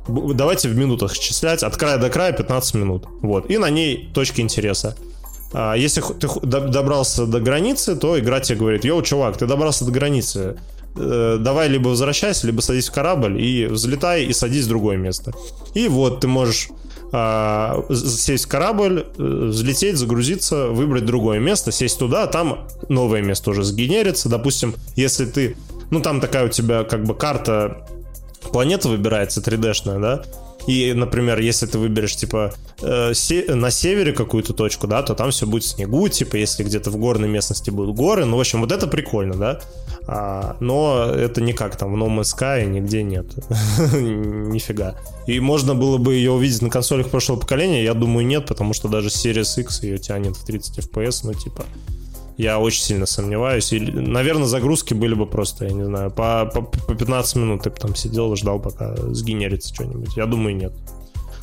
давайте 0.07 0.67
в 0.67 0.77
минутах 0.77 1.13
исчислять, 1.13 1.63
от 1.63 1.77
края 1.77 1.97
до 1.97 2.09
края 2.09 2.33
15 2.33 2.73
минут. 2.75 3.05
Вот. 3.21 3.49
И 3.49 3.57
на 3.57 3.69
ней 3.69 4.11
точки 4.13 4.41
интереса. 4.41 4.97
А 5.53 5.75
если 5.75 6.01
ты 6.01 6.27
добрался 6.41 7.25
до 7.25 7.39
границы, 7.39 7.95
то 7.95 8.19
игра 8.19 8.41
тебе 8.41 8.59
говорит, 8.59 8.83
йоу, 8.83 9.01
чувак, 9.01 9.37
ты 9.37 9.45
добрался 9.45 9.85
до 9.85 9.91
границы, 9.91 10.57
э, 10.97 11.37
давай 11.39 11.69
либо 11.69 11.87
возвращайся, 11.87 12.45
либо 12.45 12.59
садись 12.59 12.89
в 12.89 12.91
корабль 12.91 13.41
и 13.41 13.67
взлетай 13.67 14.25
и 14.25 14.33
садись 14.33 14.65
в 14.65 14.67
другое 14.67 14.97
место. 14.97 15.33
И 15.73 15.87
вот 15.87 16.19
ты 16.19 16.27
можешь 16.27 16.67
а, 17.11 17.85
сесть 17.89 18.45
в 18.45 18.47
корабль, 18.47 19.05
э, 19.17 19.47
взлететь, 19.49 19.97
загрузиться, 19.97 20.67
выбрать 20.67 21.05
другое 21.05 21.39
место, 21.39 21.71
сесть 21.71 21.99
туда, 21.99 22.27
там 22.27 22.67
новое 22.89 23.21
место 23.21 23.51
уже 23.51 23.63
сгенерится. 23.63 24.29
Допустим, 24.29 24.75
если 24.95 25.25
ты... 25.25 25.57
Ну, 25.89 26.01
там 26.01 26.19
такая 26.19 26.45
у 26.45 26.49
тебя 26.49 26.83
как 26.83 27.05
бы 27.05 27.15
карта 27.15 27.87
планеты 28.51 28.89
выбирается 28.89 29.39
3D-шная, 29.41 29.99
да? 29.99 30.23
И, 30.67 30.91
например, 30.93 31.39
если 31.39 31.65
ты 31.65 31.77
выберешь, 31.77 32.17
типа, 32.17 32.53
э, 32.81 33.13
на 33.47 33.71
севере 33.71 34.11
какую-то 34.11 34.53
точку, 34.53 34.85
да, 34.85 35.01
то 35.01 35.15
там 35.15 35.31
все 35.31 35.47
будет 35.47 35.63
снегу, 35.63 36.09
типа, 36.09 36.35
если 36.35 36.63
где-то 36.63 36.91
в 36.91 36.97
горной 36.97 37.29
местности 37.29 37.69
будут 37.69 37.95
горы. 37.95 38.25
Ну, 38.25 38.35
в 38.35 38.39
общем, 38.41 38.59
вот 38.59 38.73
это 38.73 38.85
прикольно, 38.85 39.35
да. 39.35 39.61
А, 40.09 40.55
но 40.61 41.05
это 41.05 41.41
не 41.41 41.51
как 41.51 41.75
там 41.75 41.91
в 41.91 41.95
No 41.97 42.07
Man's 42.07 42.33
Sky 42.33 42.65
нигде 42.65 43.03
нет. 43.03 43.25
Нифига. 43.93 44.95
И 45.27 45.39
можно 45.41 45.75
было 45.75 45.97
бы 45.97 46.15
ее 46.15 46.31
увидеть 46.31 46.61
на 46.61 46.69
консолях 46.69 47.09
прошлого 47.09 47.39
поколения, 47.39 47.83
я 47.83 47.93
думаю, 47.93 48.25
нет, 48.25 48.45
потому 48.45 48.73
что 48.73 48.87
даже 48.87 49.09
Series 49.09 49.59
X 49.59 49.83
ее 49.83 49.97
тянет 49.97 50.37
в 50.37 50.45
30 50.45 50.79
FPS, 50.79 51.21
ну, 51.23 51.33
типа, 51.33 51.65
я 52.37 52.59
очень 52.59 52.83
сильно 52.83 53.05
сомневаюсь. 53.05 53.73
И, 53.73 53.79
наверное, 53.79 54.45
загрузки 54.45 54.93
были 54.93 55.13
бы 55.13 55.25
просто, 55.25 55.65
я 55.65 55.73
не 55.73 55.83
знаю, 55.83 56.11
по, 56.11 56.45
по, 56.45 56.61
по 56.61 56.95
15 56.95 57.35
минут 57.35 57.63
ты 57.63 57.69
бы 57.69 57.75
там 57.75 57.93
сидел 57.93 58.31
и 58.31 58.37
ждал, 58.37 58.59
пока 58.59 58.95
сгенерится 58.95 59.73
что-нибудь. 59.73 60.15
Я 60.15 60.25
думаю, 60.25 60.55
нет. 60.55 60.73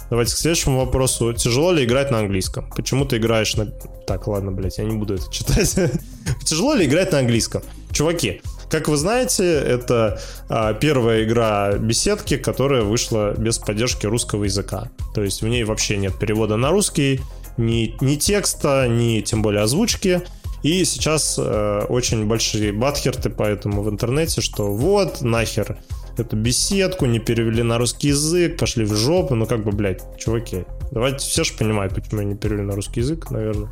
Давайте 0.08 0.34
к 0.34 0.38
следующему 0.38 0.78
вопросу. 0.78 1.32
Тяжело 1.32 1.72
ли 1.72 1.84
играть 1.84 2.10
на 2.10 2.20
английском? 2.20 2.70
Почему 2.76 3.04
ты 3.04 3.16
играешь 3.16 3.56
на... 3.56 3.66
Так, 3.66 4.28
ладно, 4.28 4.52
блядь, 4.52 4.78
я 4.78 4.84
не 4.84 4.96
буду 4.96 5.14
это 5.14 5.30
читать. 5.30 5.74
Тяжело 6.44 6.74
ли 6.74 6.86
играть 6.86 7.12
на 7.12 7.18
английском? 7.18 7.62
Чуваки, 7.92 8.40
как 8.70 8.88
вы 8.88 8.96
знаете, 8.96 9.44
это 9.44 10.20
а, 10.48 10.74
первая 10.74 11.24
игра 11.24 11.76
беседки, 11.78 12.36
которая 12.36 12.82
вышла 12.82 13.34
без 13.38 13.58
поддержки 13.58 14.06
русского 14.06 14.44
языка. 14.44 14.90
То 15.14 15.22
есть 15.22 15.42
в 15.42 15.48
ней 15.48 15.64
вообще 15.64 15.96
нет 15.96 16.18
перевода 16.18 16.56
на 16.56 16.70
русский, 16.70 17.20
ни, 17.56 17.94
ни 18.00 18.16
текста, 18.16 18.88
ни 18.88 19.20
тем 19.20 19.42
более 19.42 19.62
озвучки. 19.62 20.22
И 20.62 20.84
сейчас 20.84 21.38
э, 21.38 21.86
очень 21.88 22.26
большие 22.26 22.72
батхерты 22.72 23.30
поэтому 23.30 23.82
в 23.82 23.90
интернете, 23.90 24.40
что 24.40 24.74
вот, 24.74 25.20
нахер, 25.20 25.78
эту 26.16 26.36
беседку 26.36 27.06
не 27.06 27.18
перевели 27.18 27.62
на 27.62 27.78
русский 27.78 28.08
язык, 28.08 28.58
пошли 28.58 28.84
в 28.84 28.94
жопу. 28.94 29.34
Ну, 29.34 29.46
как 29.46 29.62
бы, 29.62 29.72
блядь, 29.72 30.02
чуваки, 30.18 30.64
давайте 30.90 31.18
все 31.18 31.44
же 31.44 31.52
понимают, 31.54 31.94
почему 31.94 32.22
не 32.22 32.34
перевели 32.34 32.62
на 32.62 32.74
русский 32.74 33.00
язык, 33.00 33.30
наверное. 33.30 33.68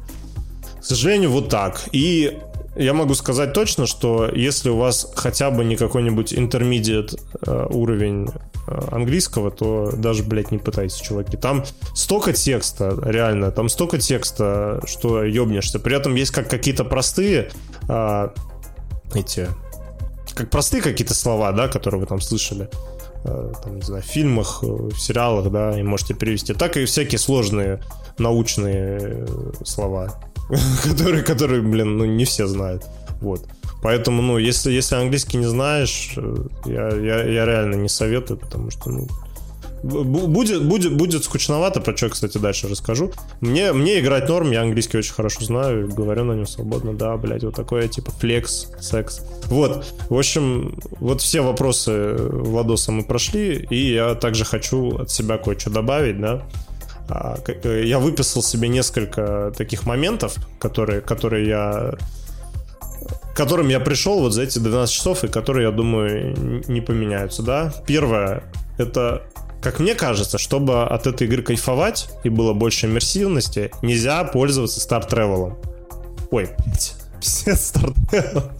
К 0.80 0.84
сожалению, 0.84 1.30
вот 1.30 1.48
так. 1.48 1.88
И 1.92 2.38
я 2.74 2.94
могу 2.94 3.14
сказать 3.14 3.52
точно, 3.52 3.86
что 3.86 4.28
если 4.32 4.70
у 4.70 4.76
вас 4.76 5.10
хотя 5.14 5.50
бы 5.50 5.64
не 5.64 5.76
какой-нибудь 5.76 6.32
intermediate 6.32 7.20
э, 7.46 7.66
уровень 7.70 8.28
э, 8.66 8.80
английского, 8.90 9.50
то 9.50 9.92
даже, 9.94 10.22
блядь, 10.22 10.50
не 10.50 10.58
пытайтесь, 10.58 10.96
чуваки. 10.96 11.36
Там 11.36 11.64
столько 11.94 12.32
текста, 12.32 12.98
реально, 13.02 13.50
там 13.50 13.68
столько 13.68 13.98
текста, 13.98 14.80
что 14.86 15.22
ёбнешься. 15.22 15.78
При 15.80 15.94
этом 15.94 16.14
есть 16.14 16.30
как 16.30 16.48
какие-то 16.48 16.84
простые 16.84 17.50
э, 17.88 18.28
эти 19.14 19.48
как 20.34 20.48
простые 20.48 20.82
какие-то 20.82 21.12
слова, 21.12 21.52
да, 21.52 21.68
которые 21.68 22.00
вы 22.00 22.06
там 22.06 22.20
слышали 22.20 22.70
там, 23.24 23.76
не 23.76 23.82
знаю, 23.82 24.02
в 24.02 24.06
фильмах, 24.06 24.64
в 24.64 24.96
сериалах, 24.98 25.48
да, 25.52 25.78
и 25.78 25.82
можете 25.84 26.12
перевести, 26.12 26.54
так 26.54 26.76
и 26.76 26.86
всякие 26.86 27.20
сложные 27.20 27.80
научные 28.18 29.28
слова. 29.64 30.18
которые, 30.84 31.22
которые, 31.22 31.62
блин, 31.62 31.98
ну 31.98 32.04
не 32.04 32.24
все 32.24 32.46
знают. 32.46 32.84
Вот. 33.20 33.46
Поэтому, 33.82 34.22
ну, 34.22 34.38
если, 34.38 34.70
если 34.70 34.94
английский 34.94 35.38
не 35.38 35.46
знаешь, 35.46 36.12
э, 36.16 36.36
я, 36.66 36.88
я, 36.88 37.24
я 37.24 37.46
реально 37.46 37.74
не 37.74 37.88
советую, 37.88 38.38
потому 38.38 38.70
что, 38.70 38.90
ну, 38.90 39.08
будет, 39.82 40.64
будет, 40.64 40.96
будет 40.96 41.24
скучновато, 41.24 41.80
про 41.80 41.96
что, 41.96 42.08
кстати, 42.08 42.38
дальше 42.38 42.68
расскажу. 42.68 43.10
Мне, 43.40 43.72
мне 43.72 43.98
играть 43.98 44.28
норм, 44.28 44.52
я 44.52 44.62
английский 44.62 44.98
очень 44.98 45.12
хорошо 45.12 45.44
знаю, 45.44 45.88
говорю 45.88 46.24
на 46.24 46.32
нем 46.34 46.46
свободно, 46.46 46.94
да, 46.94 47.16
блядь, 47.16 47.42
вот 47.42 47.56
такое, 47.56 47.88
типа, 47.88 48.12
флекс, 48.12 48.68
секс. 48.80 49.20
Вот, 49.46 49.84
в 50.08 50.16
общем, 50.16 50.78
вот 51.00 51.20
все 51.20 51.40
вопросы 51.40 52.14
Владоса 52.14 52.92
мы 52.92 53.02
прошли, 53.02 53.66
и 53.70 53.94
я 53.94 54.14
также 54.14 54.44
хочу 54.44 54.98
от 54.98 55.10
себя 55.10 55.38
кое-что 55.38 55.70
добавить, 55.70 56.20
да. 56.20 56.46
А, 57.08 57.36
э, 57.46 57.84
я 57.84 57.98
выписал 57.98 58.42
себе 58.42 58.68
несколько 58.68 59.52
таких 59.56 59.86
моментов, 59.86 60.36
которые, 60.58 61.00
которые 61.00 61.48
я 61.48 61.94
которым 63.34 63.68
я 63.68 63.80
пришел 63.80 64.20
вот 64.20 64.32
за 64.32 64.42
эти 64.42 64.58
12 64.58 64.94
часов, 64.94 65.24
и 65.24 65.28
которые, 65.28 65.66
я 65.66 65.72
думаю, 65.72 66.62
не 66.68 66.80
поменяются, 66.80 67.42
да. 67.42 67.72
Первое, 67.86 68.44
это, 68.78 69.22
как 69.62 69.80
мне 69.80 69.94
кажется, 69.94 70.38
чтобы 70.38 70.84
от 70.84 71.06
этой 71.06 71.26
игры 71.26 71.42
кайфовать 71.42 72.10
и 72.24 72.28
было 72.28 72.52
больше 72.52 72.86
иммерсивности, 72.86 73.70
нельзя 73.82 74.24
пользоваться 74.24 74.86
Travel. 74.88 75.56
Ой, 76.30 76.50
все 77.20 77.52
Travel. 77.52 78.50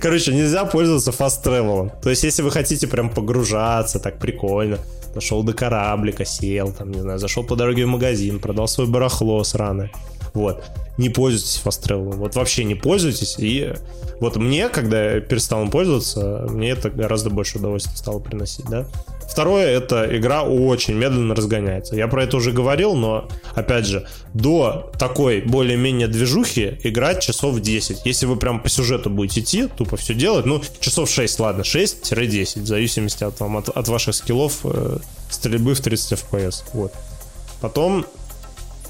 Короче, 0.00 0.34
нельзя 0.34 0.64
пользоваться 0.64 1.10
Travel. 1.10 1.92
То 2.02 2.10
есть, 2.10 2.24
если 2.24 2.42
вы 2.42 2.50
хотите 2.50 2.86
прям 2.88 3.10
погружаться, 3.10 4.00
так 4.00 4.18
прикольно, 4.18 4.78
дошел 5.16 5.42
до 5.42 5.54
кораблика, 5.54 6.24
сел, 6.24 6.72
там, 6.72 6.92
не 6.92 7.00
знаю, 7.00 7.18
зашел 7.18 7.42
по 7.42 7.56
дороге 7.56 7.86
в 7.86 7.88
магазин, 7.88 8.38
продал 8.38 8.68
свое 8.68 8.88
барахло 8.88 9.42
сраное. 9.44 9.90
Вот. 10.34 10.62
Не 10.98 11.08
пользуйтесь 11.08 11.62
Fast 11.64 11.82
Travel. 11.82 12.16
Вот 12.16 12.36
вообще 12.36 12.64
не 12.64 12.74
пользуйтесь. 12.74 13.36
И 13.38 13.72
вот 14.20 14.36
мне, 14.36 14.68
когда 14.68 15.14
я 15.14 15.20
перестал 15.20 15.62
им 15.62 15.70
пользоваться, 15.70 16.46
мне 16.50 16.70
это 16.70 16.90
гораздо 16.90 17.30
больше 17.30 17.58
удовольствия 17.58 17.96
стало 17.96 18.18
приносить, 18.18 18.66
да. 18.66 18.86
Второе, 19.28 19.66
это 19.66 20.16
игра 20.16 20.42
очень 20.44 20.94
медленно 20.94 21.34
разгоняется. 21.34 21.96
Я 21.96 22.08
про 22.08 22.22
это 22.22 22.36
уже 22.36 22.52
говорил, 22.52 22.94
но, 22.94 23.28
опять 23.54 23.86
же, 23.86 24.06
до 24.34 24.90
такой 24.98 25.40
более-менее 25.40 26.08
движухи 26.08 26.78
играть 26.82 27.22
часов 27.22 27.60
10. 27.60 28.06
Если 28.06 28.26
вы 28.26 28.36
прям 28.36 28.60
по 28.60 28.68
сюжету 28.68 29.10
будете 29.10 29.40
идти, 29.40 29.66
тупо 29.66 29.96
все 29.96 30.14
делать, 30.14 30.46
ну, 30.46 30.62
часов 30.80 31.10
6, 31.10 31.40
ладно, 31.40 31.62
6-10, 31.62 32.60
в 32.60 32.66
зависимости 32.66 33.24
от, 33.24 33.36
там, 33.36 33.56
от, 33.56 33.68
от 33.68 33.88
ваших 33.88 34.14
скиллов 34.14 34.60
э, 34.64 34.98
стрельбы 35.30 35.74
в 35.74 35.80
30 35.80 36.20
FPS. 36.20 36.62
Вот. 36.72 36.92
Потом 37.60 38.06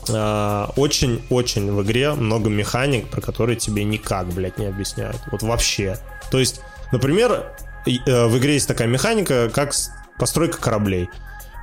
э, 0.08 0.66
очень-очень 0.76 1.72
в 1.72 1.82
игре 1.82 2.12
много 2.12 2.50
механик, 2.50 3.08
про 3.08 3.20
которые 3.20 3.56
тебе 3.56 3.84
никак, 3.84 4.28
блядь, 4.28 4.58
не 4.58 4.66
объясняют. 4.66 5.20
Вот 5.32 5.42
вообще. 5.42 5.98
То 6.30 6.38
есть, 6.38 6.60
например, 6.92 7.52
э, 7.86 8.26
в 8.26 8.38
игре 8.38 8.54
есть 8.54 8.68
такая 8.68 8.88
механика, 8.88 9.50
как 9.52 9.72
постройка 10.18 10.58
кораблей. 10.58 11.08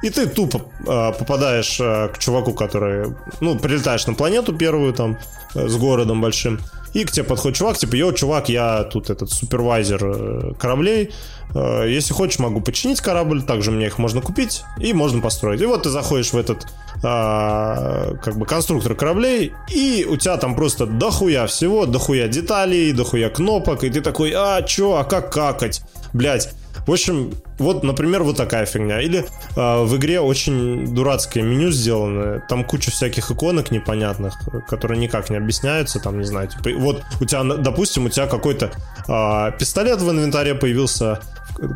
И 0.02 0.10
ты 0.10 0.28
тупо 0.28 0.62
э, 0.86 1.14
попадаешь 1.18 1.80
э, 1.80 2.10
к 2.10 2.20
чуваку, 2.20 2.54
который, 2.54 3.16
ну, 3.40 3.58
прилетаешь 3.58 4.06
на 4.06 4.14
планету 4.14 4.54
первую 4.54 4.94
там 4.94 5.18
э, 5.56 5.68
с 5.70 5.76
городом 5.78 6.22
большим, 6.22 6.60
и 6.94 7.06
к 7.06 7.12
тебе 7.12 7.24
подходит 7.24 7.58
чувак, 7.58 7.78
типа, 7.78 7.96
йоу, 7.96 8.14
чувак, 8.14 8.50
я 8.50 8.84
тут 8.84 9.10
этот 9.10 9.32
супервайзер 9.32 10.02
э, 10.04 10.54
кораблей, 10.60 11.12
э, 11.56 11.86
если 11.90 12.14
хочешь, 12.14 12.38
могу 12.40 12.62
починить 12.62 13.02
корабль, 13.02 13.42
также 13.42 13.72
мне 13.72 13.88
их 13.88 13.98
можно 13.98 14.22
купить 14.22 14.64
и 14.78 14.94
можно 14.94 15.22
построить. 15.22 15.62
И 15.62 15.66
вот 15.66 15.84
ты 15.84 15.90
заходишь 15.90 16.34
в 16.34 16.38
этот 16.38 16.66
э, 17.02 18.16
как 18.22 18.38
бы 18.38 18.46
конструктор 18.46 18.94
кораблей, 18.96 19.54
и 19.72 20.06
у 20.08 20.18
тебя 20.18 20.38
там 20.38 20.54
просто 20.54 20.86
дохуя 20.86 21.48
всего, 21.48 21.86
дохуя 21.86 22.28
деталей, 22.28 22.92
дохуя 22.92 23.30
кнопок, 23.30 23.84
и 23.84 23.90
ты 23.90 24.02
такой, 24.02 24.34
а, 24.36 24.62
чё, 24.62 24.96
а 24.96 25.04
как 25.04 25.32
какать? 25.32 25.82
Блять, 26.14 26.54
в 26.86 26.92
общем, 26.92 27.34
вот, 27.60 27.84
например, 27.84 28.24
вот 28.24 28.38
такая 28.38 28.66
фигня. 28.66 29.02
Или 29.02 29.26
э, 29.56 29.84
в 29.84 29.96
игре 29.98 30.20
очень 30.20 30.94
дурацкое 30.94 31.44
меню 31.44 31.72
сделано. 31.72 32.44
Там 32.50 32.64
куча 32.64 32.92
всяких 32.92 33.32
иконок 33.32 33.72
непонятных, 33.72 34.40
которые 34.68 35.00
никак 35.00 35.30
не 35.30 35.38
объясняются. 35.38 36.00
Там, 36.00 36.20
не 36.20 36.26
знаю, 36.26 36.50
типа, 36.50 36.78
вот 36.78 37.04
у 37.22 37.26
тебя, 37.26 37.44
допустим, 37.44 38.06
у 38.06 38.10
тебя 38.10 38.28
какой-то 38.28 38.72
э, 39.08 39.58
пистолет 39.58 40.02
в 40.02 40.10
инвентаре 40.12 40.56
появился, 40.56 41.22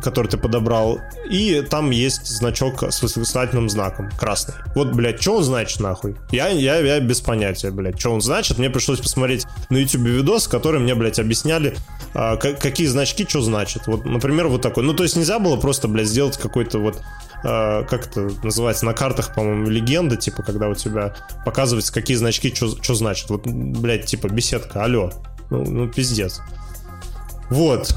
который 0.02 0.28
ты 0.28 0.36
подобрал, 0.36 1.00
и 1.28 1.62
там 1.62 1.90
есть 1.90 2.26
значок 2.26 2.82
с 2.82 3.02
восклицательным 3.02 3.68
знаком, 3.68 4.10
красный. 4.18 4.54
Вот, 4.74 4.92
блядь, 4.92 5.20
что 5.20 5.36
он 5.36 5.44
значит, 5.44 5.80
нахуй? 5.80 6.16
Я, 6.30 6.48
я, 6.48 6.78
я 6.78 7.00
без 7.00 7.20
понятия, 7.20 7.70
блядь, 7.70 7.98
что 7.98 8.12
он 8.12 8.20
значит. 8.20 8.58
Мне 8.58 8.70
пришлось 8.70 9.00
посмотреть 9.00 9.46
на 9.70 9.76
YouTube 9.76 10.02
видос, 10.02 10.48
который 10.48 10.80
мне, 10.80 10.94
блядь, 10.94 11.18
объясняли, 11.18 11.76
а, 12.14 12.36
какие 12.36 12.86
значки 12.86 13.26
что 13.28 13.40
значит. 13.40 13.86
Вот, 13.86 14.04
например, 14.04 14.48
вот 14.48 14.62
такой. 14.62 14.82
Ну, 14.82 14.94
то 14.94 15.02
есть 15.02 15.16
нельзя 15.16 15.38
было 15.38 15.56
просто, 15.56 15.88
блядь, 15.88 16.06
сделать 16.06 16.36
какой-то 16.36 16.78
вот 16.78 17.00
а, 17.44 17.84
как 17.84 18.06
это 18.06 18.30
называется, 18.42 18.84
на 18.84 18.94
картах, 18.94 19.34
по-моему, 19.34 19.68
легенда, 19.68 20.16
типа, 20.16 20.42
когда 20.42 20.68
у 20.68 20.74
тебя 20.74 21.14
показывается, 21.44 21.92
какие 21.92 22.16
значки 22.16 22.52
что 22.54 22.94
значит. 22.94 23.30
Вот, 23.30 23.46
блядь, 23.46 24.06
типа, 24.06 24.28
беседка, 24.28 24.84
алло. 24.84 25.12
Ну, 25.50 25.64
ну 25.64 25.88
пиздец. 25.88 26.40
Вот. 27.50 27.94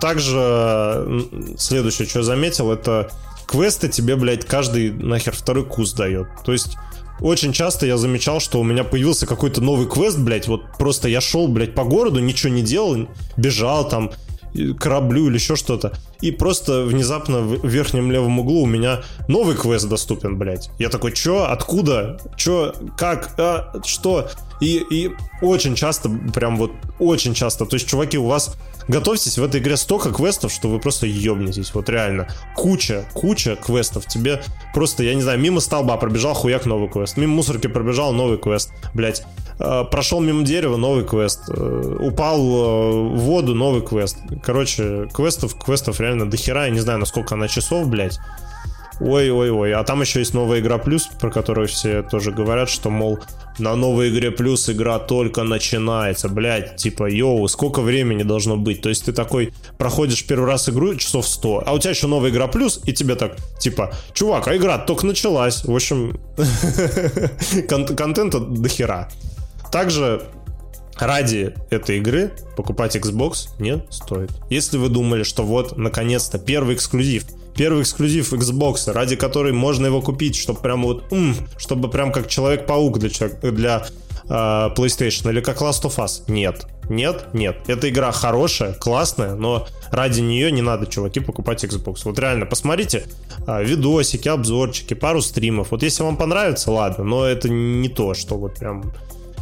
Также 0.00 1.26
следующее, 1.56 2.08
что 2.08 2.20
я 2.20 2.24
заметил, 2.24 2.70
это 2.72 3.10
квесты 3.46 3.88
тебе, 3.88 4.16
блядь, 4.16 4.44
каждый 4.44 4.90
нахер 4.92 5.34
второй 5.34 5.64
кус 5.64 5.92
дает. 5.92 6.28
То 6.44 6.52
есть 6.52 6.76
очень 7.20 7.52
часто 7.52 7.86
я 7.86 7.96
замечал, 7.96 8.40
что 8.40 8.60
у 8.60 8.64
меня 8.64 8.84
появился 8.84 9.26
какой-то 9.26 9.60
новый 9.60 9.88
квест, 9.88 10.18
блядь, 10.18 10.46
вот 10.48 10.62
просто 10.78 11.08
я 11.08 11.20
шел, 11.20 11.48
блядь, 11.48 11.74
по 11.74 11.84
городу, 11.84 12.20
ничего 12.20 12.52
не 12.52 12.62
делал, 12.62 13.08
бежал 13.36 13.88
там, 13.88 14.12
кораблю 14.78 15.28
или 15.28 15.34
еще 15.34 15.56
что-то. 15.56 15.92
И 16.20 16.30
просто 16.30 16.82
внезапно 16.84 17.40
в 17.40 17.66
верхнем 17.66 18.10
левом 18.10 18.40
углу 18.40 18.62
у 18.62 18.66
меня 18.66 19.02
новый 19.28 19.56
квест 19.56 19.88
доступен, 19.88 20.36
блядь. 20.36 20.70
Я 20.78 20.88
такой, 20.88 21.12
чё, 21.12 21.44
откуда, 21.44 22.18
чё, 22.36 22.72
как, 22.96 23.34
а, 23.38 23.80
что? 23.84 24.28
И, 24.60 24.84
и 24.90 25.12
очень 25.40 25.74
часто, 25.74 26.10
прям 26.34 26.56
вот 26.56 26.72
очень 26.98 27.34
часто, 27.34 27.64
то 27.64 27.76
есть, 27.76 27.88
чуваки, 27.88 28.18
у 28.18 28.26
вас 28.26 28.56
готовьтесь, 28.88 29.38
в 29.38 29.44
этой 29.44 29.60
игре 29.60 29.76
столько 29.76 30.10
квестов, 30.10 30.52
что 30.52 30.68
вы 30.68 30.80
просто 30.80 31.06
ебнетесь, 31.06 31.74
вот 31.74 31.88
реально. 31.88 32.26
Куча, 32.56 33.04
куча 33.12 33.54
квестов. 33.54 34.06
Тебе 34.06 34.42
просто, 34.74 35.04
я 35.04 35.14
не 35.14 35.22
знаю, 35.22 35.38
мимо 35.38 35.60
столба 35.60 35.96
пробежал, 35.96 36.34
хуяк, 36.34 36.66
новый 36.66 36.88
квест. 36.88 37.16
Мимо 37.16 37.34
мусорки 37.34 37.66
пробежал, 37.66 38.12
новый 38.12 38.38
квест. 38.38 38.72
Блять, 38.94 39.22
э, 39.60 39.84
прошел 39.90 40.20
мимо 40.20 40.42
дерева, 40.42 40.76
новый 40.76 41.04
квест. 41.04 41.42
Э, 41.48 41.96
упал 42.00 42.40
э, 42.40 43.14
в 43.14 43.18
воду, 43.18 43.54
новый 43.54 43.82
квест. 43.82 44.16
Короче, 44.42 45.08
квестов, 45.12 45.54
квестов 45.54 46.00
реально 46.00 46.07
дохера. 46.16 46.64
Я 46.64 46.70
не 46.70 46.80
знаю, 46.80 46.98
насколько 46.98 47.34
она 47.34 47.48
часов, 47.48 47.88
блять. 47.88 48.18
Ой-ой-ой, 49.00 49.74
а 49.74 49.84
там 49.84 50.00
еще 50.00 50.18
есть 50.18 50.34
новая 50.34 50.58
игра 50.58 50.78
плюс, 50.78 51.08
про 51.20 51.30
которую 51.30 51.68
все 51.68 52.02
тоже 52.02 52.32
говорят, 52.32 52.68
что, 52.68 52.90
мол, 52.90 53.20
на 53.58 53.76
новой 53.76 54.10
игре 54.10 54.32
плюс 54.32 54.68
игра 54.68 54.98
только 54.98 55.44
начинается, 55.44 56.28
блядь, 56.28 56.76
типа, 56.76 57.08
йоу, 57.08 57.46
сколько 57.46 57.80
времени 57.80 58.24
должно 58.24 58.56
быть? 58.56 58.82
То 58.82 58.88
есть 58.88 59.04
ты 59.04 59.12
такой 59.12 59.52
проходишь 59.78 60.26
первый 60.26 60.48
раз 60.48 60.68
игру 60.68 60.96
часов 60.96 61.28
100, 61.28 61.62
а 61.66 61.72
у 61.74 61.78
тебя 61.78 61.90
еще 61.90 62.08
новая 62.08 62.30
игра 62.30 62.48
плюс, 62.48 62.80
и 62.84 62.92
тебе 62.92 63.14
так, 63.14 63.36
типа, 63.60 63.94
чувак, 64.14 64.48
а 64.48 64.56
игра 64.56 64.78
только 64.78 65.06
началась. 65.06 65.64
В 65.64 65.74
общем, 65.74 66.18
контента 67.68 68.40
до 68.40 68.68
хера. 68.68 69.08
Также 69.70 70.22
ради 70.98 71.54
этой 71.70 71.98
игры 71.98 72.32
покупать 72.56 72.96
Xbox 72.96 73.48
не 73.58 73.82
стоит. 73.90 74.30
Если 74.50 74.78
вы 74.78 74.88
думали, 74.88 75.22
что 75.22 75.42
вот, 75.44 75.76
наконец-то, 75.76 76.38
первый 76.38 76.74
эксклюзив– 76.74 77.24
первый 77.58 77.82
эксклюзив 77.82 78.32
Xbox, 78.32 78.90
ради 78.90 79.16
которой 79.16 79.52
можно 79.52 79.86
его 79.86 80.00
купить, 80.00 80.36
чтобы 80.36 80.60
прям 80.60 80.84
вот, 80.84 81.12
м, 81.12 81.34
чтобы 81.58 81.90
прям 81.90 82.12
как 82.12 82.28
Человек-паук 82.28 82.98
для, 83.00 83.10
для 83.42 83.86
э, 84.28 84.28
PlayStation 84.28 85.30
или 85.30 85.40
как 85.40 85.60
Last 85.60 85.82
of 85.82 85.96
Us. 85.96 86.22
Нет. 86.28 86.66
Нет, 86.88 87.34
нет. 87.34 87.56
Эта 87.66 87.90
игра 87.90 88.12
хорошая, 88.12 88.72
классная, 88.72 89.34
но 89.34 89.66
ради 89.90 90.20
нее 90.20 90.50
не 90.52 90.62
надо, 90.62 90.86
чуваки, 90.86 91.20
покупать 91.20 91.64
Xbox. 91.64 92.02
Вот 92.04 92.18
реально, 92.18 92.46
посмотрите 92.46 93.04
э, 93.46 93.64
видосики, 93.64 94.28
обзорчики, 94.28 94.94
пару 94.94 95.20
стримов. 95.20 95.72
Вот 95.72 95.82
если 95.82 96.04
вам 96.04 96.16
понравится, 96.16 96.70
ладно, 96.70 97.04
но 97.04 97.26
это 97.26 97.48
не 97.48 97.88
то, 97.88 98.14
что 98.14 98.36
вот 98.36 98.54
прям 98.54 98.92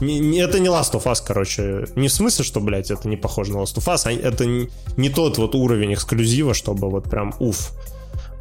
не, 0.01 0.21
не, 0.21 0.39
это 0.39 0.59
не 0.59 0.69
Last 0.69 0.93
of 0.93 1.05
Us, 1.05 1.23
короче. 1.25 1.87
Не 1.97 2.09
в 2.09 2.13
смысле, 2.13 2.45
что, 2.45 2.61
блядь, 2.61 2.91
это 2.91 3.09
не 3.09 3.17
похоже 3.17 3.53
на 3.53 3.59
Last 3.59 3.77
of 3.77 3.87
Us, 3.93 4.03
а 4.05 4.13
это 4.13 4.47
не, 4.47 4.69
не 4.97 5.09
тот 5.09 5.39
вот 5.39 5.55
уровень 5.55 5.95
эксклюзива, 5.95 6.55
чтобы 6.55 6.91
вот 6.91 7.09
прям 7.09 7.35
уф. 7.39 7.73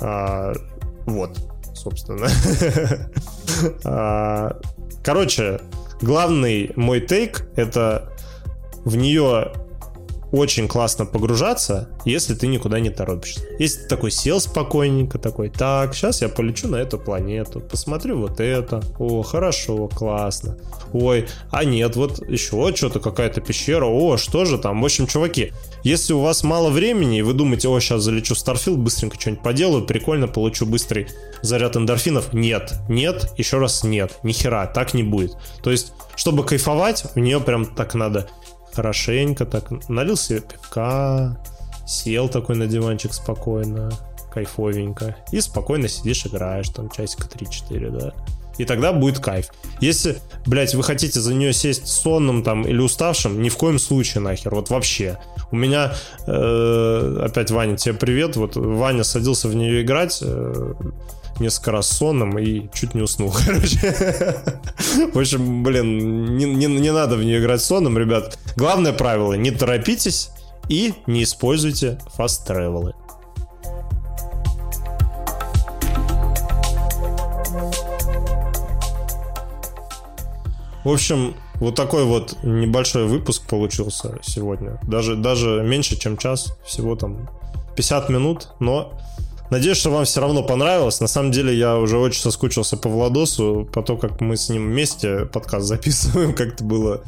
А, 0.01 0.53
вот, 1.06 1.38
собственно. 1.74 2.28
а, 3.84 4.60
короче, 5.03 5.62
главный 6.01 6.72
мой 6.76 7.01
тейк 7.01 7.47
это 7.56 8.12
в 8.84 8.95
нее 8.95 9.53
очень 10.36 10.67
классно 10.67 11.05
погружаться, 11.05 11.88
если 12.03 12.36
ты 12.36 12.47
никуда 12.47 12.81
не 12.81 12.89
торопишься. 12.89 13.41
Если 13.57 13.83
ты 13.83 13.88
такой 13.88 14.11
сел 14.11 14.41
спокойненько, 14.41 15.17
такой, 15.17 15.49
так, 15.49 15.95
сейчас 15.95 16.21
я 16.21 16.27
полечу 16.27 16.67
на 16.67 16.75
эту 16.75 16.99
планету, 16.99 17.61
посмотрю 17.61 18.19
вот 18.19 18.41
это, 18.41 18.83
о, 18.99 19.21
хорошо, 19.21 19.88
классно, 19.88 20.57
ой, 20.91 21.27
а 21.51 21.63
нет, 21.63 21.95
вот 21.95 22.27
еще 22.27 22.75
что-то, 22.75 22.99
какая-то 22.99 23.39
пещера, 23.39 23.86
о, 23.86 24.17
что 24.17 24.43
же 24.43 24.57
там, 24.57 24.81
в 24.81 24.86
общем, 24.86 25.07
чуваки, 25.07 25.53
если 25.83 26.11
у 26.11 26.19
вас 26.19 26.43
мало 26.43 26.69
времени, 26.69 27.19
и 27.19 27.21
вы 27.21 27.33
думаете, 27.33 27.69
о, 27.69 27.79
сейчас 27.79 28.01
залечу 28.01 28.36
в 28.36 28.38
Starfield, 28.38 28.75
быстренько 28.75 29.19
что-нибудь 29.19 29.43
поделаю, 29.43 29.86
прикольно, 29.86 30.27
получу 30.27 30.65
быстрый 30.65 31.07
заряд 31.41 31.77
эндорфинов, 31.77 32.33
нет, 32.33 32.73
нет, 32.89 33.31
еще 33.38 33.57
раз 33.57 33.86
нет, 33.86 34.19
нихера, 34.23 34.69
так 34.73 34.93
не 34.93 35.03
будет. 35.03 35.38
То 35.63 35.71
есть, 35.71 35.93
чтобы 36.17 36.43
кайфовать, 36.43 37.05
в 37.15 37.19
нее 37.19 37.39
прям 37.39 37.65
так 37.65 37.93
надо 37.93 38.27
хорошенько 38.76 39.45
так 39.45 39.71
налил 39.89 40.17
себе 40.17 40.41
пивка, 40.41 41.38
сел 41.88 42.30
такой 42.30 42.55
на 42.55 42.67
диванчик 42.67 43.13
спокойно, 43.13 43.91
кайфовенько, 44.34 45.15
и 45.32 45.39
спокойно 45.39 45.88
сидишь, 45.88 46.26
играешь 46.26 46.69
там 46.69 46.89
часика 46.89 47.28
3-4, 47.28 47.89
да. 47.89 48.13
И 48.57 48.65
тогда 48.65 48.93
будет 48.93 49.19
кайф. 49.19 49.47
Если, 49.82 50.17
блядь, 50.45 50.76
вы 50.76 50.84
хотите 50.84 51.19
за 51.19 51.34
нее 51.34 51.51
сесть 51.53 51.88
сонным 51.88 52.41
там 52.43 52.63
или 52.63 52.80
уставшим, 52.80 53.41
ни 53.41 53.49
в 53.49 53.57
коем 53.57 53.80
случае 53.80 54.21
нахер, 54.21 54.55
вот 54.55 54.69
вообще. 54.69 55.17
У 55.51 55.57
меня, 55.57 55.93
э, 56.26 57.19
опять, 57.21 57.51
Ваня, 57.51 57.76
тебе 57.78 57.95
привет, 57.95 58.36
вот 58.38 58.55
Ваня 58.55 59.03
садился 59.03 59.49
в 59.49 59.55
нее 59.55 59.82
играть, 59.82 60.19
э, 60.21 60.73
несколько 61.39 61.71
раз 61.71 61.88
сонным 61.89 62.38
и 62.38 62.69
чуть 62.73 62.93
не 62.93 63.01
уснул, 63.01 63.33
короче. 63.45 63.95
В 65.13 65.17
общем, 65.17 65.63
блин, 65.63 66.38
не, 66.38 66.45
не, 66.45 66.65
не 66.67 66.91
надо 66.91 67.15
в 67.15 67.23
нее 67.23 67.39
играть 67.39 67.61
сонным, 67.61 67.97
ребят. 67.97 68.38
Главное 68.55 68.93
правило, 68.93 69.33
не 69.33 69.51
торопитесь 69.51 70.31
и 70.69 70.93
не 71.07 71.23
используйте 71.23 71.99
фаст 72.15 72.45
тревелы. 72.47 72.93
В 80.83 80.89
общем, 80.89 81.36
вот 81.55 81.73
такой 81.73 82.05
вот 82.05 82.38
небольшой 82.43 83.07
выпуск 83.07 83.47
получился 83.47 84.19
сегодня. 84.21 84.79
Даже, 84.83 85.15
даже 85.15 85.63
меньше, 85.63 85.97
чем 85.97 86.15
час. 86.15 86.55
Всего 86.63 86.95
там 86.95 87.27
50 87.75 88.09
минут, 88.09 88.49
но 88.59 88.93
Надеюсь, 89.52 89.78
что 89.78 89.91
вам 89.91 90.06
все 90.06 90.22
равно 90.22 90.43
понравилось. 90.43 91.00
На 91.00 91.08
самом 91.08 91.32
деле 91.32 91.56
я 91.56 91.78
уже 91.78 91.98
очень 91.98 92.22
соскучился 92.22 92.78
по 92.78 92.89
Владосу, 92.89 93.68
по 93.72 93.84
то, 93.84 93.96
как 93.96 94.20
мы 94.22 94.38
с 94.38 94.50
ним 94.50 94.70
вместе 94.72 95.26
подкаст 95.26 95.66
записываем, 95.68 96.34
как-то 96.34 96.64
было 96.64 97.04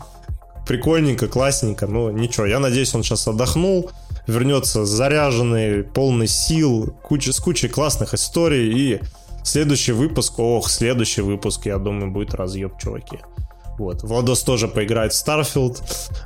прикольненько, 0.67 1.27
классненько. 1.27 1.87
Но 1.87 2.11
ничего, 2.11 2.45
я 2.45 2.59
надеюсь, 2.59 2.93
он 2.93 3.03
сейчас 3.03 3.27
отдохнул, 3.27 3.89
вернется 4.27 4.85
заряженный, 4.85 5.83
полный 5.83 6.27
сил, 6.27 6.95
куча, 7.03 7.33
с 7.33 7.39
кучей 7.39 7.69
классных 7.69 8.13
историй. 8.13 8.71
И 8.71 9.01
следующий 9.43 9.93
выпуск, 9.93 10.37
ох, 10.37 10.69
следующий 10.69 11.21
выпуск, 11.21 11.65
я 11.65 11.79
думаю, 11.79 12.11
будет 12.11 12.35
разъеб, 12.35 12.77
чуваки. 12.77 13.19
Вот. 13.77 14.03
Владос 14.03 14.43
тоже 14.43 14.67
поиграет 14.67 15.13
в 15.13 15.27
Starfield. 15.27 15.81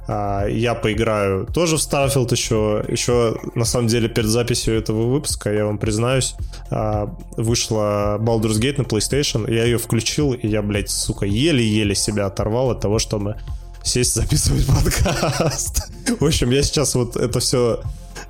А, 0.07 0.45
я 0.47 0.73
поиграю 0.73 1.45
тоже 1.45 1.77
в 1.77 1.79
Starfield 1.79 2.31
еще. 2.31 2.83
Еще, 2.87 3.37
на 3.55 3.65
самом 3.65 3.87
деле, 3.87 4.07
перед 4.07 4.29
записью 4.29 4.77
этого 4.77 5.07
выпуска, 5.11 5.51
я 5.51 5.65
вам 5.65 5.77
признаюсь, 5.77 6.35
а, 6.69 7.13
вышла 7.37 8.17
Baldur's 8.19 8.59
Gate 8.59 8.77
на 8.77 8.83
PlayStation. 8.83 9.51
Я 9.53 9.65
ее 9.65 9.77
включил, 9.77 10.33
и 10.33 10.47
я, 10.47 10.61
блядь, 10.61 10.89
сука, 10.89 11.25
еле-еле 11.25 11.95
себя 11.95 12.27
оторвал 12.27 12.71
от 12.71 12.79
того, 12.79 12.99
чтобы 12.99 13.37
сесть 13.83 14.15
записывать 14.15 14.65
подкаст. 14.83 15.91
В 16.19 16.25
общем, 16.25 16.51
я 16.51 16.63
сейчас 16.63 16.95
вот 16.95 17.15
это 17.17 17.39
все 17.39 17.81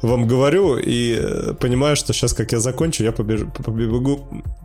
вам 0.02 0.28
говорю 0.28 0.78
и 0.78 1.16
э, 1.20 1.54
понимаю, 1.54 1.96
что 1.96 2.14
сейчас, 2.14 2.34
как 2.34 2.52
я 2.52 2.60
закончу, 2.60 3.04
я 3.04 3.12
побежу, 3.12 3.52
побегу, 3.52 4.20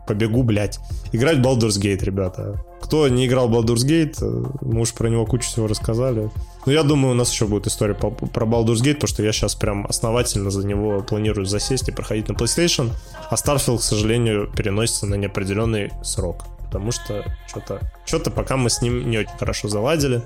побегу, 0.07 0.43
блядь, 0.43 0.79
играть 1.11 1.37
Baldur's 1.37 1.79
Gate, 1.79 2.03
ребята. 2.03 2.63
Кто 2.81 3.07
не 3.07 3.27
играл 3.27 3.49
Baldur's 3.49 3.85
Gate, 3.85 4.17
э, 4.21 4.45
мы 4.61 4.81
уж 4.81 4.93
про 4.93 5.09
него 5.09 5.25
кучу 5.25 5.47
всего 5.47 5.67
рассказали. 5.67 6.31
Но 6.65 6.71
я 6.71 6.83
думаю, 6.83 7.11
у 7.11 7.15
нас 7.15 7.31
еще 7.31 7.45
будет 7.45 7.67
история 7.67 7.93
по, 7.93 8.09
про 8.09 8.45
Baldur's 8.45 8.81
Gate, 8.81 8.95
потому 8.95 9.09
что 9.09 9.23
я 9.23 9.31
сейчас 9.31 9.55
прям 9.55 9.85
основательно 9.87 10.49
за 10.49 10.65
него 10.65 11.01
планирую 11.01 11.45
засесть 11.45 11.87
и 11.87 11.91
проходить 11.91 12.29
на 12.29 12.33
PlayStation, 12.33 12.91
а 13.29 13.35
Starfield, 13.35 13.77
к 13.77 13.83
сожалению, 13.83 14.47
переносится 14.47 15.05
на 15.05 15.15
неопределенный 15.15 15.91
срок, 16.03 16.45
потому 16.65 16.91
что 16.91 17.25
что-то 17.47 17.79
что-то 18.05 18.31
пока 18.31 18.57
мы 18.57 18.69
с 18.69 18.81
ним 18.81 19.09
не 19.09 19.19
очень 19.19 19.37
хорошо 19.37 19.67
заладили. 19.67 20.21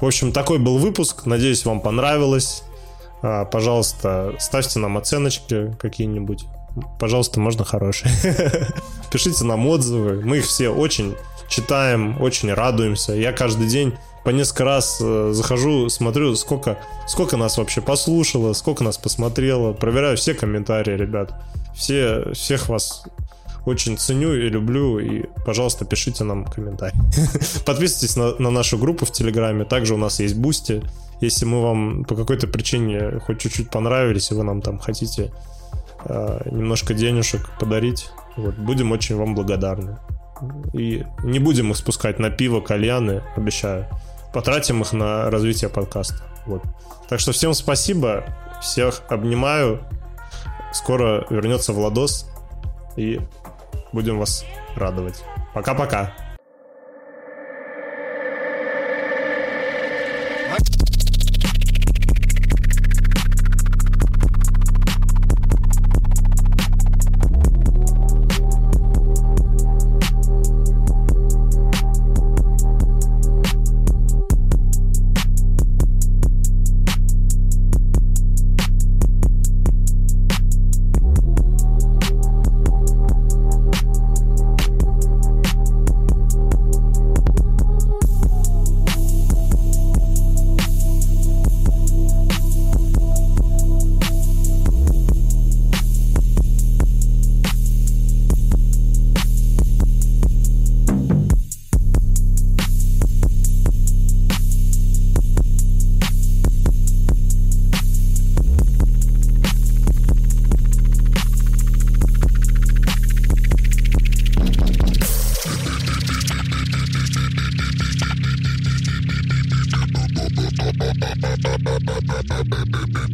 В 0.00 0.04
общем, 0.04 0.32
такой 0.32 0.58
был 0.58 0.78
выпуск. 0.78 1.24
Надеюсь, 1.24 1.64
вам 1.64 1.80
понравилось. 1.80 2.62
А, 3.28 3.44
пожалуйста, 3.44 4.34
ставьте 4.38 4.78
нам 4.78 4.96
оценочки 4.96 5.74
какие-нибудь. 5.80 6.44
Пожалуйста, 7.00 7.40
можно 7.40 7.64
хорошие. 7.64 8.12
Пишите 9.10 9.42
нам 9.42 9.66
отзывы. 9.66 10.22
Мы 10.24 10.38
их 10.38 10.44
все 10.44 10.68
очень 10.68 11.16
читаем, 11.48 12.22
очень 12.22 12.52
радуемся. 12.54 13.14
Я 13.14 13.32
каждый 13.32 13.66
день 13.66 13.94
по 14.24 14.30
несколько 14.30 14.64
раз 14.64 14.98
э, 15.02 15.30
захожу, 15.32 15.88
смотрю, 15.88 16.36
сколько, 16.36 16.78
сколько 17.08 17.36
нас 17.36 17.58
вообще 17.58 17.80
послушало, 17.80 18.52
сколько 18.52 18.84
нас 18.84 18.96
посмотрело. 18.96 19.72
Проверяю 19.72 20.16
все 20.16 20.32
комментарии, 20.32 20.96
ребят. 20.96 21.34
Все, 21.74 22.32
всех 22.32 22.68
вас 22.68 23.02
очень 23.64 23.98
ценю 23.98 24.34
и 24.34 24.48
люблю. 24.48 25.00
И, 25.00 25.24
пожалуйста, 25.44 25.84
пишите 25.84 26.22
нам 26.22 26.44
комментарии. 26.44 26.96
Подписывайтесь 27.66 28.14
на, 28.14 28.36
на 28.38 28.50
нашу 28.50 28.78
группу 28.78 29.04
в 29.04 29.10
Телеграме. 29.10 29.64
Также 29.64 29.94
у 29.94 29.98
нас 29.98 30.20
есть 30.20 30.36
Boosty. 30.36 30.80
Если 31.20 31.44
мы 31.46 31.62
вам 31.62 32.04
по 32.04 32.14
какой-то 32.14 32.46
причине 32.46 33.20
хоть 33.20 33.40
чуть-чуть 33.40 33.70
понравились, 33.70 34.30
и 34.30 34.34
вы 34.34 34.44
нам 34.44 34.60
там 34.60 34.78
хотите 34.78 35.32
э, 36.04 36.40
немножко 36.50 36.94
денежек 36.94 37.50
подарить, 37.58 38.10
вот, 38.36 38.54
будем 38.56 38.92
очень 38.92 39.16
вам 39.16 39.34
благодарны. 39.34 39.98
И 40.74 41.04
не 41.24 41.38
будем 41.38 41.70
их 41.70 41.76
спускать 41.78 42.18
на 42.18 42.30
пиво, 42.30 42.60
кальяны, 42.60 43.22
обещаю. 43.36 43.86
Потратим 44.34 44.82
их 44.82 44.92
на 44.92 45.30
развитие 45.30 45.70
подкаста. 45.70 46.22
Вот. 46.44 46.62
Так 47.08 47.20
что 47.20 47.32
всем 47.32 47.54
спасибо, 47.54 48.24
всех 48.60 49.02
обнимаю. 49.08 49.80
Скоро 50.72 51.24
вернется 51.30 51.72
Владос, 51.72 52.28
и 52.96 53.20
будем 53.92 54.18
вас 54.18 54.44
радовать. 54.74 55.24
Пока-пока. 55.54 56.12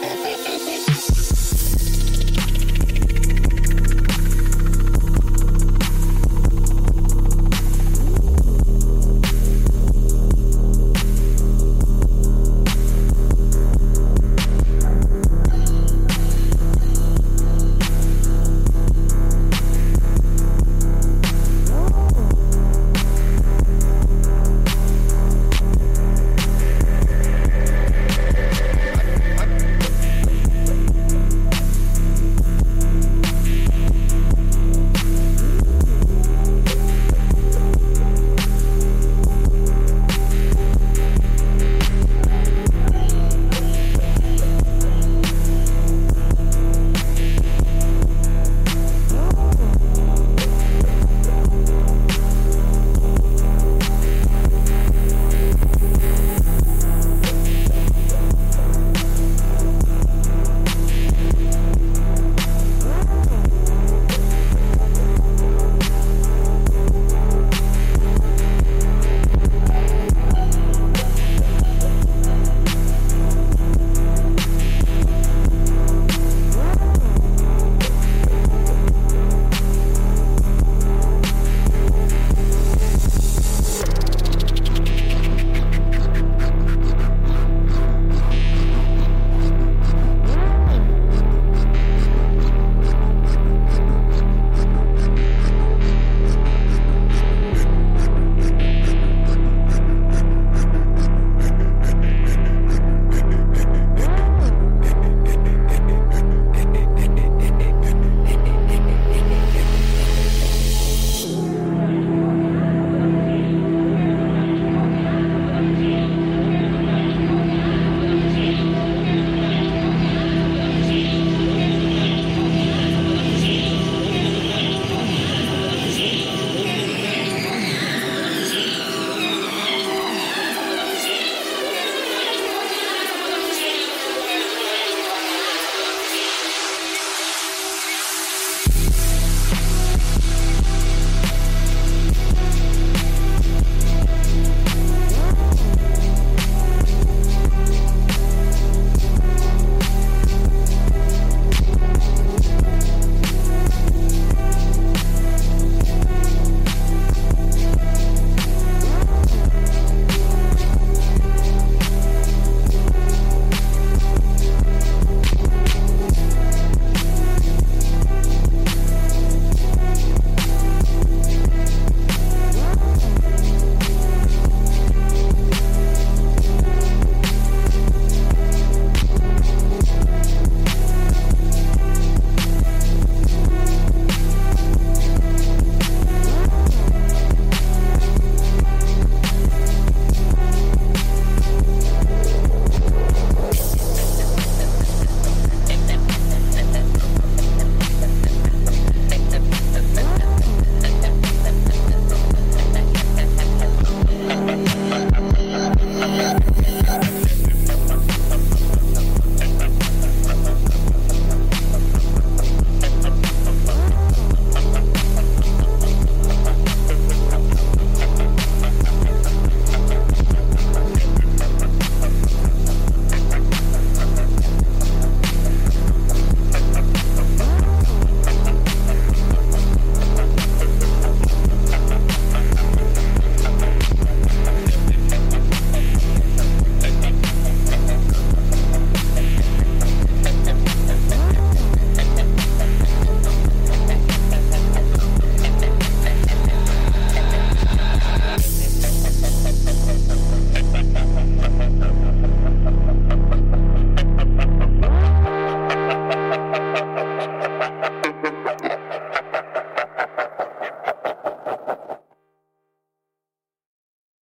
Ha! 0.00 0.57